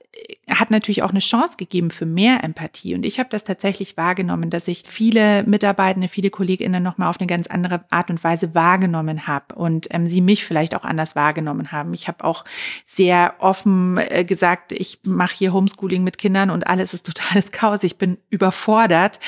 hat 0.49 0.71
natürlich 0.71 1.03
auch 1.03 1.11
eine 1.11 1.19
Chance 1.19 1.57
gegeben 1.57 1.91
für 1.91 2.05
mehr 2.05 2.43
Empathie. 2.43 2.95
Und 2.95 3.05
ich 3.05 3.19
habe 3.19 3.29
das 3.29 3.43
tatsächlich 3.43 3.97
wahrgenommen, 3.97 4.49
dass 4.49 4.67
ich 4.67 4.83
viele 4.85 5.43
Mitarbeitende, 5.43 6.07
viele 6.07 6.29
KollegInnen 6.29 6.81
nochmal 6.81 7.09
auf 7.09 7.19
eine 7.19 7.27
ganz 7.27 7.47
andere 7.47 7.85
Art 7.89 8.09
und 8.09 8.23
Weise 8.23 8.55
wahrgenommen 8.55 9.27
habe 9.27 9.55
und 9.55 9.87
ähm, 9.91 10.07
sie 10.07 10.21
mich 10.21 10.45
vielleicht 10.45 10.75
auch 10.75 10.83
anders 10.83 11.15
wahrgenommen 11.15 11.71
haben. 11.71 11.93
Ich 11.93 12.07
habe 12.07 12.23
auch 12.23 12.45
sehr 12.83 13.35
offen 13.39 13.97
äh, 13.97 14.25
gesagt, 14.25 14.71
ich 14.71 14.99
mache 15.05 15.35
hier 15.35 15.53
Homeschooling 15.53 16.03
mit 16.03 16.17
Kindern 16.17 16.49
und 16.49 16.65
alles 16.65 16.93
ist 16.93 17.05
totales 17.05 17.51
Chaos. 17.51 17.83
Ich 17.83 17.97
bin 17.97 18.17
überfordert. 18.29 19.19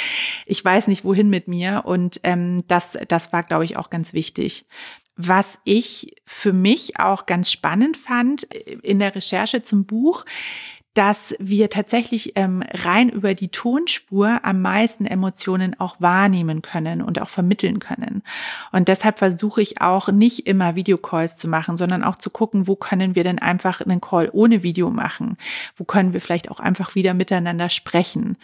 Ich 0.45 0.65
weiß 0.65 0.70
nicht, 0.87 1.03
wohin 1.03 1.29
mit 1.29 1.47
mir. 1.47 1.83
Und 1.85 2.19
ähm, 2.23 2.63
das, 2.67 2.97
das 3.07 3.33
war, 3.33 3.43
glaube 3.43 3.65
ich, 3.65 3.77
auch 3.77 3.89
ganz 3.89 4.13
wichtig. 4.13 4.65
Was 5.15 5.59
ich 5.65 6.15
für 6.25 6.53
mich 6.53 6.99
auch 6.99 7.25
ganz 7.25 7.51
spannend 7.51 7.97
fand 7.97 8.53
äh, 8.53 8.77
in 8.81 8.99
der 8.99 9.15
Recherche 9.15 9.61
zum 9.61 9.85
Buch, 9.85 10.25
dass 10.93 11.35
wir 11.39 11.69
tatsächlich 11.69 12.33
ähm, 12.35 12.63
rein 12.69 13.09
über 13.09 13.33
die 13.33 13.47
Tonspur 13.47 14.43
am 14.43 14.61
meisten 14.61 15.05
Emotionen 15.05 15.79
auch 15.79 15.95
wahrnehmen 15.99 16.61
können 16.61 17.01
und 17.01 17.21
auch 17.21 17.29
vermitteln 17.29 17.79
können. 17.79 18.23
Und 18.73 18.89
deshalb 18.89 19.19
versuche 19.19 19.61
ich 19.61 19.79
auch 19.79 20.09
nicht 20.09 20.47
immer 20.47 20.75
Videocalls 20.75 21.37
zu 21.37 21.47
machen, 21.47 21.77
sondern 21.77 22.03
auch 22.03 22.17
zu 22.17 22.29
gucken, 22.29 22.67
wo 22.67 22.75
können 22.75 23.15
wir 23.15 23.23
denn 23.23 23.39
einfach 23.39 23.79
einen 23.79 24.01
Call 24.01 24.29
ohne 24.33 24.63
Video 24.63 24.89
machen? 24.89 25.37
Wo 25.77 25.85
können 25.85 26.11
wir 26.11 26.19
vielleicht 26.19 26.51
auch 26.51 26.59
einfach 26.59 26.93
wieder 26.93 27.13
miteinander 27.13 27.69
sprechen? 27.69 28.37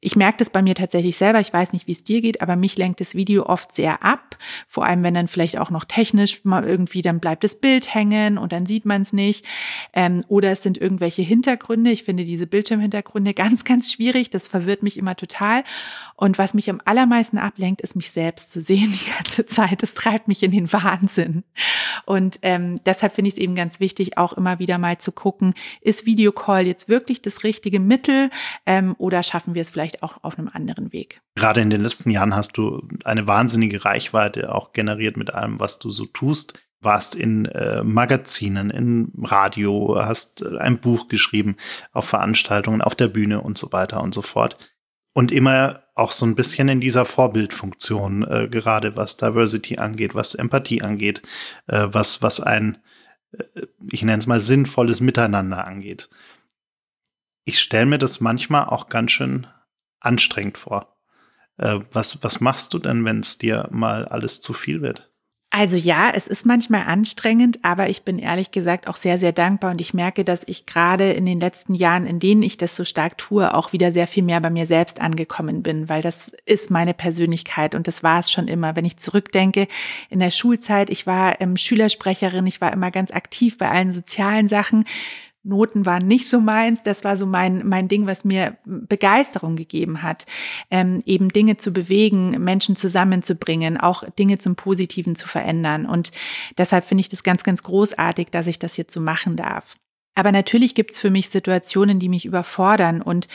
Ich 0.00 0.14
merke 0.14 0.38
das 0.38 0.50
bei 0.50 0.62
mir 0.62 0.76
tatsächlich 0.76 1.16
selber. 1.16 1.40
Ich 1.40 1.52
weiß 1.52 1.72
nicht, 1.72 1.88
wie 1.88 1.92
es 1.92 2.04
dir 2.04 2.20
geht, 2.20 2.40
aber 2.40 2.54
mich 2.54 2.76
lenkt 2.76 3.00
das 3.00 3.16
Video 3.16 3.46
oft 3.46 3.74
sehr 3.74 4.04
ab. 4.04 4.36
Vor 4.68 4.84
allem, 4.84 5.02
wenn 5.02 5.14
dann 5.14 5.26
vielleicht 5.26 5.58
auch 5.58 5.70
noch 5.70 5.84
technisch 5.84 6.44
mal 6.44 6.64
irgendwie, 6.64 7.02
dann 7.02 7.18
bleibt 7.18 7.42
das 7.42 7.56
Bild 7.56 7.92
hängen 7.94 8.38
und 8.38 8.52
dann 8.52 8.64
sieht 8.64 8.84
man 8.84 9.02
es 9.02 9.12
nicht. 9.12 9.44
Ähm, 9.92 10.24
oder 10.28 10.52
es 10.52 10.62
sind 10.62 10.78
irgendwelche 10.78 11.22
Hintergründe. 11.22 11.90
Ich 11.90 12.04
finde 12.04 12.24
diese 12.24 12.46
Bildschirmhintergründe 12.46 13.34
ganz, 13.38 13.64
ganz 13.64 13.92
schwierig. 13.92 14.30
Das 14.30 14.46
verwirrt 14.46 14.84
mich 14.84 14.98
immer 14.98 15.16
total. 15.16 15.64
Und 16.14 16.38
was 16.38 16.54
mich 16.54 16.70
am 16.70 16.80
allermeisten 16.84 17.38
ablenkt, 17.38 17.80
ist 17.80 17.96
mich 17.96 18.12
selbst 18.12 18.52
zu 18.52 18.60
sehen 18.60 18.92
die 19.04 19.10
ganze 19.10 19.46
Zeit. 19.46 19.82
Das 19.82 19.94
treibt 19.94 20.28
mich 20.28 20.44
in 20.44 20.52
den 20.52 20.72
Wahnsinn. 20.72 21.42
Und 22.06 22.38
ähm, 22.42 22.80
deshalb 22.86 23.14
finde 23.14 23.28
ich 23.28 23.34
es 23.34 23.40
eben 23.40 23.56
ganz 23.56 23.80
wichtig, 23.80 24.16
auch 24.16 24.32
immer 24.32 24.60
wieder 24.60 24.78
mal 24.78 24.98
zu 24.98 25.10
gucken, 25.10 25.54
ist 25.80 26.06
Videocall 26.06 26.66
jetzt 26.66 26.88
wirklich 26.88 27.20
das 27.20 27.42
richtige 27.42 27.80
Mittel 27.80 28.30
ähm, 28.64 28.94
oder 28.98 29.24
schaffen 29.24 29.54
wir 29.54 29.62
es 29.62 29.70
vielleicht 29.70 29.87
vielleicht 29.88 30.02
auch 30.02 30.22
auf 30.22 30.38
einem 30.38 30.48
anderen 30.52 30.92
Weg. 30.92 31.20
Gerade 31.34 31.60
in 31.60 31.70
den 31.70 31.80
letzten 31.80 32.10
Jahren 32.10 32.34
hast 32.34 32.56
du 32.56 32.86
eine 33.04 33.26
wahnsinnige 33.26 33.84
Reichweite 33.84 34.54
auch 34.54 34.72
generiert 34.72 35.16
mit 35.16 35.32
allem, 35.32 35.58
was 35.58 35.78
du 35.78 35.90
so 35.90 36.06
tust. 36.06 36.54
Warst 36.80 37.16
in 37.16 37.46
äh, 37.46 37.82
Magazinen, 37.82 38.70
in 38.70 39.12
Radio, 39.24 39.96
hast 39.98 40.42
äh, 40.42 40.58
ein 40.58 40.78
Buch 40.78 41.08
geschrieben, 41.08 41.56
auf 41.92 42.06
Veranstaltungen, 42.06 42.82
auf 42.82 42.94
der 42.94 43.08
Bühne 43.08 43.40
und 43.40 43.58
so 43.58 43.72
weiter 43.72 44.00
und 44.00 44.14
so 44.14 44.22
fort. 44.22 44.56
Und 45.12 45.32
immer 45.32 45.82
auch 45.96 46.12
so 46.12 46.24
ein 46.24 46.36
bisschen 46.36 46.68
in 46.68 46.80
dieser 46.80 47.04
Vorbildfunktion, 47.04 48.22
äh, 48.22 48.48
gerade 48.48 48.96
was 48.96 49.16
Diversity 49.16 49.78
angeht, 49.78 50.14
was 50.14 50.36
Empathie 50.36 50.82
angeht, 50.82 51.22
äh, 51.66 51.88
was, 51.90 52.22
was 52.22 52.40
ein, 52.40 52.78
äh, 53.32 53.42
ich 53.90 54.02
nenne 54.02 54.18
es 54.18 54.28
mal, 54.28 54.40
sinnvolles 54.40 55.00
Miteinander 55.00 55.66
angeht. 55.66 56.08
Ich 57.44 57.58
stelle 57.58 57.86
mir 57.86 57.98
das 57.98 58.20
manchmal 58.20 58.66
auch 58.66 58.88
ganz 58.88 59.10
schön 59.10 59.48
anstrengend 60.00 60.58
vor. 60.58 60.96
Äh, 61.56 61.80
was, 61.92 62.22
was 62.22 62.40
machst 62.40 62.74
du 62.74 62.78
denn, 62.78 63.04
wenn 63.04 63.20
es 63.20 63.38
dir 63.38 63.68
mal 63.70 64.04
alles 64.06 64.40
zu 64.40 64.52
viel 64.52 64.82
wird? 64.82 65.08
Also 65.50 65.78
ja, 65.78 66.10
es 66.14 66.26
ist 66.26 66.44
manchmal 66.44 66.84
anstrengend, 66.84 67.60
aber 67.62 67.88
ich 67.88 68.02
bin 68.02 68.18
ehrlich 68.18 68.50
gesagt 68.50 68.86
auch 68.86 68.96
sehr, 68.96 69.18
sehr 69.18 69.32
dankbar 69.32 69.70
und 69.70 69.80
ich 69.80 69.94
merke, 69.94 70.22
dass 70.22 70.42
ich 70.46 70.66
gerade 70.66 71.12
in 71.12 71.24
den 71.24 71.40
letzten 71.40 71.74
Jahren, 71.74 72.06
in 72.06 72.20
denen 72.20 72.42
ich 72.42 72.58
das 72.58 72.76
so 72.76 72.84
stark 72.84 73.16
tue, 73.16 73.54
auch 73.54 73.72
wieder 73.72 73.90
sehr 73.90 74.06
viel 74.06 74.22
mehr 74.22 74.42
bei 74.42 74.50
mir 74.50 74.66
selbst 74.66 75.00
angekommen 75.00 75.62
bin, 75.62 75.88
weil 75.88 76.02
das 76.02 76.32
ist 76.44 76.70
meine 76.70 76.92
Persönlichkeit 76.92 77.74
und 77.74 77.86
das 77.86 78.02
war 78.02 78.18
es 78.20 78.30
schon 78.30 78.46
immer. 78.46 78.76
Wenn 78.76 78.84
ich 78.84 78.98
zurückdenke, 78.98 79.68
in 80.10 80.18
der 80.18 80.32
Schulzeit, 80.32 80.90
ich 80.90 81.06
war 81.06 81.40
ähm, 81.40 81.56
Schülersprecherin, 81.56 82.46
ich 82.46 82.60
war 82.60 82.70
immer 82.70 82.90
ganz 82.90 83.10
aktiv 83.10 83.56
bei 83.56 83.70
allen 83.70 83.90
sozialen 83.90 84.48
Sachen. 84.48 84.84
Noten 85.48 85.86
waren 85.86 86.06
nicht 86.06 86.28
so 86.28 86.40
meins. 86.40 86.82
Das 86.82 87.04
war 87.04 87.16
so 87.16 87.26
mein, 87.26 87.66
mein 87.66 87.88
Ding, 87.88 88.06
was 88.06 88.24
mir 88.24 88.56
Begeisterung 88.64 89.56
gegeben 89.56 90.02
hat, 90.02 90.26
ähm, 90.70 91.02
eben 91.06 91.30
Dinge 91.30 91.56
zu 91.56 91.72
bewegen, 91.72 92.42
Menschen 92.42 92.76
zusammenzubringen, 92.76 93.78
auch 93.78 94.04
Dinge 94.18 94.38
zum 94.38 94.54
Positiven 94.54 95.16
zu 95.16 95.26
verändern. 95.26 95.86
Und 95.86 96.12
deshalb 96.56 96.84
finde 96.84 97.00
ich 97.00 97.08
das 97.08 97.22
ganz, 97.22 97.42
ganz 97.42 97.62
großartig, 97.62 98.28
dass 98.30 98.46
ich 98.46 98.58
das 98.58 98.76
jetzt 98.76 98.92
so 98.92 99.00
machen 99.00 99.36
darf. 99.36 99.74
Aber 100.18 100.32
natürlich 100.32 100.74
gibt's 100.74 100.98
für 100.98 101.10
mich 101.10 101.28
Situationen, 101.28 102.00
die 102.00 102.08
mich 102.08 102.24
überfordern. 102.24 103.02
Und 103.02 103.28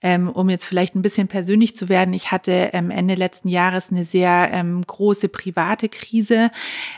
ähm, 0.00 0.30
um 0.30 0.48
jetzt 0.48 0.64
vielleicht 0.64 0.94
ein 0.94 1.02
bisschen 1.02 1.28
persönlich 1.28 1.76
zu 1.76 1.90
werden, 1.90 2.14
ich 2.14 2.32
hatte 2.32 2.70
ähm, 2.72 2.90
Ende 2.90 3.14
letzten 3.14 3.48
Jahres 3.48 3.90
eine 3.90 4.04
sehr 4.04 4.48
ähm, 4.50 4.82
große 4.86 5.28
private 5.28 5.90
Krise. 5.90 6.50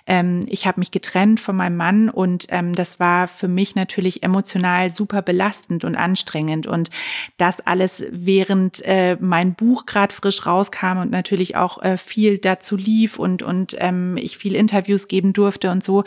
Ähm, 0.06 0.46
ich 0.46 0.68
habe 0.68 0.78
mich 0.78 0.92
getrennt 0.92 1.40
von 1.40 1.56
meinem 1.56 1.76
Mann 1.76 2.08
und 2.08 2.46
ähm, 2.50 2.72
das 2.76 3.00
war 3.00 3.26
für 3.26 3.48
mich 3.48 3.74
natürlich 3.74 4.22
emotional 4.22 4.90
super 4.90 5.22
belastend 5.22 5.82
und 5.82 5.96
anstrengend. 5.96 6.68
Und 6.68 6.90
das 7.36 7.66
alles, 7.66 8.04
während 8.12 8.80
äh, 8.84 9.16
mein 9.18 9.54
Buch 9.54 9.86
gerade 9.86 10.14
frisch 10.14 10.46
rauskam 10.46 10.98
und 10.98 11.10
natürlich 11.10 11.56
auch 11.56 11.82
äh, 11.82 11.96
viel 11.96 12.38
dazu 12.38 12.76
lief 12.76 13.18
und, 13.18 13.42
und 13.42 13.74
ähm, 13.80 14.16
ich 14.18 14.38
viel 14.38 14.54
Interviews 14.54 15.08
geben 15.08 15.32
durfte 15.32 15.72
und 15.72 15.82
so 15.82 16.04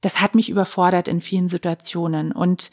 das 0.00 0.20
hat 0.20 0.34
mich 0.34 0.48
überfordert 0.48 1.08
in 1.08 1.20
vielen 1.20 1.48
Situationen. 1.48 2.32
Und 2.32 2.70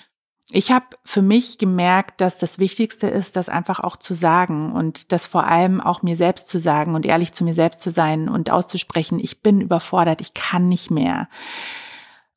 ich 0.52 0.72
habe 0.72 0.86
für 1.04 1.24
mich 1.24 1.58
gemerkt, 1.58 2.22
dass 2.22 2.38
das 2.38 2.60
Wichtigste 2.60 3.08
ist, 3.08 3.36
das 3.36 3.50
einfach 3.50 3.80
auch 3.80 3.98
zu 3.98 4.14
sagen 4.14 4.74
und 4.74 5.12
das 5.12 5.26
vor 5.26 5.46
allem 5.46 5.82
auch 5.82 6.04
mir 6.04 6.16
selbst 6.16 6.48
zu 6.48 6.60
sagen 6.60 6.94
und 6.94 7.06
ehrlich 7.06 7.34
zu 7.34 7.44
mir 7.44 7.56
selbst 7.56 7.80
zu 7.80 7.90
sein 7.90 8.30
und 8.30 8.52
auszusprechen, 8.52 9.20
ich 9.20 9.42
bin 9.42 9.60
überfordert, 9.60 10.22
ich 10.22 10.36
kann 10.36 10.70
nicht 10.70 10.92
mehr. 10.92 11.30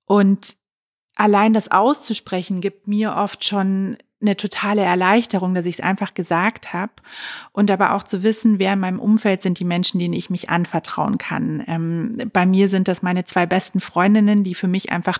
Und 0.06 0.56
allein 1.16 1.52
das 1.52 1.70
auszusprechen 1.70 2.62
gibt 2.62 2.88
mir 2.88 3.14
oft 3.14 3.44
schon 3.44 3.98
eine 4.20 4.36
totale 4.36 4.82
Erleichterung, 4.82 5.54
dass 5.54 5.66
ich 5.66 5.76
es 5.76 5.80
einfach 5.80 6.14
gesagt 6.14 6.72
habe 6.72 6.92
und 7.52 7.70
aber 7.70 7.94
auch 7.94 8.02
zu 8.02 8.22
wissen, 8.22 8.58
wer 8.58 8.72
in 8.72 8.80
meinem 8.80 8.98
Umfeld 8.98 9.42
sind 9.42 9.60
die 9.60 9.64
Menschen, 9.64 10.00
denen 10.00 10.14
ich 10.14 10.28
mich 10.28 10.50
anvertrauen 10.50 11.18
kann. 11.18 11.62
Ähm, 11.66 12.18
bei 12.32 12.44
mir 12.44 12.68
sind 12.68 12.88
das 12.88 13.02
meine 13.02 13.24
zwei 13.24 13.46
besten 13.46 13.80
Freundinnen, 13.80 14.42
die 14.42 14.54
für 14.54 14.66
mich 14.66 14.90
einfach 14.90 15.18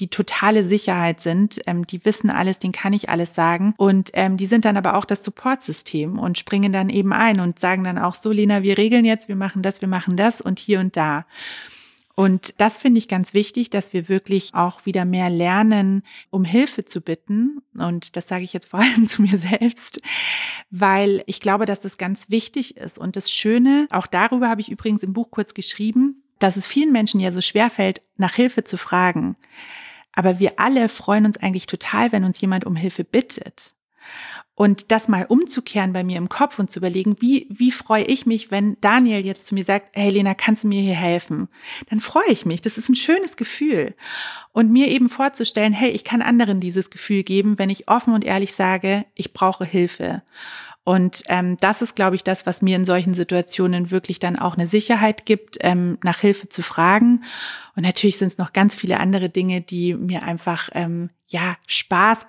die 0.00 0.08
totale 0.08 0.64
Sicherheit 0.64 1.20
sind. 1.20 1.60
Ähm, 1.66 1.86
die 1.86 2.04
wissen 2.04 2.30
alles, 2.30 2.58
denen 2.58 2.72
kann 2.72 2.92
ich 2.92 3.08
alles 3.08 3.34
sagen. 3.34 3.74
Und 3.76 4.10
ähm, 4.14 4.36
die 4.36 4.46
sind 4.46 4.64
dann 4.64 4.76
aber 4.76 4.96
auch 4.96 5.04
das 5.04 5.22
Supportsystem 5.22 6.18
und 6.18 6.38
springen 6.38 6.72
dann 6.72 6.88
eben 6.88 7.12
ein 7.12 7.38
und 7.38 7.58
sagen 7.58 7.84
dann 7.84 7.98
auch 7.98 8.14
so, 8.14 8.32
Lena, 8.32 8.62
wir 8.62 8.78
regeln 8.78 9.04
jetzt, 9.04 9.28
wir 9.28 9.36
machen 9.36 9.62
das, 9.62 9.80
wir 9.80 9.88
machen 9.88 10.16
das 10.16 10.40
und 10.40 10.58
hier 10.58 10.80
und 10.80 10.96
da. 10.96 11.26
Und 12.14 12.60
das 12.60 12.78
finde 12.78 12.98
ich 12.98 13.08
ganz 13.08 13.34
wichtig, 13.34 13.70
dass 13.70 13.92
wir 13.92 14.08
wirklich 14.08 14.54
auch 14.54 14.84
wieder 14.84 15.04
mehr 15.04 15.30
lernen, 15.30 16.02
um 16.30 16.44
Hilfe 16.44 16.84
zu 16.84 17.00
bitten. 17.00 17.62
Und 17.74 18.16
das 18.16 18.28
sage 18.28 18.44
ich 18.44 18.52
jetzt 18.52 18.68
vor 18.68 18.80
allem 18.80 19.06
zu 19.08 19.22
mir 19.22 19.38
selbst, 19.38 20.02
weil 20.70 21.22
ich 21.26 21.40
glaube, 21.40 21.66
dass 21.66 21.80
das 21.80 21.98
ganz 21.98 22.28
wichtig 22.28 22.76
ist. 22.76 22.98
Und 22.98 23.16
das 23.16 23.30
Schöne, 23.30 23.86
auch 23.90 24.06
darüber 24.06 24.48
habe 24.48 24.60
ich 24.60 24.70
übrigens 24.70 25.02
im 25.02 25.12
Buch 25.12 25.30
kurz 25.30 25.54
geschrieben, 25.54 26.22
dass 26.38 26.56
es 26.56 26.66
vielen 26.66 26.92
Menschen 26.92 27.20
ja 27.20 27.32
so 27.32 27.40
schwer 27.40 27.70
fällt, 27.70 28.02
nach 28.16 28.34
Hilfe 28.34 28.64
zu 28.64 28.76
fragen. 28.76 29.36
Aber 30.12 30.40
wir 30.40 30.58
alle 30.58 30.88
freuen 30.88 31.26
uns 31.26 31.36
eigentlich 31.36 31.66
total, 31.66 32.12
wenn 32.12 32.24
uns 32.24 32.40
jemand 32.40 32.64
um 32.64 32.76
Hilfe 32.76 33.04
bittet. 33.04 33.74
Und 34.60 34.92
das 34.92 35.08
mal 35.08 35.24
umzukehren 35.24 35.94
bei 35.94 36.04
mir 36.04 36.18
im 36.18 36.28
Kopf 36.28 36.58
und 36.58 36.70
zu 36.70 36.80
überlegen, 36.80 37.16
wie, 37.18 37.46
wie 37.48 37.70
freue 37.70 38.04
ich 38.04 38.26
mich, 38.26 38.50
wenn 38.50 38.76
Daniel 38.82 39.24
jetzt 39.24 39.46
zu 39.46 39.54
mir 39.54 39.64
sagt, 39.64 39.88
hey 39.92 40.10
Lena, 40.10 40.34
kannst 40.34 40.64
du 40.64 40.68
mir 40.68 40.82
hier 40.82 40.96
helfen? 40.96 41.48
Dann 41.88 41.98
freue 42.00 42.28
ich 42.28 42.44
mich. 42.44 42.60
Das 42.60 42.76
ist 42.76 42.90
ein 42.90 42.94
schönes 42.94 43.38
Gefühl. 43.38 43.94
Und 44.52 44.70
mir 44.70 44.88
eben 44.88 45.08
vorzustellen, 45.08 45.72
hey, 45.72 45.88
ich 45.92 46.04
kann 46.04 46.20
anderen 46.20 46.60
dieses 46.60 46.90
Gefühl 46.90 47.22
geben, 47.22 47.58
wenn 47.58 47.70
ich 47.70 47.88
offen 47.88 48.12
und 48.12 48.22
ehrlich 48.22 48.52
sage, 48.52 49.06
ich 49.14 49.32
brauche 49.32 49.64
Hilfe. 49.64 50.20
Und 50.84 51.22
ähm, 51.28 51.56
das 51.62 51.80
ist, 51.80 51.96
glaube 51.96 52.16
ich, 52.16 52.22
das, 52.22 52.44
was 52.44 52.60
mir 52.60 52.76
in 52.76 52.84
solchen 52.84 53.14
Situationen 53.14 53.90
wirklich 53.90 54.18
dann 54.18 54.38
auch 54.38 54.58
eine 54.58 54.66
Sicherheit 54.66 55.24
gibt, 55.24 55.56
ähm, 55.62 55.96
nach 56.04 56.18
Hilfe 56.18 56.50
zu 56.50 56.62
fragen. 56.62 57.24
Und 57.76 57.84
natürlich 57.84 58.18
sind 58.18 58.28
es 58.28 58.36
noch 58.36 58.52
ganz 58.52 58.74
viele 58.74 59.00
andere 59.00 59.30
Dinge, 59.30 59.62
die 59.62 59.94
mir 59.94 60.22
einfach 60.22 60.68
ähm, 60.74 61.08
ja 61.28 61.56
Spaß 61.66 62.26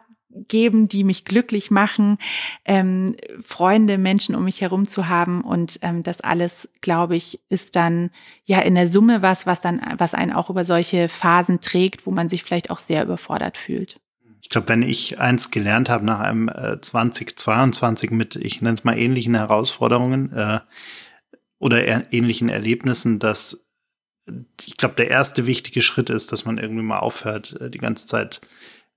geben, 0.47 0.87
die 0.87 1.03
mich 1.03 1.25
glücklich 1.25 1.71
machen, 1.71 2.17
ähm, 2.65 3.15
Freunde, 3.43 3.97
Menschen 3.97 4.35
um 4.35 4.43
mich 4.43 4.61
herum 4.61 4.87
zu 4.87 5.07
haben 5.07 5.41
und 5.41 5.79
ähm, 5.81 6.03
das 6.03 6.21
alles, 6.21 6.69
glaube 6.81 7.15
ich, 7.15 7.39
ist 7.49 7.75
dann 7.75 8.11
ja 8.45 8.59
in 8.59 8.75
der 8.75 8.87
Summe 8.87 9.21
was, 9.21 9.45
was 9.45 9.61
dann, 9.61 9.81
was 9.97 10.13
einen 10.13 10.33
auch 10.33 10.49
über 10.49 10.63
solche 10.63 11.09
Phasen 11.09 11.61
trägt, 11.61 12.05
wo 12.05 12.11
man 12.11 12.29
sich 12.29 12.43
vielleicht 12.43 12.69
auch 12.69 12.79
sehr 12.79 13.03
überfordert 13.03 13.57
fühlt. 13.57 13.97
Ich 14.41 14.49
glaube, 14.49 14.69
wenn 14.69 14.81
ich 14.81 15.19
eins 15.19 15.51
gelernt 15.51 15.89
habe 15.89 16.05
nach 16.05 16.19
einem 16.19 16.49
äh, 16.49 16.81
2022 16.81 18.11
mit, 18.11 18.35
ich 18.35 18.61
nenne 18.61 18.73
es 18.73 18.83
mal 18.83 18.97
ähnlichen 18.97 19.35
Herausforderungen 19.35 20.33
äh, 20.33 20.59
oder 21.59 22.11
ähnlichen 22.11 22.49
Erlebnissen, 22.49 23.19
dass 23.19 23.67
ich 24.65 24.77
glaube, 24.77 24.95
der 24.95 25.09
erste 25.09 25.45
wichtige 25.45 25.81
Schritt 25.81 26.09
ist, 26.09 26.31
dass 26.31 26.45
man 26.45 26.57
irgendwie 26.57 26.83
mal 26.83 26.99
aufhört, 26.99 27.59
äh, 27.59 27.69
die 27.69 27.77
ganze 27.77 28.07
Zeit 28.07 28.41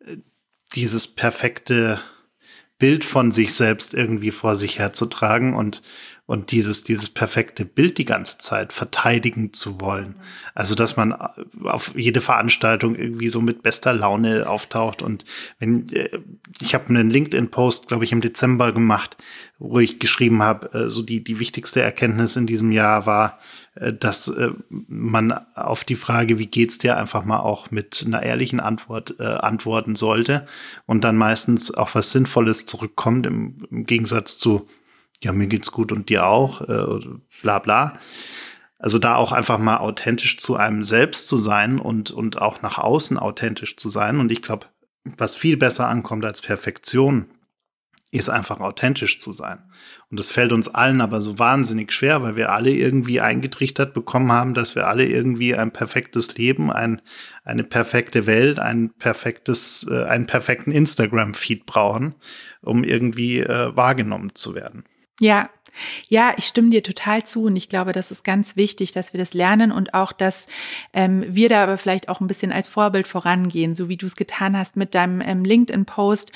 äh, 0.01 0.17
dieses 0.75 1.07
perfekte 1.07 2.01
Bild 2.79 3.05
von 3.05 3.33
sich 3.33 3.55
selbst 3.55 3.95
irgendwie 3.95 4.31
vor 4.31 4.57
sich 4.57 4.79
herzutragen 4.79 5.55
und, 5.55 5.83
und 6.27 6.53
dieses, 6.53 6.85
dieses 6.85 7.11
perfekte 7.11 7.67
Bild 7.67 7.99
die 7.99 8.07
ganze 8.07 8.39
Zeit 8.39 8.73
verteidigen 8.73 9.53
zu 9.53 9.81
wollen. 9.81 10.15
Also, 10.55 10.75
dass 10.75 10.97
man 10.97 11.13
auf 11.13 11.93
jede 11.97 12.23
Veranstaltung 12.23 12.95
irgendwie 12.95 13.29
so 13.29 13.43
mit 13.43 13.63
bester 13.63 13.93
Laune 13.93 14.49
auftaucht. 14.49 15.03
Und 15.03 15.27
wenn, 15.59 15.91
äh, 15.91 16.19
ich 16.63 16.75
habe 16.75 16.89
einen 16.89 17.11
LinkedIn-Post, 17.11 17.89
glaube 17.89 18.05
ich, 18.05 18.13
im 18.13 18.23
Dezember 18.23 18.73
gemacht, 18.73 19.19
wo 19.59 19.81
ich 19.81 19.99
geschrieben 19.99 20.43
habe, 20.43 20.73
äh, 20.73 20.89
so 20.89 21.03
die, 21.03 21.23
die 21.23 21.41
wichtigste 21.41 21.83
Erkenntnis 21.83 22.37
in 22.37 22.47
diesem 22.47 22.73
Jahr 22.73 23.05
war, 23.05 23.39
äh, 23.75 23.93
dass 23.93 24.29
äh, 24.29 24.51
man 24.71 25.33
auf 25.55 25.85
die 25.85 25.97
Frage, 25.97 26.39
wie 26.39 26.47
geht's 26.47 26.79
dir, 26.79 26.97
einfach 26.97 27.27
mal 27.27 27.41
auch 27.41 27.71
mit 27.71 28.03
einer 28.07 28.23
ehrlichen 28.23 28.61
Antwort 28.61 29.17
äh, 29.19 29.25
antworten 29.25 29.95
sollte 29.95 30.47
und 30.87 31.05
dann 31.05 31.17
meistens 31.17 31.75
auch 31.75 31.95
was 31.95 32.13
Sinnvolles 32.13 32.65
zurückkommt, 32.65 33.27
im, 33.27 33.59
im 33.71 33.85
Gegensatz 33.85 34.39
zu, 34.39 34.67
ja, 35.25 35.33
mir 35.33 35.47
geht's 35.47 35.73
gut 35.73 35.93
und 35.93 36.09
dir 36.09 36.27
auch, 36.27 36.61
äh, 36.63 37.01
bla 37.43 37.59
bla. 37.59 37.99
Also 38.79 38.99
da 38.99 39.17
auch 39.17 39.33
einfach 39.33 39.59
mal 39.59 39.79
authentisch 39.79 40.37
zu 40.37 40.57
einem 40.57 40.83
selbst 40.83 41.27
zu 41.27 41.39
sein 41.39 41.79
und, 41.79 42.11
und 42.11 42.41
auch 42.41 42.61
nach 42.61 42.79
außen 42.79 43.19
authentisch 43.19 43.77
zu 43.77 43.89
sein. 43.89 44.21
Und 44.21 44.31
ich 44.31 44.43
glaube, 44.43 44.67
was 45.05 45.37
viel 45.37 45.57
besser 45.57 45.89
ankommt 45.89 46.25
als 46.25 46.43
Perfektion, 46.43 47.27
ist 48.15 48.29
einfach 48.29 48.61
authentisch 48.61 49.19
zu 49.19 49.33
sein. 49.33 49.59
Und 50.09 50.21
das 50.21 50.31
fällt 50.31 50.53
uns 50.53 50.69
allen 50.69 51.01
aber 51.01 51.21
so 51.21 51.41
wahnsinnig 51.41 51.91
schwer, 51.91 52.23
weil 52.23 52.37
wir 52.37 52.53
alle 52.53 52.71
irgendwie 52.71 53.21
eingetrichtert 53.21 53.93
bekommen 53.93 54.31
haben, 54.31 54.55
dass 54.55 54.77
wir 54.77 54.87
alle 54.87 55.05
irgendwie 55.05 55.57
ein 55.57 55.73
perfektes 55.73 56.37
Leben, 56.39 56.71
ein, 56.71 57.03
eine 57.43 57.65
perfekte 57.65 58.27
Welt, 58.27 58.61
ein 58.61 58.91
perfektes, 58.91 59.85
äh, 59.91 60.05
einen 60.05 60.27
perfekten 60.27 60.71
Instagram-Feed 60.71 61.67
brauchen, 61.67 62.15
um 62.61 62.85
irgendwie 62.85 63.41
äh, 63.41 63.75
wahrgenommen 63.75 64.33
zu 64.35 64.55
werden. 64.55 64.85
Ja, 65.21 65.51
ja, 66.09 66.35
ich 66.37 66.47
stimme 66.47 66.71
dir 66.71 66.83
total 66.83 67.25
zu 67.25 67.45
und 67.45 67.57
ich 67.57 67.69
glaube, 67.69 67.93
das 67.93 68.11
ist 68.11 68.25
ganz 68.25 68.57
wichtig, 68.57 68.93
dass 68.93 69.13
wir 69.13 69.19
das 69.19 69.35
lernen 69.35 69.73
und 69.73 69.95
auch, 69.95 70.13
dass 70.13 70.47
ähm, 70.93 71.25
wir 71.29 71.49
da 71.49 71.63
aber 71.63 71.79
vielleicht 71.79 72.09
auch 72.09 72.21
ein 72.21 72.27
bisschen 72.27 72.53
als 72.53 72.69
Vorbild 72.69 73.07
vorangehen, 73.07 73.75
so 73.75 73.89
wie 73.89 73.97
du 73.97 74.07
es 74.07 74.17
getan 74.17 74.57
hast 74.57 74.77
mit 74.77 74.95
deinem 74.95 75.21
ähm, 75.21 75.45
LinkedIn-Post 75.45 76.33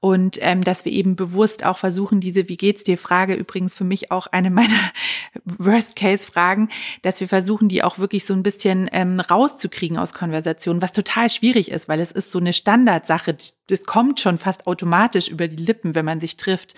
und 0.00 0.38
ähm, 0.40 0.64
dass 0.64 0.84
wir 0.84 0.92
eben 0.92 1.16
bewusst 1.16 1.64
auch 1.64 1.78
versuchen, 1.78 2.20
diese 2.20 2.48
Wie 2.48 2.56
geht's 2.56 2.84
dir 2.84 2.98
Frage 2.98 3.34
übrigens 3.34 3.74
für 3.74 3.84
mich 3.84 4.10
auch 4.10 4.26
eine 4.28 4.50
meiner 4.50 4.68
Worst-Case-Fragen, 5.44 6.68
dass 7.02 7.20
wir 7.20 7.28
versuchen, 7.28 7.68
die 7.68 7.82
auch 7.82 7.98
wirklich 7.98 8.24
so 8.24 8.34
ein 8.34 8.42
bisschen 8.42 8.88
ähm, 8.92 9.20
rauszukriegen 9.20 9.98
aus 9.98 10.14
Konversationen, 10.14 10.82
was 10.82 10.92
total 10.92 11.30
schwierig 11.30 11.70
ist, 11.70 11.88
weil 11.88 12.00
es 12.00 12.12
ist 12.12 12.30
so 12.30 12.38
eine 12.38 12.52
Standardsache, 12.52 13.36
das 13.66 13.84
kommt 13.84 14.20
schon 14.20 14.38
fast 14.38 14.66
automatisch 14.66 15.28
über 15.28 15.48
die 15.48 15.62
Lippen, 15.62 15.94
wenn 15.94 16.04
man 16.04 16.20
sich 16.20 16.36
trifft. 16.36 16.74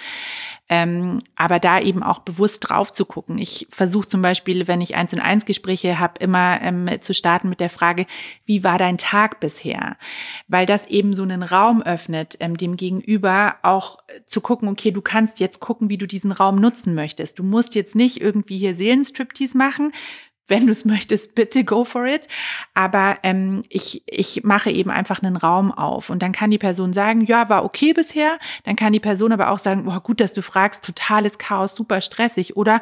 Ähm, 0.68 1.18
aber 1.34 1.58
da 1.58 1.80
eben 1.80 1.99
auch 2.02 2.20
bewusst 2.20 2.68
drauf 2.68 2.92
zu 2.92 3.04
gucken. 3.04 3.38
Ich 3.38 3.66
versuche 3.70 4.08
zum 4.08 4.22
Beispiel, 4.22 4.68
wenn 4.68 4.80
ich 4.80 4.94
eins 4.94 5.12
und 5.12 5.20
eins 5.20 5.44
Gespräche 5.44 5.98
habe, 5.98 6.14
immer 6.20 6.60
ähm, 6.62 6.88
zu 7.00 7.14
starten 7.14 7.48
mit 7.48 7.60
der 7.60 7.70
Frage, 7.70 8.06
wie 8.44 8.64
war 8.64 8.78
dein 8.78 8.98
Tag 8.98 9.40
bisher? 9.40 9.96
Weil 10.48 10.66
das 10.66 10.86
eben 10.86 11.14
so 11.14 11.22
einen 11.22 11.42
Raum 11.42 11.82
öffnet, 11.82 12.36
ähm, 12.40 12.56
dem 12.56 12.76
Gegenüber 12.76 13.56
auch 13.62 13.98
zu 14.26 14.40
gucken, 14.40 14.68
okay, 14.68 14.90
du 14.90 15.02
kannst 15.02 15.40
jetzt 15.40 15.60
gucken, 15.60 15.88
wie 15.88 15.98
du 15.98 16.06
diesen 16.06 16.32
Raum 16.32 16.56
nutzen 16.56 16.94
möchtest. 16.94 17.38
Du 17.38 17.42
musst 17.42 17.74
jetzt 17.74 17.94
nicht 17.94 18.20
irgendwie 18.20 18.58
hier 18.58 18.74
Seelenstriptease 18.74 19.56
machen, 19.56 19.92
wenn 20.50 20.66
du 20.66 20.72
es 20.72 20.84
möchtest, 20.84 21.34
bitte 21.34 21.64
go 21.64 21.84
for 21.84 22.06
it. 22.06 22.28
Aber 22.74 23.18
ähm, 23.22 23.62
ich, 23.68 24.02
ich 24.06 24.44
mache 24.44 24.70
eben 24.70 24.90
einfach 24.90 25.22
einen 25.22 25.36
Raum 25.36 25.72
auf. 25.72 26.10
Und 26.10 26.22
dann 26.22 26.32
kann 26.32 26.50
die 26.50 26.58
Person 26.58 26.92
sagen, 26.92 27.24
ja, 27.24 27.48
war 27.48 27.64
okay 27.64 27.92
bisher. 27.92 28.38
Dann 28.64 28.76
kann 28.76 28.92
die 28.92 29.00
Person 29.00 29.32
aber 29.32 29.50
auch 29.50 29.58
sagen, 29.58 29.84
boah, 29.84 30.00
gut, 30.00 30.20
dass 30.20 30.34
du 30.34 30.42
fragst, 30.42 30.84
totales 30.84 31.38
Chaos, 31.38 31.74
super 31.74 32.00
stressig. 32.00 32.56
Oder 32.56 32.80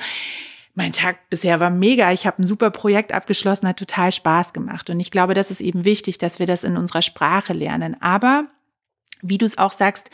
mein 0.75 0.93
Tag 0.93 1.29
bisher 1.29 1.59
war 1.61 1.71
mega, 1.71 2.13
ich 2.13 2.27
habe 2.27 2.43
ein 2.43 2.47
super 2.47 2.71
Projekt 2.71 3.13
abgeschlossen, 3.13 3.67
hat 3.67 3.79
total 3.79 4.13
Spaß 4.13 4.53
gemacht. 4.53 4.89
Und 4.91 5.01
ich 5.01 5.11
glaube, 5.11 5.35
das 5.35 5.51
ist 5.51 5.61
eben 5.61 5.85
wichtig, 5.85 6.19
dass 6.19 6.39
wir 6.39 6.47
das 6.47 6.65
in 6.65 6.77
unserer 6.77 7.03
Sprache 7.03 7.53
lernen. 7.53 8.01
Aber 8.01 8.45
wie 9.23 9.39
du 9.39 9.47
es 9.47 9.59
auch 9.59 9.73
sagst, 9.73 10.11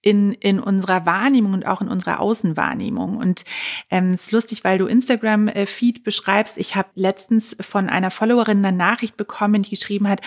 in, 0.00 0.32
in 0.32 0.60
unserer 0.60 1.06
Wahrnehmung 1.06 1.52
und 1.52 1.66
auch 1.66 1.80
in 1.80 1.88
unserer 1.88 2.20
Außenwahrnehmung. 2.20 3.16
Und 3.16 3.44
ähm, 3.90 4.10
es 4.10 4.26
ist 4.26 4.32
lustig, 4.32 4.64
weil 4.64 4.78
du 4.78 4.86
Instagram-Feed 4.86 6.04
beschreibst. 6.04 6.58
Ich 6.58 6.76
habe 6.76 6.88
letztens 6.94 7.56
von 7.60 7.88
einer 7.88 8.10
Followerin 8.10 8.64
eine 8.64 8.76
Nachricht 8.76 9.16
bekommen, 9.16 9.62
die 9.62 9.70
geschrieben 9.70 10.08
hat, 10.08 10.20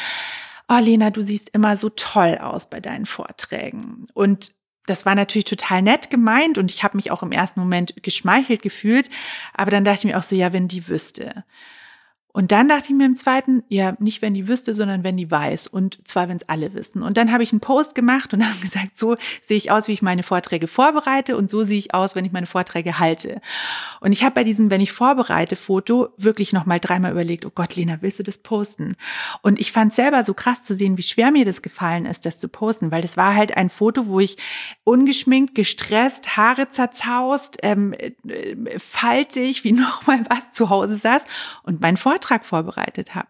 oh 0.67 0.79
Lena, 0.79 1.09
du 1.09 1.21
siehst 1.21 1.49
immer 1.49 1.75
so 1.77 1.89
toll 1.89 2.37
aus 2.37 2.69
bei 2.69 2.79
deinen 2.79 3.05
Vorträgen. 3.05 4.07
Und 4.13 4.53
das 4.87 5.05
war 5.05 5.15
natürlich 5.15 5.45
total 5.45 5.81
nett 5.81 6.09
gemeint 6.09 6.57
und 6.57 6.71
ich 6.71 6.83
habe 6.83 6.97
mich 6.97 7.11
auch 7.11 7.23
im 7.23 7.31
ersten 7.31 7.59
Moment 7.59 8.01
geschmeichelt 8.01 8.61
gefühlt. 8.61 9.09
Aber 9.53 9.71
dann 9.71 9.83
dachte 9.83 9.99
ich 9.99 10.13
mir 10.13 10.17
auch 10.17 10.23
so, 10.23 10.35
ja, 10.35 10.53
wenn 10.53 10.67
die 10.67 10.87
wüsste. 10.87 11.43
Und 12.33 12.51
dann 12.51 12.69
dachte 12.69 12.85
ich 12.85 12.95
mir 12.95 13.05
im 13.05 13.15
zweiten, 13.15 13.63
ja, 13.67 13.95
nicht 13.99 14.21
wenn 14.21 14.33
die 14.33 14.47
wüsste, 14.47 14.73
sondern 14.73 15.03
wenn 15.03 15.17
die 15.17 15.29
weiß. 15.29 15.67
Und 15.67 15.99
zwar, 16.07 16.29
wenn 16.29 16.37
es 16.37 16.47
alle 16.47 16.73
wissen. 16.73 17.03
Und 17.03 17.17
dann 17.17 17.31
habe 17.31 17.43
ich 17.43 17.51
einen 17.51 17.59
Post 17.59 17.93
gemacht 17.95 18.33
und 18.33 18.45
habe 18.47 18.59
gesagt, 18.59 18.97
so 18.97 19.17
sehe 19.41 19.57
ich 19.57 19.71
aus, 19.71 19.87
wie 19.87 19.93
ich 19.93 20.01
meine 20.01 20.23
Vorträge 20.23 20.67
vorbereite 20.67 21.35
und 21.37 21.49
so 21.49 21.63
sehe 21.63 21.77
ich 21.77 21.93
aus, 21.93 22.15
wenn 22.15 22.25
ich 22.25 22.31
meine 22.31 22.47
Vorträge 22.47 22.99
halte. 22.99 23.41
Und 23.99 24.13
ich 24.13 24.23
habe 24.23 24.35
bei 24.35 24.43
diesem, 24.43 24.69
wenn 24.69 24.81
ich 24.81 24.91
vorbereite, 24.91 25.55
Foto 25.55 26.09
wirklich 26.17 26.53
nochmal 26.53 26.79
dreimal 26.79 27.11
überlegt, 27.11 27.45
oh 27.45 27.51
Gott, 27.53 27.75
Lena, 27.75 27.97
willst 28.01 28.19
du 28.19 28.23
das 28.23 28.37
posten? 28.37 28.95
Und 29.41 29.59
ich 29.59 29.71
fand 29.71 29.93
selber 29.93 30.23
so 30.23 30.33
krass 30.33 30.63
zu 30.63 30.73
sehen, 30.73 30.97
wie 30.97 31.03
schwer 31.03 31.31
mir 31.31 31.45
das 31.45 31.61
gefallen 31.61 32.05
ist, 32.05 32.25
das 32.25 32.37
zu 32.37 32.47
posten, 32.47 32.91
weil 32.91 33.01
das 33.01 33.17
war 33.17 33.35
halt 33.35 33.57
ein 33.57 33.69
Foto, 33.69 34.07
wo 34.07 34.19
ich 34.19 34.37
ungeschminkt, 34.83 35.53
gestresst, 35.55 36.37
Haare 36.37 36.69
zerzaust, 36.69 37.57
ähm, 37.63 37.93
äh, 37.93 38.79
faltig, 38.79 39.63
wie 39.63 39.71
nochmal 39.73 40.21
was 40.29 40.51
zu 40.51 40.69
Hause 40.69 40.95
saß 40.95 41.25
und 41.63 41.81
mein 41.81 41.97
Vortrag 41.97 42.20
Vortrag 42.21 42.45
vorbereitet 42.45 43.15
habe. 43.15 43.27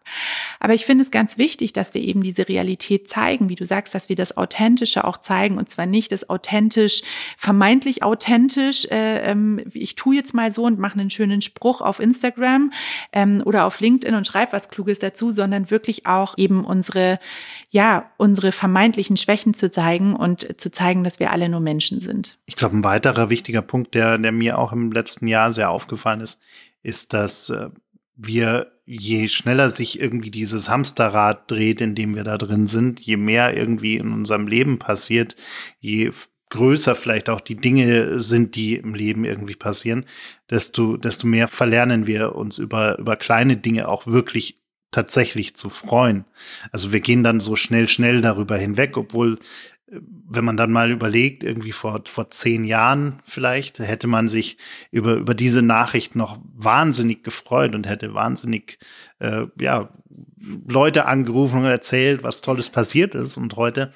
Aber 0.59 0.73
ich 0.73 0.85
finde 0.85 1.03
es 1.03 1.11
ganz 1.11 1.37
wichtig, 1.37 1.71
dass 1.71 1.93
wir 1.93 2.01
eben 2.01 2.23
diese 2.23 2.49
Realität 2.49 3.09
zeigen, 3.09 3.47
wie 3.47 3.55
du 3.55 3.63
sagst, 3.63 3.95
dass 3.95 4.09
wir 4.09 4.17
das 4.17 4.35
Authentische 4.35 5.05
auch 5.05 5.17
zeigen 5.17 5.57
und 5.57 5.69
zwar 5.69 5.85
nicht 5.85 6.11
das 6.11 6.29
authentisch, 6.29 7.03
vermeintlich 7.37 8.03
authentisch, 8.03 8.85
äh, 8.91 9.31
ähm, 9.31 9.61
ich 9.73 9.95
tue 9.95 10.15
jetzt 10.15 10.33
mal 10.33 10.53
so 10.53 10.65
und 10.65 10.77
mache 10.77 10.99
einen 10.99 11.09
schönen 11.09 11.41
Spruch 11.41 11.79
auf 11.79 12.01
Instagram 12.01 12.73
ähm, 13.13 13.41
oder 13.45 13.65
auf 13.65 13.79
LinkedIn 13.79 14.13
und 14.13 14.27
schreibe 14.27 14.51
was 14.51 14.69
Kluges 14.69 14.99
dazu, 14.99 15.31
sondern 15.31 15.71
wirklich 15.71 16.05
auch 16.05 16.37
eben 16.37 16.65
unsere, 16.65 17.19
ja, 17.69 18.11
unsere 18.17 18.51
vermeintlichen 18.51 19.15
Schwächen 19.15 19.53
zu 19.53 19.71
zeigen 19.71 20.17
und 20.17 20.59
zu 20.59 20.69
zeigen, 20.69 21.05
dass 21.05 21.19
wir 21.19 21.31
alle 21.31 21.47
nur 21.47 21.61
Menschen 21.61 22.01
sind. 22.01 22.37
Ich 22.45 22.57
glaube, 22.57 22.75
ein 22.75 22.83
weiterer 22.83 23.29
wichtiger 23.29 23.61
Punkt, 23.61 23.95
der, 23.95 24.17
der 24.17 24.33
mir 24.33 24.59
auch 24.59 24.73
im 24.73 24.91
letzten 24.91 25.27
Jahr 25.27 25.53
sehr 25.53 25.69
aufgefallen 25.69 26.19
ist, 26.19 26.41
ist, 26.83 27.13
dass 27.13 27.49
äh, 27.49 27.69
wir 28.25 28.71
je 28.85 29.27
schneller 29.27 29.69
sich 29.69 30.01
irgendwie 30.01 30.31
dieses 30.31 30.69
Hamsterrad 30.69 31.49
dreht, 31.49 31.81
in 31.81 31.95
dem 31.95 32.15
wir 32.15 32.23
da 32.23 32.37
drin 32.37 32.67
sind, 32.67 32.99
je 32.99 33.17
mehr 33.17 33.55
irgendwie 33.55 33.95
in 33.95 34.11
unserem 34.11 34.47
Leben 34.47 34.79
passiert, 34.79 35.35
je 35.79 36.11
größer 36.49 36.95
vielleicht 36.95 37.29
auch 37.29 37.39
die 37.39 37.55
Dinge 37.55 38.19
sind, 38.19 38.55
die 38.55 38.75
im 38.75 38.93
Leben 38.93 39.23
irgendwie 39.23 39.55
passieren, 39.55 40.05
desto, 40.49 40.97
desto 40.97 41.25
mehr 41.25 41.47
verlernen 41.47 42.05
wir 42.05 42.35
uns 42.35 42.57
über, 42.57 42.99
über 42.99 43.15
kleine 43.15 43.55
Dinge 43.55 43.87
auch 43.87 44.05
wirklich 44.05 44.61
tatsächlich 44.91 45.55
zu 45.55 45.69
freuen. 45.69 46.25
Also 46.73 46.91
wir 46.91 46.99
gehen 46.99 47.23
dann 47.23 47.39
so 47.39 47.55
schnell, 47.55 47.87
schnell 47.87 48.21
darüber 48.21 48.57
hinweg, 48.57 48.97
obwohl 48.97 49.39
wenn 49.91 50.45
man 50.45 50.55
dann 50.55 50.71
mal 50.71 50.89
überlegt, 50.89 51.43
irgendwie 51.43 51.73
vor, 51.73 52.01
vor 52.05 52.31
zehn 52.31 52.63
Jahren 52.63 53.21
vielleicht, 53.25 53.79
hätte 53.79 54.07
man 54.07 54.29
sich 54.29 54.57
über, 54.89 55.15
über 55.15 55.33
diese 55.33 55.61
Nachricht 55.61 56.15
noch 56.15 56.39
wahnsinnig 56.55 57.23
gefreut 57.23 57.75
und 57.75 57.87
hätte 57.87 58.13
wahnsinnig, 58.13 58.79
äh, 59.19 59.47
ja, 59.59 59.89
Leute 60.67 61.05
angerufen 61.05 61.59
und 61.59 61.65
erzählt, 61.65 62.23
was 62.23 62.41
Tolles 62.41 62.69
passiert 62.69 63.15
ist. 63.15 63.37
Und 63.37 63.57
heute 63.57 63.91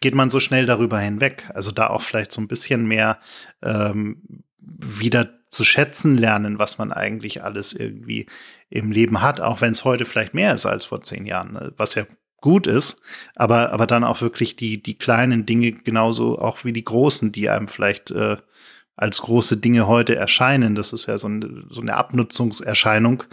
geht 0.00 0.14
man 0.14 0.30
so 0.30 0.40
schnell 0.40 0.66
darüber 0.66 0.98
hinweg. 0.98 1.48
Also 1.54 1.72
da 1.72 1.88
auch 1.88 2.02
vielleicht 2.02 2.32
so 2.32 2.40
ein 2.40 2.48
bisschen 2.48 2.86
mehr 2.86 3.18
ähm, 3.62 4.22
wieder 4.58 5.30
zu 5.50 5.62
schätzen 5.62 6.16
lernen, 6.16 6.58
was 6.58 6.78
man 6.78 6.90
eigentlich 6.92 7.44
alles 7.44 7.72
irgendwie 7.72 8.26
im 8.70 8.90
Leben 8.90 9.22
hat, 9.22 9.40
auch 9.40 9.60
wenn 9.60 9.72
es 9.72 9.84
heute 9.84 10.04
vielleicht 10.04 10.34
mehr 10.34 10.54
ist 10.54 10.66
als 10.66 10.86
vor 10.86 11.02
zehn 11.02 11.26
Jahren, 11.26 11.52
ne? 11.52 11.72
was 11.76 11.94
ja 11.94 12.04
gut 12.46 12.68
ist, 12.68 13.00
aber, 13.34 13.72
aber 13.72 13.88
dann 13.88 14.04
auch 14.04 14.20
wirklich 14.20 14.54
die, 14.54 14.80
die 14.80 14.94
kleinen 14.94 15.46
Dinge 15.46 15.72
genauso 15.72 16.38
auch 16.38 16.64
wie 16.64 16.72
die 16.72 16.84
großen, 16.84 17.32
die 17.32 17.50
einem 17.50 17.66
vielleicht 17.66 18.12
äh, 18.12 18.36
als 18.96 19.20
große 19.20 19.58
Dinge 19.58 19.86
heute 19.86 20.16
erscheinen. 20.16 20.74
Das 20.74 20.92
ist 20.92 21.06
ja 21.06 21.18
so 21.18 21.26
eine, 21.26 21.64
so 21.68 21.82
eine 21.82 21.94
Abnutzungserscheinung, 21.94 23.24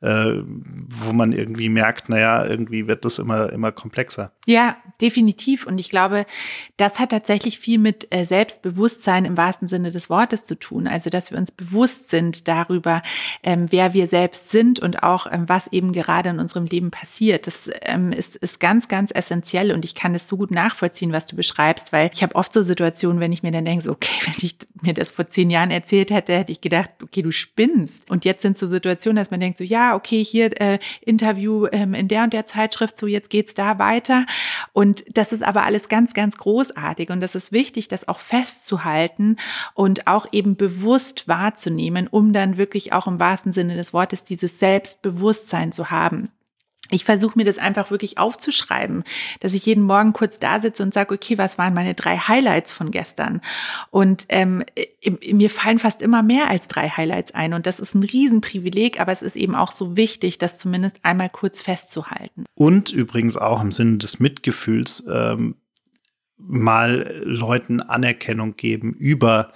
äh, 0.00 0.32
wo 0.34 1.12
man 1.12 1.32
irgendwie 1.32 1.68
merkt, 1.68 2.08
naja, 2.08 2.44
irgendwie 2.44 2.88
wird 2.88 3.04
das 3.04 3.20
immer, 3.20 3.52
immer 3.52 3.70
komplexer. 3.70 4.32
Ja, 4.46 4.76
definitiv. 5.00 5.64
Und 5.64 5.78
ich 5.78 5.90
glaube, 5.90 6.26
das 6.76 6.98
hat 6.98 7.10
tatsächlich 7.10 7.60
viel 7.60 7.78
mit 7.78 8.08
äh, 8.12 8.24
Selbstbewusstsein 8.24 9.24
im 9.24 9.36
wahrsten 9.36 9.68
Sinne 9.68 9.92
des 9.92 10.10
Wortes 10.10 10.42
zu 10.42 10.58
tun. 10.58 10.88
Also, 10.88 11.08
dass 11.08 11.30
wir 11.30 11.38
uns 11.38 11.52
bewusst 11.52 12.10
sind 12.10 12.48
darüber, 12.48 13.02
ähm, 13.44 13.66
wer 13.70 13.94
wir 13.94 14.08
selbst 14.08 14.50
sind 14.50 14.80
und 14.80 15.04
auch, 15.04 15.28
ähm, 15.30 15.48
was 15.48 15.68
eben 15.68 15.92
gerade 15.92 16.30
in 16.30 16.40
unserem 16.40 16.66
Leben 16.66 16.90
passiert. 16.90 17.46
Das 17.46 17.70
ähm, 17.82 18.10
ist, 18.10 18.34
ist 18.34 18.58
ganz, 18.58 18.88
ganz 18.88 19.12
essentiell 19.14 19.70
und 19.70 19.84
ich 19.84 19.94
kann 19.94 20.16
es 20.16 20.26
so 20.26 20.36
gut 20.36 20.50
nachvollziehen, 20.50 21.12
was 21.12 21.26
du 21.26 21.36
beschreibst, 21.36 21.92
weil 21.92 22.10
ich 22.12 22.24
habe 22.24 22.34
oft 22.34 22.52
so 22.52 22.62
Situationen, 22.62 23.20
wenn 23.20 23.32
ich 23.32 23.44
mir 23.44 23.52
dann 23.52 23.64
denke, 23.64 23.84
so, 23.84 23.92
okay, 23.92 24.20
wenn 24.26 24.34
ich 24.42 24.56
mir 24.82 24.94
das 24.94 25.11
vor 25.12 25.28
zehn 25.28 25.50
Jahren 25.50 25.70
erzählt 25.70 26.10
hätte, 26.10 26.34
hätte 26.34 26.52
ich 26.52 26.60
gedacht, 26.60 26.90
okay, 27.02 27.22
du 27.22 27.32
spinnst. 27.32 28.10
Und 28.10 28.24
jetzt 28.24 28.42
sind 28.42 28.58
so 28.58 28.66
Situationen, 28.66 29.16
dass 29.16 29.30
man 29.30 29.40
denkt, 29.40 29.58
so, 29.58 29.64
ja, 29.64 29.94
okay, 29.94 30.24
hier 30.24 30.60
äh, 30.60 30.78
Interview 31.00 31.66
ähm, 31.72 31.94
in 31.94 32.08
der 32.08 32.24
und 32.24 32.32
der 32.32 32.46
Zeitschrift, 32.46 32.96
so 32.96 33.06
jetzt 33.06 33.30
geht's 33.30 33.54
da 33.54 33.78
weiter. 33.78 34.26
Und 34.72 35.04
das 35.16 35.32
ist 35.32 35.42
aber 35.42 35.64
alles 35.64 35.88
ganz, 35.88 36.14
ganz 36.14 36.36
großartig. 36.36 37.10
Und 37.10 37.20
das 37.20 37.34
ist 37.34 37.52
wichtig, 37.52 37.88
das 37.88 38.08
auch 38.08 38.20
festzuhalten 38.20 39.36
und 39.74 40.06
auch 40.06 40.26
eben 40.32 40.56
bewusst 40.56 41.28
wahrzunehmen, 41.28 42.08
um 42.08 42.32
dann 42.32 42.56
wirklich 42.56 42.92
auch 42.92 43.06
im 43.06 43.18
wahrsten 43.18 43.52
Sinne 43.52 43.76
des 43.76 43.92
Wortes 43.92 44.24
dieses 44.24 44.58
Selbstbewusstsein 44.58 45.72
zu 45.72 45.90
haben. 45.90 46.30
Ich 46.92 47.04
versuche 47.04 47.38
mir 47.38 47.44
das 47.44 47.58
einfach 47.58 47.90
wirklich 47.90 48.18
aufzuschreiben, 48.18 49.04
dass 49.40 49.54
ich 49.54 49.66
jeden 49.66 49.84
Morgen 49.84 50.12
kurz 50.12 50.38
da 50.38 50.60
sitze 50.60 50.82
und 50.82 50.94
sage, 50.94 51.14
okay, 51.14 51.38
was 51.38 51.58
waren 51.58 51.74
meine 51.74 51.94
drei 51.94 52.16
Highlights 52.16 52.72
von 52.72 52.90
gestern? 52.90 53.40
Und 53.90 54.26
ähm, 54.28 54.64
mir 55.30 55.50
fallen 55.50 55.78
fast 55.78 56.02
immer 56.02 56.22
mehr 56.22 56.48
als 56.48 56.68
drei 56.68 56.88
Highlights 56.88 57.32
ein. 57.34 57.54
Und 57.54 57.66
das 57.66 57.80
ist 57.80 57.94
ein 57.94 58.04
Riesenprivileg, 58.04 59.00
aber 59.00 59.12
es 59.12 59.22
ist 59.22 59.36
eben 59.36 59.54
auch 59.54 59.72
so 59.72 59.96
wichtig, 59.96 60.38
das 60.38 60.58
zumindest 60.58 60.96
einmal 61.02 61.30
kurz 61.30 61.62
festzuhalten. 61.62 62.44
Und 62.54 62.90
übrigens 62.90 63.36
auch 63.36 63.62
im 63.62 63.72
Sinne 63.72 63.98
des 63.98 64.20
Mitgefühls 64.20 65.04
ähm, 65.10 65.56
mal 66.36 67.22
Leuten 67.24 67.80
Anerkennung 67.80 68.56
geben 68.56 68.94
über 68.94 69.52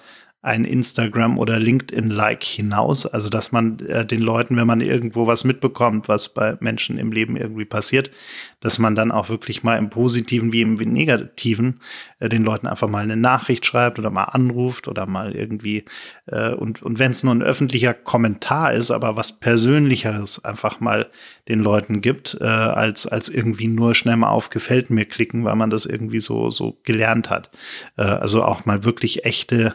ein 0.47 0.65
Instagram 0.65 1.39
oder 1.39 1.59
LinkedIn-Like 1.59 2.45
hinaus. 2.45 3.05
Also, 3.05 3.29
dass 3.29 3.51
man 3.51 3.81
äh, 3.81 4.07
den 4.07 4.21
Leuten, 4.21 4.57
wenn 4.57 4.67
man 4.67 4.81
irgendwo 4.81 5.27
was 5.27 5.43
mitbekommt, 5.43 6.09
was 6.09 6.33
bei 6.33 6.57
Menschen 6.61 6.99
im 6.99 7.11
Leben 7.11 7.37
irgendwie 7.37 7.65
passiert, 7.65 8.13
dass 8.61 8.79
man 8.79 8.95
dann 8.95 9.11
auch 9.11 9.29
wirklich 9.29 9.65
mal 9.65 9.77
im 9.77 9.91
Positiven 9.91 10.53
wie 10.53 10.63
im 10.63 10.75
Negativen 10.75 11.81
äh, 12.21 12.29
den 12.29 12.45
Leuten 12.45 12.69
einfach 12.69 12.89
mal 12.89 13.03
eine 13.03 13.17
Nachricht 13.17 13.67
schreibt 13.67 13.99
oder 13.99 14.11
mal 14.11 14.25
anruft 14.25 14.87
oder 14.87 15.07
mal 15.07 15.35
irgendwie 15.35 15.85
äh, 16.27 16.53
und, 16.53 16.81
und 16.81 17.01
wenn 17.01 17.11
es 17.11 17.25
nur 17.25 17.35
ein 17.35 17.43
öffentlicher 17.43 17.93
Kommentar 17.93 18.73
ist, 18.73 18.93
aber 18.93 19.17
was 19.17 19.41
Persönlicheres 19.41 20.45
einfach 20.45 20.79
mal 20.79 21.11
den 21.49 21.61
Leuten 21.61 22.01
gibt, 22.03 22.39
äh, 22.41 22.45
als, 22.45 23.07
als 23.09 23.29
irgendwie 23.29 23.67
nur 23.67 23.97
schnell 23.97 24.17
mal 24.17 24.31
auf 24.31 24.51
Gefällt 24.51 24.91
mir 24.91 25.07
klicken, 25.07 25.45
weil 25.45 25.57
man 25.57 25.71
das 25.71 25.87
irgendwie 25.87 26.21
so, 26.21 26.51
so 26.51 26.79
gelernt 26.85 27.31
hat. 27.31 27.51
Äh, 27.97 28.03
also 28.03 28.45
auch 28.45 28.65
mal 28.65 28.85
wirklich 28.85 29.25
echte 29.25 29.75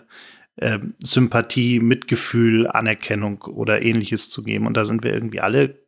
äh, 0.61 0.79
Sympathie, 1.03 1.79
Mitgefühl, 1.79 2.67
Anerkennung 2.67 3.41
oder 3.43 3.81
ähnliches 3.81 4.29
zu 4.29 4.43
geben. 4.43 4.67
Und 4.67 4.75
da 4.75 4.85
sind 4.85 5.03
wir 5.03 5.13
irgendwie 5.13 5.41
alle 5.41 5.81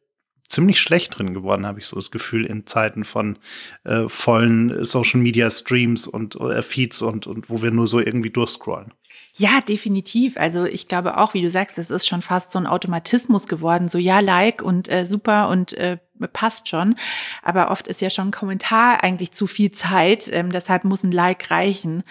ziemlich 0.49 0.79
schlecht 0.79 1.17
drin 1.17 1.33
geworden, 1.33 1.65
habe 1.65 1.79
ich 1.79 1.87
so 1.87 1.95
das 1.95 2.11
Gefühl, 2.11 2.45
in 2.45 2.67
Zeiten 2.67 3.05
von 3.05 3.39
äh, 3.85 4.07
vollen 4.07 4.83
Social 4.85 5.19
Media 5.19 5.49
Streams 5.49 6.07
und 6.07 6.35
äh, 6.35 6.61
Feeds 6.61 7.01
und, 7.01 7.25
und 7.27 7.49
wo 7.49 7.61
wir 7.61 7.71
nur 7.71 7.87
so 7.87 7.99
irgendwie 7.99 8.29
durchscrollen. 8.29 8.93
Ja, 9.35 9.61
definitiv. 9.61 10.37
Also 10.37 10.65
ich 10.65 10.87
glaube 10.87 11.17
auch, 11.17 11.33
wie 11.33 11.41
du 11.41 11.49
sagst, 11.49 11.79
das 11.79 11.89
ist 11.89 12.07
schon 12.07 12.21
fast 12.21 12.51
so 12.51 12.59
ein 12.59 12.67
Automatismus 12.67 13.47
geworden. 13.47 13.89
So 13.89 13.97
ja, 13.97 14.19
like 14.19 14.61
und 14.61 14.91
äh, 14.91 15.07
super 15.07 15.49
und 15.49 15.73
äh, 15.73 15.97
passt 16.31 16.69
schon. 16.69 16.95
Aber 17.41 17.71
oft 17.71 17.87
ist 17.87 17.99
ja 17.99 18.11
schon 18.11 18.27
ein 18.27 18.31
Kommentar 18.31 19.03
eigentlich 19.03 19.31
zu 19.31 19.47
viel 19.47 19.71
Zeit. 19.71 20.29
Ähm, 20.31 20.51
deshalb 20.51 20.83
muss 20.83 21.03
ein 21.03 21.11
Like 21.11 21.49
reichen. 21.49 22.03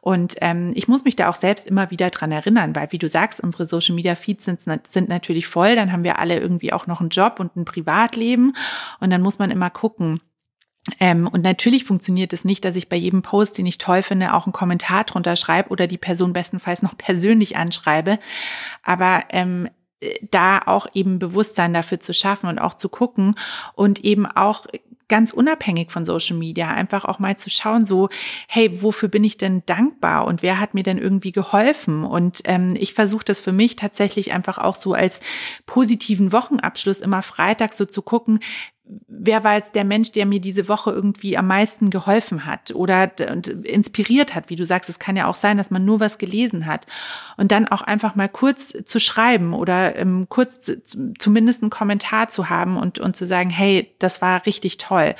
Und 0.00 0.34
ähm, 0.40 0.72
ich 0.74 0.88
muss 0.88 1.04
mich 1.04 1.14
da 1.14 1.28
auch 1.30 1.36
selbst 1.36 1.68
immer 1.68 1.92
wieder 1.92 2.10
dran 2.10 2.32
erinnern, 2.32 2.74
weil 2.74 2.90
wie 2.90 2.98
du 2.98 3.08
sagst, 3.08 3.40
unsere 3.40 3.66
Social 3.66 3.94
Media 3.94 4.16
Feeds 4.16 4.44
sind, 4.44 4.60
sind 4.60 5.08
natürlich 5.08 5.46
voll. 5.46 5.76
Dann 5.76 5.92
haben 5.92 6.02
wir 6.02 6.18
alle 6.18 6.40
irgendwie 6.40 6.72
auch 6.72 6.88
noch 6.88 7.00
einen 7.00 7.10
Job 7.10 7.38
und 7.38 7.54
ein 7.54 7.64
Privatleben. 7.64 8.56
Und 8.98 9.10
dann 9.10 9.22
muss 9.22 9.38
man 9.38 9.52
immer 9.52 9.70
gucken, 9.70 10.20
ähm, 11.00 11.26
und 11.26 11.42
natürlich 11.42 11.84
funktioniert 11.84 12.32
es 12.32 12.44
nicht, 12.44 12.64
dass 12.64 12.76
ich 12.76 12.88
bei 12.88 12.96
jedem 12.96 13.22
Post, 13.22 13.56
den 13.56 13.66
ich 13.66 13.78
toll 13.78 14.02
finde, 14.02 14.34
auch 14.34 14.46
einen 14.46 14.52
Kommentar 14.52 15.04
drunter 15.04 15.36
schreibe 15.36 15.70
oder 15.70 15.86
die 15.86 15.98
Person 15.98 16.32
bestenfalls 16.32 16.82
noch 16.82 16.96
persönlich 16.98 17.56
anschreibe. 17.56 18.18
Aber 18.82 19.24
ähm, 19.30 19.68
da 20.30 20.58
auch 20.58 20.86
eben 20.92 21.18
Bewusstsein 21.18 21.72
dafür 21.72 22.00
zu 22.00 22.12
schaffen 22.12 22.48
und 22.48 22.58
auch 22.58 22.74
zu 22.74 22.90
gucken 22.90 23.36
und 23.74 24.04
eben 24.04 24.26
auch 24.26 24.66
ganz 25.08 25.32
unabhängig 25.32 25.90
von 25.92 26.04
Social 26.04 26.36
Media, 26.36 26.70
einfach 26.70 27.04
auch 27.04 27.18
mal 27.18 27.36
zu 27.36 27.50
schauen, 27.50 27.84
so, 27.84 28.08
hey, 28.48 28.82
wofür 28.82 29.08
bin 29.08 29.22
ich 29.22 29.36
denn 29.36 29.62
dankbar 29.66 30.26
und 30.26 30.42
wer 30.42 30.58
hat 30.58 30.74
mir 30.74 30.82
denn 30.82 30.98
irgendwie 30.98 31.32
geholfen? 31.32 32.04
Und 32.04 32.40
ähm, 32.44 32.74
ich 32.78 32.94
versuche 32.94 33.24
das 33.24 33.38
für 33.38 33.52
mich 33.52 33.76
tatsächlich 33.76 34.32
einfach 34.32 34.58
auch 34.58 34.76
so 34.76 34.94
als 34.94 35.20
positiven 35.66 36.32
Wochenabschluss 36.32 37.00
immer 37.00 37.22
Freitag 37.22 37.74
so 37.74 37.84
zu 37.84 38.00
gucken, 38.02 38.40
wer 39.08 39.44
war 39.44 39.54
jetzt 39.54 39.74
der 39.74 39.84
Mensch, 39.84 40.12
der 40.12 40.26
mir 40.26 40.40
diese 40.40 40.68
Woche 40.68 40.90
irgendwie 40.90 41.38
am 41.38 41.46
meisten 41.46 41.88
geholfen 41.88 42.44
hat 42.44 42.74
oder 42.74 43.10
inspiriert 43.64 44.34
hat, 44.34 44.50
wie 44.50 44.56
du 44.56 44.66
sagst. 44.66 44.90
Es 44.90 44.98
kann 44.98 45.16
ja 45.16 45.26
auch 45.26 45.36
sein, 45.36 45.56
dass 45.56 45.70
man 45.70 45.84
nur 45.84 46.00
was 46.00 46.18
gelesen 46.18 46.66
hat. 46.66 46.86
Und 47.36 47.50
dann 47.50 47.66
auch 47.66 47.80
einfach 47.80 48.14
mal 48.14 48.28
kurz 48.28 48.76
zu 48.84 48.98
schreiben 49.00 49.54
oder 49.54 49.96
ähm, 49.96 50.26
kurz 50.28 50.70
zumindest 51.18 51.62
einen 51.62 51.70
Kommentar 51.70 52.28
zu 52.28 52.50
haben 52.50 52.76
und, 52.76 52.98
und 52.98 53.16
zu 53.16 53.26
sagen, 53.26 53.48
hey, 53.48 53.94
das 53.98 54.20
war 54.20 54.44
richtig 54.44 54.76
toll. 54.76 55.14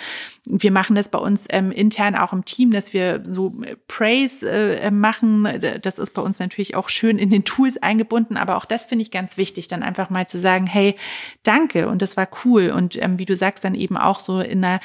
Wir 0.46 0.70
machen 0.70 0.94
das 0.94 1.08
bei 1.08 1.18
uns 1.18 1.46
ähm, 1.48 1.70
intern 1.70 2.14
auch 2.14 2.34
im 2.34 2.44
Team, 2.44 2.70
dass 2.70 2.92
wir 2.92 3.22
so 3.24 3.54
Praise 3.88 4.48
äh, 4.48 4.90
machen. 4.90 5.48
Das 5.80 5.98
ist 5.98 6.10
bei 6.10 6.20
uns 6.20 6.38
natürlich 6.38 6.74
auch 6.74 6.90
schön 6.90 7.18
in 7.18 7.30
den 7.30 7.44
Tools 7.44 7.82
eingebunden, 7.82 8.36
aber 8.36 8.56
auch 8.56 8.66
das 8.66 8.84
finde 8.84 9.02
ich 9.02 9.10
ganz 9.10 9.38
wichtig, 9.38 9.68
dann 9.68 9.82
einfach 9.82 10.10
mal 10.10 10.26
zu 10.26 10.38
sagen, 10.38 10.66
hey, 10.66 10.96
danke 11.44 11.88
und 11.88 12.02
das 12.02 12.16
war 12.18 12.28
cool. 12.44 12.70
Und 12.70 13.02
ähm, 13.02 13.18
wie 13.18 13.24
du 13.24 13.36
sagst, 13.36 13.64
dann 13.64 13.74
eben 13.74 13.96
auch 13.96 14.20
so 14.20 14.40
in 14.40 14.62
einer 14.62 14.80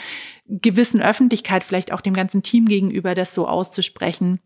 gewissen 0.47 1.01
Öffentlichkeit, 1.01 1.63
vielleicht 1.63 1.91
auch 1.91 2.01
dem 2.01 2.13
ganzen 2.13 2.41
Team 2.41 2.65
gegenüber, 2.65 3.13
das 3.13 3.33
so 3.33 3.47
auszusprechen 3.47 4.39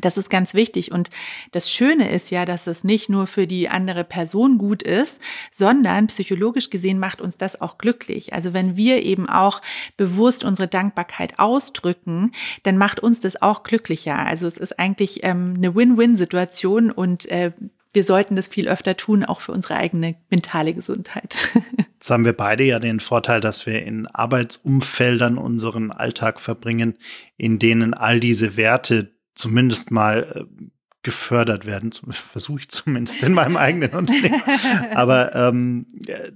das 0.00 0.16
ist 0.16 0.30
ganz 0.30 0.54
wichtig. 0.54 0.92
Und 0.92 1.10
das 1.52 1.70
Schöne 1.70 2.10
ist 2.10 2.30
ja, 2.30 2.44
dass 2.44 2.66
es 2.66 2.84
nicht 2.84 3.08
nur 3.08 3.26
für 3.26 3.46
die 3.46 3.68
andere 3.68 4.04
Person 4.04 4.58
gut 4.58 4.82
ist, 4.82 5.20
sondern 5.52 6.06
psychologisch 6.08 6.70
gesehen 6.70 6.98
macht 6.98 7.20
uns 7.20 7.36
das 7.36 7.60
auch 7.60 7.78
glücklich. 7.78 8.32
Also 8.32 8.52
wenn 8.52 8.76
wir 8.76 9.02
eben 9.02 9.28
auch 9.28 9.60
bewusst 9.96 10.44
unsere 10.44 10.68
Dankbarkeit 10.68 11.38
ausdrücken, 11.38 12.32
dann 12.62 12.78
macht 12.78 13.00
uns 13.00 13.20
das 13.20 13.40
auch 13.42 13.62
glücklicher. 13.62 14.18
Also 14.18 14.46
es 14.46 14.58
ist 14.58 14.78
eigentlich 14.78 15.24
ähm, 15.24 15.54
eine 15.56 15.74
Win-Win-Situation 15.74 16.90
und 16.90 17.26
äh, 17.30 17.52
wir 17.92 18.04
sollten 18.04 18.36
das 18.36 18.48
viel 18.48 18.68
öfter 18.68 18.96
tun, 18.96 19.24
auch 19.24 19.40
für 19.40 19.52
unsere 19.52 19.76
eigene 19.76 20.16
mentale 20.30 20.74
Gesundheit. 20.74 21.48
Jetzt 21.94 22.10
haben 22.10 22.24
wir 22.24 22.32
beide 22.32 22.62
ja 22.62 22.78
den 22.78 23.00
Vorteil, 23.00 23.40
dass 23.40 23.66
wir 23.66 23.82
in 23.82 24.06
Arbeitsumfeldern 24.06 25.38
unseren 25.38 25.90
Alltag 25.90 26.38
verbringen, 26.38 26.94
in 27.36 27.58
denen 27.58 27.94
all 27.94 28.20
diese 28.20 28.56
Werte 28.56 29.10
zumindest 29.38 29.90
mal 29.90 30.32
äh, 30.34 30.64
gefördert 31.02 31.64
werden. 31.64 31.92
Versuche 32.10 32.60
ich 32.60 32.68
zumindest 32.68 33.22
in 33.22 33.32
meinem 33.32 33.56
eigenen 33.56 33.92
Unternehmen. 33.92 34.42
Aber 34.94 35.34
ähm, 35.34 35.86
äh, 36.06 36.32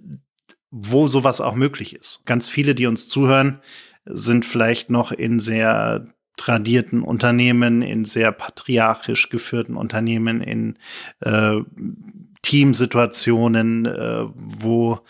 wo 0.70 1.06
sowas 1.06 1.42
auch 1.42 1.54
möglich 1.54 1.94
ist. 1.94 2.24
Ganz 2.24 2.48
viele, 2.48 2.74
die 2.74 2.86
uns 2.86 3.06
zuhören, 3.06 3.60
sind 4.06 4.46
vielleicht 4.46 4.88
noch 4.88 5.12
in 5.12 5.38
sehr 5.38 6.06
tradierten 6.38 7.02
Unternehmen, 7.02 7.82
in 7.82 8.06
sehr 8.06 8.32
patriarchisch 8.32 9.28
geführten 9.28 9.76
Unternehmen, 9.76 10.40
in 10.40 10.78
äh, 11.20 11.58
Teamsituationen, 12.40 13.84
äh, 13.84 14.24
wo 14.34 15.00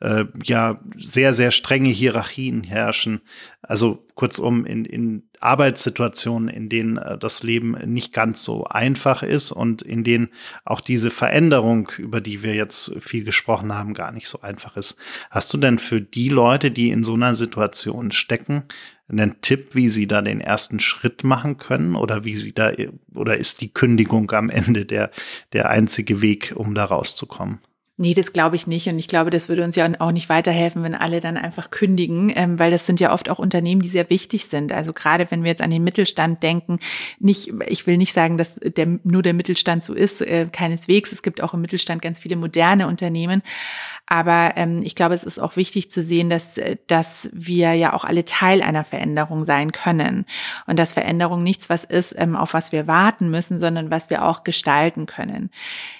äh, 0.00 0.24
ja 0.44 0.80
sehr, 0.96 1.32
sehr 1.34 1.52
strenge 1.52 1.90
Hierarchien 1.90 2.64
herrschen. 2.64 3.20
Also 3.62 4.04
kurzum, 4.16 4.66
in, 4.66 4.84
in 4.84 5.22
Arbeitssituationen, 5.38 6.48
in 6.48 6.68
denen 6.68 6.96
äh, 6.96 7.16
das 7.16 7.42
Leben 7.42 7.76
nicht 7.86 8.12
ganz 8.12 8.42
so 8.42 8.64
einfach 8.64 9.22
ist 9.22 9.52
und 9.52 9.82
in 9.82 10.02
denen 10.02 10.30
auch 10.64 10.80
diese 10.80 11.10
Veränderung, 11.10 11.90
über 11.98 12.20
die 12.20 12.42
wir 12.42 12.54
jetzt 12.54 12.92
viel 13.00 13.22
gesprochen 13.22 13.72
haben, 13.72 13.94
gar 13.94 14.10
nicht 14.10 14.28
so 14.28 14.40
einfach 14.40 14.76
ist. 14.76 14.96
Hast 15.30 15.52
du 15.54 15.58
denn 15.58 15.78
für 15.78 16.00
die 16.00 16.28
Leute, 16.28 16.70
die 16.70 16.90
in 16.90 17.04
so 17.04 17.14
einer 17.14 17.34
Situation 17.36 18.10
stecken, 18.10 18.64
einen 19.08 19.40
Tipp, 19.42 19.74
wie 19.74 19.88
sie 19.88 20.06
da 20.06 20.22
den 20.22 20.40
ersten 20.40 20.80
Schritt 20.80 21.22
machen 21.22 21.58
können 21.58 21.94
oder 21.94 22.24
wie 22.24 22.36
sie 22.36 22.52
da 22.52 22.72
oder 23.14 23.36
ist 23.36 23.60
die 23.60 23.72
Kündigung 23.72 24.30
am 24.32 24.48
Ende 24.48 24.86
der 24.86 25.10
der 25.52 25.68
einzige 25.68 26.22
Weg, 26.22 26.52
um 26.56 26.74
da 26.74 26.84
rauszukommen? 26.84 27.60
Nee, 27.98 28.14
das 28.14 28.32
glaube 28.32 28.56
ich 28.56 28.66
nicht. 28.66 28.88
Und 28.88 28.98
ich 28.98 29.06
glaube, 29.06 29.28
das 29.28 29.50
würde 29.50 29.62
uns 29.64 29.76
ja 29.76 29.86
auch 29.98 30.12
nicht 30.12 30.30
weiterhelfen, 30.30 30.82
wenn 30.82 30.94
alle 30.94 31.20
dann 31.20 31.36
einfach 31.36 31.70
kündigen, 31.70 32.32
ähm, 32.34 32.58
weil 32.58 32.70
das 32.70 32.86
sind 32.86 33.00
ja 33.00 33.12
oft 33.12 33.28
auch 33.28 33.38
Unternehmen, 33.38 33.82
die 33.82 33.88
sehr 33.88 34.08
wichtig 34.08 34.46
sind. 34.46 34.72
Also 34.72 34.94
gerade 34.94 35.30
wenn 35.30 35.42
wir 35.42 35.50
jetzt 35.50 35.60
an 35.60 35.70
den 35.70 35.84
Mittelstand 35.84 36.42
denken, 36.42 36.78
nicht, 37.18 37.52
ich 37.66 37.86
will 37.86 37.98
nicht 37.98 38.14
sagen, 38.14 38.38
dass 38.38 38.54
der, 38.56 38.98
nur 39.04 39.22
der 39.22 39.34
Mittelstand 39.34 39.84
so 39.84 39.92
ist, 39.92 40.22
äh, 40.22 40.48
keineswegs. 40.50 41.12
Es 41.12 41.22
gibt 41.22 41.42
auch 41.42 41.52
im 41.52 41.60
Mittelstand 41.60 42.00
ganz 42.00 42.18
viele 42.18 42.36
moderne 42.36 42.88
Unternehmen. 42.88 43.42
Aber 44.06 44.54
ähm, 44.56 44.80
ich 44.82 44.94
glaube, 44.94 45.14
es 45.14 45.24
ist 45.24 45.38
auch 45.38 45.56
wichtig 45.56 45.90
zu 45.90 46.02
sehen, 46.02 46.30
dass, 46.30 46.58
dass 46.86 47.28
wir 47.34 47.74
ja 47.74 47.92
auch 47.92 48.06
alle 48.06 48.24
Teil 48.24 48.62
einer 48.62 48.84
Veränderung 48.84 49.44
sein 49.44 49.70
können. 49.70 50.24
Und 50.66 50.78
dass 50.78 50.94
Veränderung 50.94 51.42
nichts 51.42 51.68
was 51.68 51.84
ist, 51.84 52.14
ähm, 52.16 52.36
auf 52.36 52.54
was 52.54 52.72
wir 52.72 52.86
warten 52.86 53.30
müssen, 53.30 53.58
sondern 53.58 53.90
was 53.90 54.08
wir 54.08 54.24
auch 54.24 54.44
gestalten 54.44 55.04
können. 55.04 55.50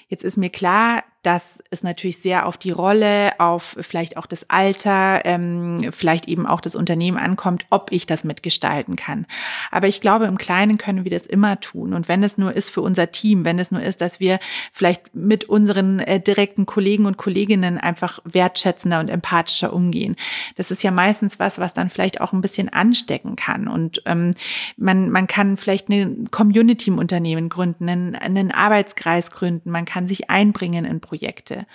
Jetzt 0.08 0.24
ist 0.24 0.38
mir 0.38 0.50
klar, 0.50 1.04
dass 1.22 1.62
es 1.70 1.84
natürlich 1.84 2.18
sehr 2.18 2.46
auf 2.46 2.56
die 2.56 2.72
Rolle, 2.72 3.38
auf 3.38 3.76
vielleicht 3.80 4.16
auch 4.16 4.26
das 4.26 4.50
Alter, 4.50 5.24
ähm, 5.24 5.90
vielleicht 5.92 6.26
eben 6.26 6.46
auch 6.46 6.60
das 6.60 6.74
Unternehmen 6.74 7.16
ankommt, 7.16 7.64
ob 7.70 7.92
ich 7.92 8.06
das 8.06 8.24
mitgestalten 8.24 8.96
kann. 8.96 9.26
Aber 9.70 9.86
ich 9.86 10.00
glaube, 10.00 10.24
im 10.24 10.36
Kleinen 10.36 10.78
können 10.78 11.04
wir 11.04 11.12
das 11.12 11.24
immer 11.26 11.60
tun. 11.60 11.92
Und 11.92 12.08
wenn 12.08 12.24
es 12.24 12.38
nur 12.38 12.52
ist 12.52 12.70
für 12.70 12.80
unser 12.80 13.12
Team, 13.12 13.44
wenn 13.44 13.60
es 13.60 13.70
nur 13.70 13.80
ist, 13.80 14.00
dass 14.00 14.18
wir 14.18 14.40
vielleicht 14.72 15.14
mit 15.14 15.44
unseren 15.44 16.00
äh, 16.00 16.18
direkten 16.18 16.66
Kollegen 16.66 17.06
und 17.06 17.18
Kolleginnen 17.18 17.78
einfach 17.78 18.18
wertschätzender 18.24 18.98
und 18.98 19.08
empathischer 19.08 19.72
umgehen. 19.72 20.16
Das 20.56 20.72
ist 20.72 20.82
ja 20.82 20.90
meistens 20.90 21.38
was, 21.38 21.60
was 21.60 21.72
dann 21.72 21.88
vielleicht 21.88 22.20
auch 22.20 22.32
ein 22.32 22.40
bisschen 22.40 22.68
anstecken 22.68 23.36
kann. 23.36 23.68
Und 23.68 24.02
ähm, 24.06 24.32
man, 24.76 25.08
man 25.10 25.28
kann 25.28 25.56
vielleicht 25.56 25.88
eine 25.88 26.16
Community 26.32 26.90
im 26.90 26.98
Unternehmen 26.98 27.48
gründen, 27.48 27.88
einen, 27.88 28.16
einen 28.16 28.50
Arbeitskreis 28.50 29.30
gründen, 29.30 29.70
man 29.70 29.84
kann 29.84 30.08
sich 30.08 30.28
einbringen 30.28 30.84
in 30.84 31.00
Projekte. 31.00 31.11
Projekte. 31.12 31.66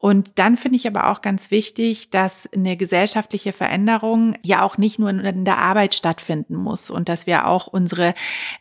Und 0.00 0.38
dann 0.38 0.56
finde 0.56 0.76
ich 0.76 0.86
aber 0.86 1.10
auch 1.10 1.20
ganz 1.20 1.50
wichtig, 1.50 2.08
dass 2.08 2.50
eine 2.54 2.78
gesellschaftliche 2.78 3.52
Veränderung 3.52 4.34
ja 4.40 4.62
auch 4.62 4.78
nicht 4.78 4.98
nur 4.98 5.10
in 5.10 5.44
der 5.44 5.58
Arbeit 5.58 5.94
stattfinden 5.94 6.56
muss 6.56 6.88
und 6.88 7.10
dass 7.10 7.26
wir 7.26 7.46
auch 7.46 7.66
unsere 7.66 8.14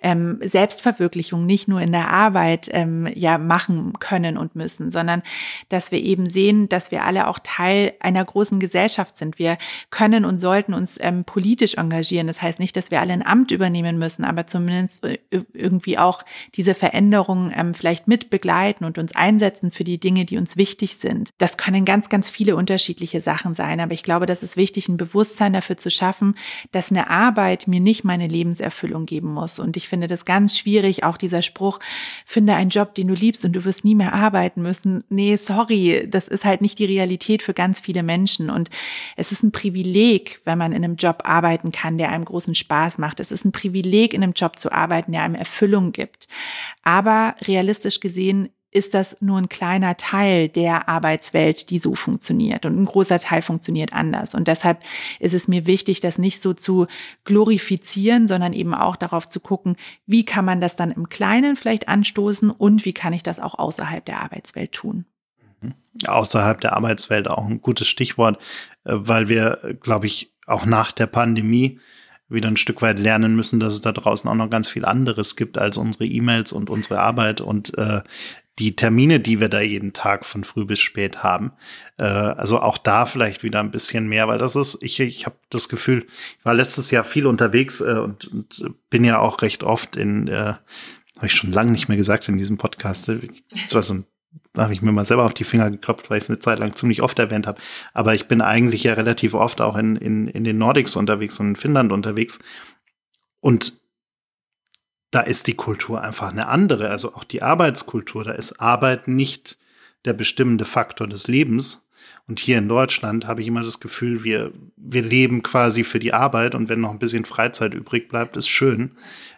ähm, 0.04 0.40
Selbstverwirklichung 0.44 1.46
nicht 1.46 1.70
nur 1.70 1.80
in 1.80 1.94
der 1.94 2.12
Arbeit 2.12 2.68
ähm, 2.74 3.08
ja 3.16 3.38
machen 3.38 3.94
können 4.00 4.38
und 4.38 4.56
müssen, 4.56 4.92
sondern 4.92 5.24
dass 5.70 5.94
wir 5.94 6.04
eben 6.04 6.30
sehen, 6.30 6.68
dass 6.68 6.92
wir 6.92 7.06
alle 7.06 7.30
auch 7.30 7.40
Teil 7.42 7.94
einer 8.02 8.26
großen 8.26 8.60
Gesellschaft 8.60 9.18
sind. 9.18 9.40
Wir 9.40 9.58
können 9.92 10.26
und 10.26 10.40
sollten 10.40 10.74
uns 10.74 11.00
ähm, 11.00 11.24
politisch 11.24 11.76
engagieren. 11.76 12.28
Das 12.28 12.42
heißt 12.42 12.60
nicht, 12.60 12.76
dass 12.76 12.92
wir 12.92 13.00
alle 13.00 13.14
ein 13.14 13.26
Amt 13.26 13.52
übernehmen 13.52 13.98
müssen, 13.98 14.26
aber 14.26 14.46
zumindest 14.46 15.06
äh, 15.06 15.20
irgendwie 15.54 15.98
auch 15.98 16.26
diese 16.56 16.76
Veränderung 16.76 17.54
ähm, 17.56 17.74
vielleicht 17.74 18.10
mit 18.10 18.30
begleiten 18.30 18.84
und 18.84 18.98
uns 18.98 19.16
einsetzen 19.16 19.72
für 19.72 19.86
die 19.86 20.02
Dinge, 20.02 20.26
die 20.26 20.38
uns 20.38 20.58
wichtig 20.58 20.98
sind. 20.98 21.29
Das 21.38 21.58
können 21.58 21.86
ganz, 21.86 22.10
ganz 22.10 22.30
viele 22.30 22.56
unterschiedliche 22.56 23.22
Sachen 23.22 23.54
sein. 23.54 23.80
Aber 23.80 23.94
ich 23.94 24.04
glaube, 24.04 24.26
das 24.26 24.44
ist 24.44 24.58
wichtig, 24.58 24.90
ein 24.90 24.98
Bewusstsein 24.98 25.54
dafür 25.54 25.78
zu 25.78 25.90
schaffen, 25.92 26.36
dass 26.72 26.92
eine 26.92 27.10
Arbeit 27.10 27.68
mir 27.68 27.80
nicht 27.80 28.04
meine 28.04 28.28
Lebenserfüllung 28.28 29.06
geben 29.06 29.34
muss. 29.34 29.60
Und 29.60 29.78
ich 29.78 29.88
finde 29.88 30.08
das 30.08 30.26
ganz 30.26 30.58
schwierig, 30.58 31.04
auch 31.04 31.18
dieser 31.18 31.42
Spruch, 31.42 31.80
finde 32.26 32.56
einen 32.56 32.70
Job, 32.70 32.96
den 32.96 33.08
du 33.08 33.14
liebst 33.14 33.46
und 33.46 33.54
du 33.54 33.66
wirst 33.66 33.86
nie 33.86 33.96
mehr 33.96 34.14
arbeiten 34.14 34.62
müssen. 34.62 35.04
Nee, 35.10 35.38
sorry, 35.38 36.08
das 36.10 36.28
ist 36.28 36.46
halt 36.46 36.62
nicht 36.62 36.80
die 36.80 36.86
Realität 36.86 37.42
für 37.42 37.54
ganz 37.54 37.80
viele 37.80 38.04
Menschen. 38.04 38.50
Und 38.50 38.70
es 39.16 39.32
ist 39.32 39.44
ein 39.44 39.52
Privileg, 39.52 40.42
wenn 40.46 40.58
man 40.58 40.72
in 40.72 40.84
einem 40.84 40.96
Job 40.96 41.22
arbeiten 41.26 41.72
kann, 41.72 41.98
der 41.98 42.10
einem 42.12 42.26
großen 42.26 42.56
Spaß 42.56 42.98
macht. 42.98 43.20
Es 43.20 43.32
ist 43.32 43.46
ein 43.46 43.52
Privileg, 43.52 44.14
in 44.14 44.24
einem 44.24 44.34
Job 44.34 44.60
zu 44.60 44.72
arbeiten, 44.72 45.12
der 45.12 45.24
einem 45.24 45.36
Erfüllung 45.36 45.92
gibt. 45.92 46.28
Aber 46.84 47.36
realistisch 47.42 48.00
gesehen 48.00 48.50
ist 48.72 48.94
das 48.94 49.18
nur 49.20 49.38
ein 49.38 49.50
kleiner 49.50 49.98
Teil 49.98 50.48
der 50.48 50.88
Arbeitswelt, 50.88 51.70
die 51.72 51.80
so 51.80 51.96
funktioniert. 51.96 52.66
Und 52.66 52.80
ein 52.80 52.86
großer 52.86 53.20
Teil 53.20 53.42
funktioniert 53.42 53.94
anders. 53.94 54.36
Und 54.36 54.48
deshalb 54.48 54.84
ist 55.20 55.34
es 55.34 55.48
mir 55.48 55.66
wichtig, 55.66 56.02
das 56.02 56.20
nicht 56.20 56.42
so 56.42 56.54
zu 56.54 56.86
glorifizieren, 57.24 58.28
sondern 58.28 58.54
eben 58.54 58.76
auch 58.76 58.96
darauf 58.96 59.28
zu 59.28 59.40
gucken, 59.40 59.76
wie 60.06 60.24
kann 60.24 60.46
man 60.46 60.62
das 60.62 60.76
dann 60.76 60.92
im 60.92 61.10
Kleinen 61.10 61.56
vielleicht 61.56 61.88
anstoßen 61.88 62.52
und 62.52 62.86
wie 62.86 62.94
kann 62.94 63.14
ich 63.14 63.24
das 63.24 63.40
auch 63.40 63.58
außerhalb 63.58 64.06
der 64.06 64.22
Arbeitswelt 64.22 64.72
tun. 64.72 65.06
Mhm. 65.62 65.74
Außerhalb 66.06 66.62
der 66.62 66.74
Arbeitswelt 66.74 67.28
auch 67.28 67.46
ein 67.48 67.62
gutes 67.62 67.88
Stichwort, 67.88 68.38
äh, 68.84 68.94
weil 68.94 69.30
wir, 69.30 69.78
glaube 69.82 70.06
ich, 70.06 70.32
auch 70.46 70.66
nach 70.66 70.92
der 70.92 71.08
Pandemie 71.08 71.80
wieder 72.28 72.48
ein 72.48 72.58
Stück 72.58 72.82
weit 72.82 73.00
lernen 73.00 73.36
müssen, 73.36 73.60
dass 73.60 73.74
es 73.74 73.82
da 73.82 73.92
draußen 73.92 74.30
auch 74.30 74.36
noch 74.36 74.50
ganz 74.50 74.68
viel 74.68 74.86
anderes 74.86 75.36
gibt 75.36 75.58
als 75.58 75.78
unsere 75.78 76.06
E-Mails 76.06 76.52
und 76.52 76.70
unsere 76.70 77.00
Arbeit 77.00 77.42
und 77.42 77.76
äh, 77.78 78.02
die 78.60 78.76
Termine, 78.76 79.20
die 79.20 79.40
wir 79.40 79.50
da 79.50 79.62
jeden 79.62 79.94
Tag 79.94 80.26
von 80.26 80.44
früh 80.44 80.66
bis 80.66 80.80
spät 80.80 81.24
haben. 81.24 81.54
Äh, 81.98 82.04
also 82.04 82.60
auch 82.60 82.78
da 82.78 83.06
vielleicht 83.06 83.44
wieder 83.44 83.62
ein 83.62 83.72
bisschen 83.72 84.08
mehr, 84.08 84.28
weil 84.28 84.38
das 84.38 84.56
ist, 84.56 84.84
ich, 84.84 85.00
ich 85.00 85.26
habe 85.26 85.38
das 85.50 85.70
Gefühl, 85.70 86.06
ich 86.38 86.46
war 86.46 86.54
letztes 86.54 86.92
Jahr 86.92 87.04
viel 87.04 87.26
unterwegs 87.26 87.82
äh, 87.82 88.00
und, 88.04 88.28
und 88.28 88.76
bin 88.90 89.06
ja 89.06 89.20
auch 89.20 89.42
recht 89.42 89.64
oft 89.64 89.96
in, 89.96 90.28
äh, 90.28 90.54
habe 91.16 91.26
ich 91.26 91.34
schon 91.34 91.52
lange 91.52 91.72
nicht 91.72 91.88
mehr 91.88 91.98
gesagt 91.98 92.28
in 92.28 92.38
diesem 92.38 92.58
Podcast. 92.58 93.10
Das 93.10 93.74
war 93.74 93.84
so 93.84 93.94
ein 93.94 94.06
habe 94.58 94.74
ich 94.74 94.82
mir 94.82 94.92
mal 94.92 95.06
selber 95.06 95.26
auf 95.26 95.34
die 95.34 95.44
Finger 95.44 95.72
geklopft, 95.72 96.10
weil 96.10 96.18
ich 96.18 96.26
es 96.26 96.30
eine 96.30 96.40
Zeit 96.40 96.60
lang 96.60 96.76
ziemlich 96.76 97.02
oft 97.02 97.18
erwähnt 97.18 97.48
habe. 97.48 97.62
Aber 97.94 98.14
ich 98.14 98.28
bin 98.28 98.42
eigentlich 98.42 98.84
ja 98.84 98.94
relativ 98.94 99.34
oft 99.34 99.62
auch 99.62 99.78
in, 99.78 99.96
in, 99.96 100.28
in 100.28 100.44
den 100.44 100.58
Nordics 100.58 100.96
unterwegs 100.96 101.40
und 101.40 101.48
in 101.48 101.56
Finnland 101.56 101.92
unterwegs. 101.92 102.40
Und 103.40 103.80
da 105.12 105.22
ist 105.22 105.48
die 105.48 105.56
Kultur 105.56 106.02
einfach 106.02 106.32
eine 106.32 106.48
andere. 106.48 106.90
Also 106.90 107.14
auch 107.16 107.24
die 107.24 107.42
Arbeitskultur. 107.42 108.24
Da 108.24 108.32
ist 108.32 108.60
Arbeit 108.60 109.08
nicht 109.08 109.58
der 110.06 110.14
bestimmende 110.14 110.66
Faktor 110.66 111.08
des 111.08 111.28
Lebens. 111.28 111.90
Und 112.28 112.40
hier 112.40 112.60
in 112.60 112.70
Deutschland 112.70 113.26
habe 113.26 113.42
ich 113.42 113.48
immer 113.48 113.64
das 113.64 113.80
Gefühl, 113.80 114.24
wir, 114.24 114.52
wir 114.78 115.02
leben 115.02 115.42
quasi 115.42 115.84
für 115.84 115.98
die 115.98 116.14
Arbeit 116.14 116.54
und 116.54 116.70
wenn 116.70 116.80
noch 116.80 116.92
ein 116.92 117.00
bisschen 117.00 117.26
Freizeit 117.26 117.74
übrig 117.74 118.08
bleibt, 118.08 118.38
ist 118.38 118.48
schön. 118.48 118.92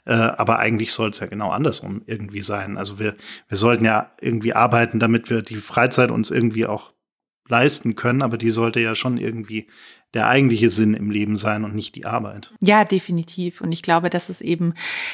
Äh, 0.04 0.14
aber 0.14 0.60
eigentlich 0.60 0.92
soll 0.92 1.12
es 1.12 1.22
ja 1.22 1.28
genau 1.28 1.52
andersrum 1.52 2.02
irgendwie 2.06 2.42
sein. 2.42 2.78
Also 2.78 3.00
wir, 3.00 3.16
wir 3.48 3.58
sollten 3.58 3.86
ja 3.86 4.12
irgendwie 4.20 4.54
arbeiten, 4.54 5.00
damit 5.00 5.30
wir 5.30 5.42
die 5.42 5.56
Freizeit 5.56 6.12
uns 6.12 6.32
irgendwie 6.32 6.66
auch 6.66 6.92
leisten 7.48 7.96
können, 7.96 8.22
aber 8.22 8.38
die 8.38 8.50
sollte 8.50 8.82
ja 8.82 8.94
schon 8.94 9.18
irgendwie 9.18 9.68
der 10.14 10.28
eigentliche 10.28 10.70
Sinn 10.70 10.94
im 10.94 11.10
Leben 11.10 11.38
sein 11.38 11.64
und 11.64 11.74
nicht 11.74 11.96
die 11.96 12.06
Arbeit. 12.06 12.52
Ja, 12.60 12.84
definitiv. 12.84 13.62
Und 13.62 13.72
ich 13.72 13.82
glaube, 13.82 14.10
das 14.10 14.30
ist 14.30 14.42
eben 14.42 14.74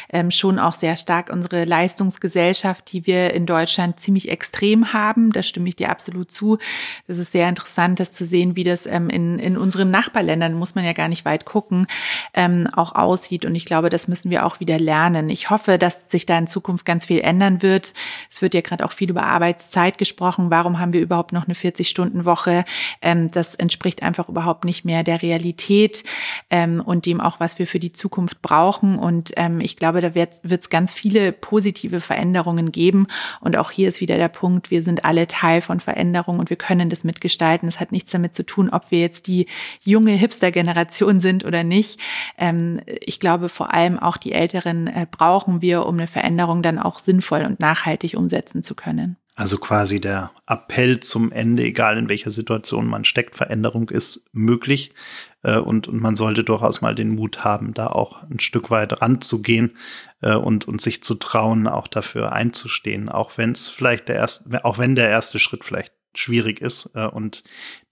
ähm, 0.09 0.31
schon 0.31 0.57
auch 0.57 0.73
sehr 0.73 0.97
stark 0.97 1.29
unsere 1.31 1.65
Leistungsgesellschaft, 1.65 2.91
die 2.91 3.05
wir 3.05 3.33
in 3.33 3.45
Deutschland 3.45 3.99
ziemlich 3.99 4.29
extrem 4.29 4.93
haben. 4.93 5.31
Da 5.31 5.43
stimme 5.43 5.69
ich 5.69 5.75
dir 5.75 5.89
absolut 5.89 6.31
zu. 6.31 6.57
Das 7.05 7.19
ist 7.19 7.31
sehr 7.31 7.47
interessant, 7.47 7.99
das 7.99 8.11
zu 8.11 8.25
sehen, 8.25 8.55
wie 8.55 8.63
das 8.63 8.87
ähm, 8.87 9.09
in, 9.09 9.37
in 9.37 9.55
unseren 9.55 9.91
Nachbarländern, 9.91 10.55
muss 10.55 10.73
man 10.73 10.83
ja 10.83 10.93
gar 10.93 11.09
nicht 11.09 11.25
weit 11.25 11.45
gucken, 11.45 11.85
ähm, 12.33 12.67
auch 12.73 12.95
aussieht. 12.95 13.45
Und 13.45 13.53
ich 13.53 13.65
glaube, 13.65 13.89
das 13.89 14.07
müssen 14.07 14.31
wir 14.31 14.47
auch 14.47 14.59
wieder 14.59 14.79
lernen. 14.79 15.29
Ich 15.29 15.51
hoffe, 15.51 15.77
dass 15.77 16.09
sich 16.09 16.25
da 16.25 16.39
in 16.39 16.47
Zukunft 16.47 16.85
ganz 16.85 17.05
viel 17.05 17.19
ändern 17.19 17.61
wird. 17.61 17.93
Es 18.31 18.41
wird 18.41 18.55
ja 18.55 18.61
gerade 18.61 18.83
auch 18.83 18.91
viel 18.91 19.11
über 19.11 19.23
Arbeitszeit 19.23 19.99
gesprochen. 19.99 20.49
Warum 20.49 20.79
haben 20.79 20.93
wir 20.93 21.01
überhaupt 21.01 21.33
noch 21.33 21.45
eine 21.45 21.53
40-Stunden-Woche? 21.53 22.65
Ähm, 23.03 23.29
das 23.29 23.53
entspricht 23.53 24.01
einfach 24.01 24.27
überhaupt 24.27 24.65
nicht 24.65 24.86
mehr 24.87 25.03
der 25.03 25.21
Realität 25.21 26.03
ähm, 26.49 26.81
und 26.83 27.05
dem 27.05 27.21
auch, 27.21 27.39
was 27.39 27.59
wir 27.59 27.67
für 27.67 27.79
die 27.79 27.91
Zukunft 27.91 28.41
brauchen. 28.41 28.97
Und 28.97 29.33
ähm, 29.35 29.61
ich 29.61 29.75
glaube, 29.75 30.01
da 30.01 30.15
wird 30.15 30.41
es 30.43 30.69
ganz 30.71 30.93
viele 30.93 31.31
positive 31.31 31.99
Veränderungen 31.99 32.71
geben. 32.71 33.05
Und 33.41 33.55
auch 33.57 33.69
hier 33.69 33.89
ist 33.89 34.01
wieder 34.01 34.17
der 34.17 34.29
Punkt, 34.29 34.71
wir 34.71 34.81
sind 34.81 35.05
alle 35.05 35.27
Teil 35.27 35.61
von 35.61 35.79
Veränderungen 35.79 36.39
und 36.39 36.49
wir 36.49 36.57
können 36.57 36.89
das 36.89 37.03
mitgestalten. 37.03 37.67
Es 37.67 37.79
hat 37.79 37.91
nichts 37.91 38.11
damit 38.11 38.33
zu 38.33 38.45
tun, 38.45 38.69
ob 38.69 38.89
wir 38.89 38.99
jetzt 38.99 39.27
die 39.27 39.45
junge 39.83 40.13
Hipster-Generation 40.13 41.19
sind 41.19 41.45
oder 41.45 41.63
nicht. 41.63 41.99
Ähm, 42.37 42.81
ich 43.05 43.19
glaube, 43.19 43.49
vor 43.49 43.73
allem 43.73 43.99
auch 43.99 44.17
die 44.17 44.31
Älteren 44.31 44.87
äh, 44.87 45.05
brauchen 45.09 45.61
wir, 45.61 45.85
um 45.85 45.95
eine 45.97 46.07
Veränderung 46.07 46.63
dann 46.63 46.79
auch 46.79 46.97
sinnvoll 46.97 47.43
und 47.43 47.59
nachhaltig 47.59 48.15
umsetzen 48.15 48.63
zu 48.63 48.73
können. 48.73 49.17
Also 49.37 49.59
quasi 49.59 50.01
der 50.01 50.31
Appell 50.47 50.99
zum 50.99 51.31
Ende, 51.31 51.61
egal 51.61 51.99
in 51.99 52.09
welcher 52.09 52.31
Situation 52.31 52.87
man 52.87 53.05
steckt, 53.05 53.35
Veränderung 53.35 53.91
ist 53.91 54.27
möglich. 54.33 54.95
Äh, 55.43 55.59
und, 55.59 55.87
und 55.87 56.01
man 56.01 56.15
sollte 56.15 56.43
durchaus 56.43 56.81
mal 56.81 56.95
den 56.95 57.09
Mut 57.09 57.43
haben, 57.43 57.75
da 57.75 57.85
auch 57.85 58.23
ein 58.23 58.39
Stück 58.39 58.71
weit 58.71 58.99
ranzugehen 58.99 59.77
äh, 60.23 60.33
und, 60.33 60.67
und 60.67 60.81
sich 60.81 61.03
zu 61.03 61.13
trauen, 61.13 61.67
auch 61.67 61.87
dafür 61.87 62.31
einzustehen, 62.31 63.09
auch 63.09 63.37
wenn 63.37 63.51
es 63.51 63.69
vielleicht 63.69 64.07
der 64.07 64.15
erste, 64.15 64.65
auch 64.65 64.79
wenn 64.79 64.95
der 64.95 65.07
erste 65.07 65.37
Schritt 65.37 65.63
vielleicht 65.63 65.93
schwierig 66.15 66.59
ist 66.59 66.89
äh, 66.95 67.05
und 67.05 67.43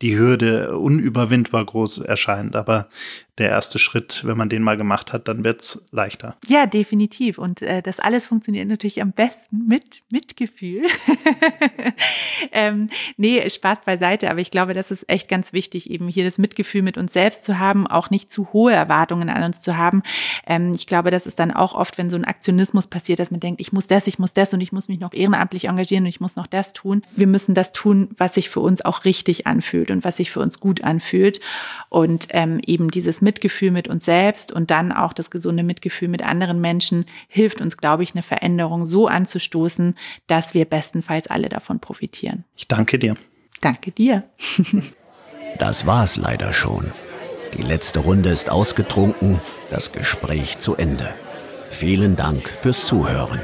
die 0.02 0.18
Hürde 0.18 0.80
unüberwindbar 0.80 1.64
groß 1.64 2.00
erscheint. 2.00 2.56
Aber 2.56 2.90
der 3.38 3.50
erste 3.50 3.80
Schritt, 3.80 4.22
wenn 4.24 4.38
man 4.38 4.48
den 4.48 4.64
mal 4.64 4.78
gemacht 4.78 5.12
hat, 5.12 5.28
dann 5.28 5.44
wird's 5.44 5.86
leichter. 5.92 6.38
Ja, 6.48 6.66
definitiv. 6.68 7.38
Und 7.38 7.62
äh, 7.62 7.82
das 7.82 8.00
alles 8.00 8.28
funktioniert 8.28 8.70
natürlich 8.70 9.02
am 9.02 9.12
besten 9.12 9.66
mit 9.68 10.04
Mitgefühl. 10.10 10.84
ähm, 12.54 12.88
nee, 13.18 13.50
Spaß 13.50 13.84
beiseite, 13.84 14.32
aber 14.32 14.40
ich 14.40 14.52
glaube, 14.52 14.74
das 14.74 14.90
ist 14.90 15.10
echt 15.10 15.28
ganz 15.28 15.52
wichtig, 15.52 15.90
eben 15.90 16.08
hier 16.08 16.24
das 16.24 16.38
Mitgefühl 16.38 16.82
mit 16.82 16.98
uns 16.98 17.12
selbst 17.12 17.44
zu 17.44 17.60
haben, 17.60 17.88
auch 17.88 18.10
nicht 18.10 18.32
zu 18.32 18.54
hohe 18.54 18.72
Erwartungen 18.72 19.30
an 19.30 19.44
uns 19.44 19.60
zu 19.60 19.76
haben. 19.76 20.02
Ähm, 20.48 20.72
ich 20.74 20.88
glaube, 20.88 21.12
das 21.12 21.28
ist 21.28 21.40
dann 21.40 21.52
auch 21.52 21.76
oft, 21.76 21.98
wenn 21.98 22.10
so 22.10 22.16
ein 22.16 22.24
Aktionismus 22.24 22.88
passiert, 22.88 23.20
dass 23.20 23.32
man 23.32 23.42
denkt, 23.42 23.60
ich 23.60 23.74
muss 23.74 23.88
das, 23.88 24.08
ich 24.08 24.18
muss 24.18 24.34
das 24.34 24.54
und 24.54 24.62
ich 24.62 24.72
muss 24.72 24.88
mich 24.88 25.02
noch 25.02 25.14
ehrenamtlich 25.14 25.66
engagieren 25.66 26.06
und 26.06 26.10
ich 26.10 26.22
muss 26.22 26.38
noch 26.38 26.48
das 26.48 26.72
tun. 26.72 27.02
Wir 27.18 27.28
müssen 27.28 27.54
das 27.54 27.74
tun, 27.74 28.12
was 28.18 28.36
sich 28.36 28.50
für 28.50 28.62
uns 28.62 28.84
auch 28.84 29.04
richtig 29.04 29.46
anfühlt 29.46 29.92
und 29.92 30.06
was 30.06 30.18
sich 30.18 30.32
für 30.32 30.40
uns 30.40 30.62
gut 30.62 30.86
anfühlt. 30.86 31.42
Und 31.90 32.28
ähm, 32.30 32.62
eben 32.66 32.92
dieses 32.92 33.25
Mitgefühl 33.26 33.72
mit 33.72 33.90
uns 33.90 34.06
selbst 34.06 34.54
und 34.54 34.72
dann 34.72 34.94
auch 34.94 35.12
das 35.12 35.30
gesunde 35.30 35.64
Mitgefühl 35.64 36.08
mit 36.08 36.24
anderen 36.24 36.62
Menschen 36.62 37.06
hilft 37.28 37.60
uns, 37.60 37.76
glaube 37.76 38.04
ich, 38.04 38.14
eine 38.14 38.24
Veränderung 38.24 38.86
so 38.86 39.08
anzustoßen, 39.08 39.96
dass 40.28 40.54
wir 40.54 40.64
bestenfalls 40.64 41.28
alle 41.28 41.50
davon 41.50 41.82
profitieren. 41.82 42.46
Ich 42.56 42.70
danke 42.70 42.98
dir. 42.98 43.18
Danke 43.60 43.92
dir. 43.92 44.24
das 45.60 45.86
war's 45.86 46.16
leider 46.16 46.54
schon. 46.54 46.92
Die 47.58 47.64
letzte 47.64 48.00
Runde 48.00 48.30
ist 48.30 48.50
ausgetrunken, 48.50 49.42
das 49.70 49.92
Gespräch 49.92 50.60
zu 50.60 50.76
Ende. 50.76 51.14
Vielen 51.70 52.16
Dank 52.16 52.48
fürs 52.48 52.86
Zuhören. 52.86 53.42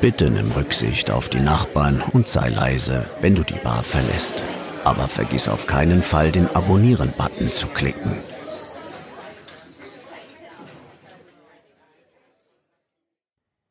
Bitte 0.00 0.30
nimm 0.30 0.50
Rücksicht 0.52 1.10
auf 1.10 1.28
die 1.28 1.40
Nachbarn 1.40 2.02
und 2.12 2.28
sei 2.28 2.48
leise, 2.48 3.06
wenn 3.20 3.34
du 3.34 3.42
die 3.42 3.54
Bar 3.54 3.82
verlässt. 3.82 4.42
Aber 4.84 5.08
vergiss 5.08 5.48
auf 5.48 5.66
keinen 5.66 6.02
Fall, 6.02 6.30
den 6.30 6.46
Abonnieren-Button 6.54 7.50
zu 7.50 7.68
klicken. 7.68 8.12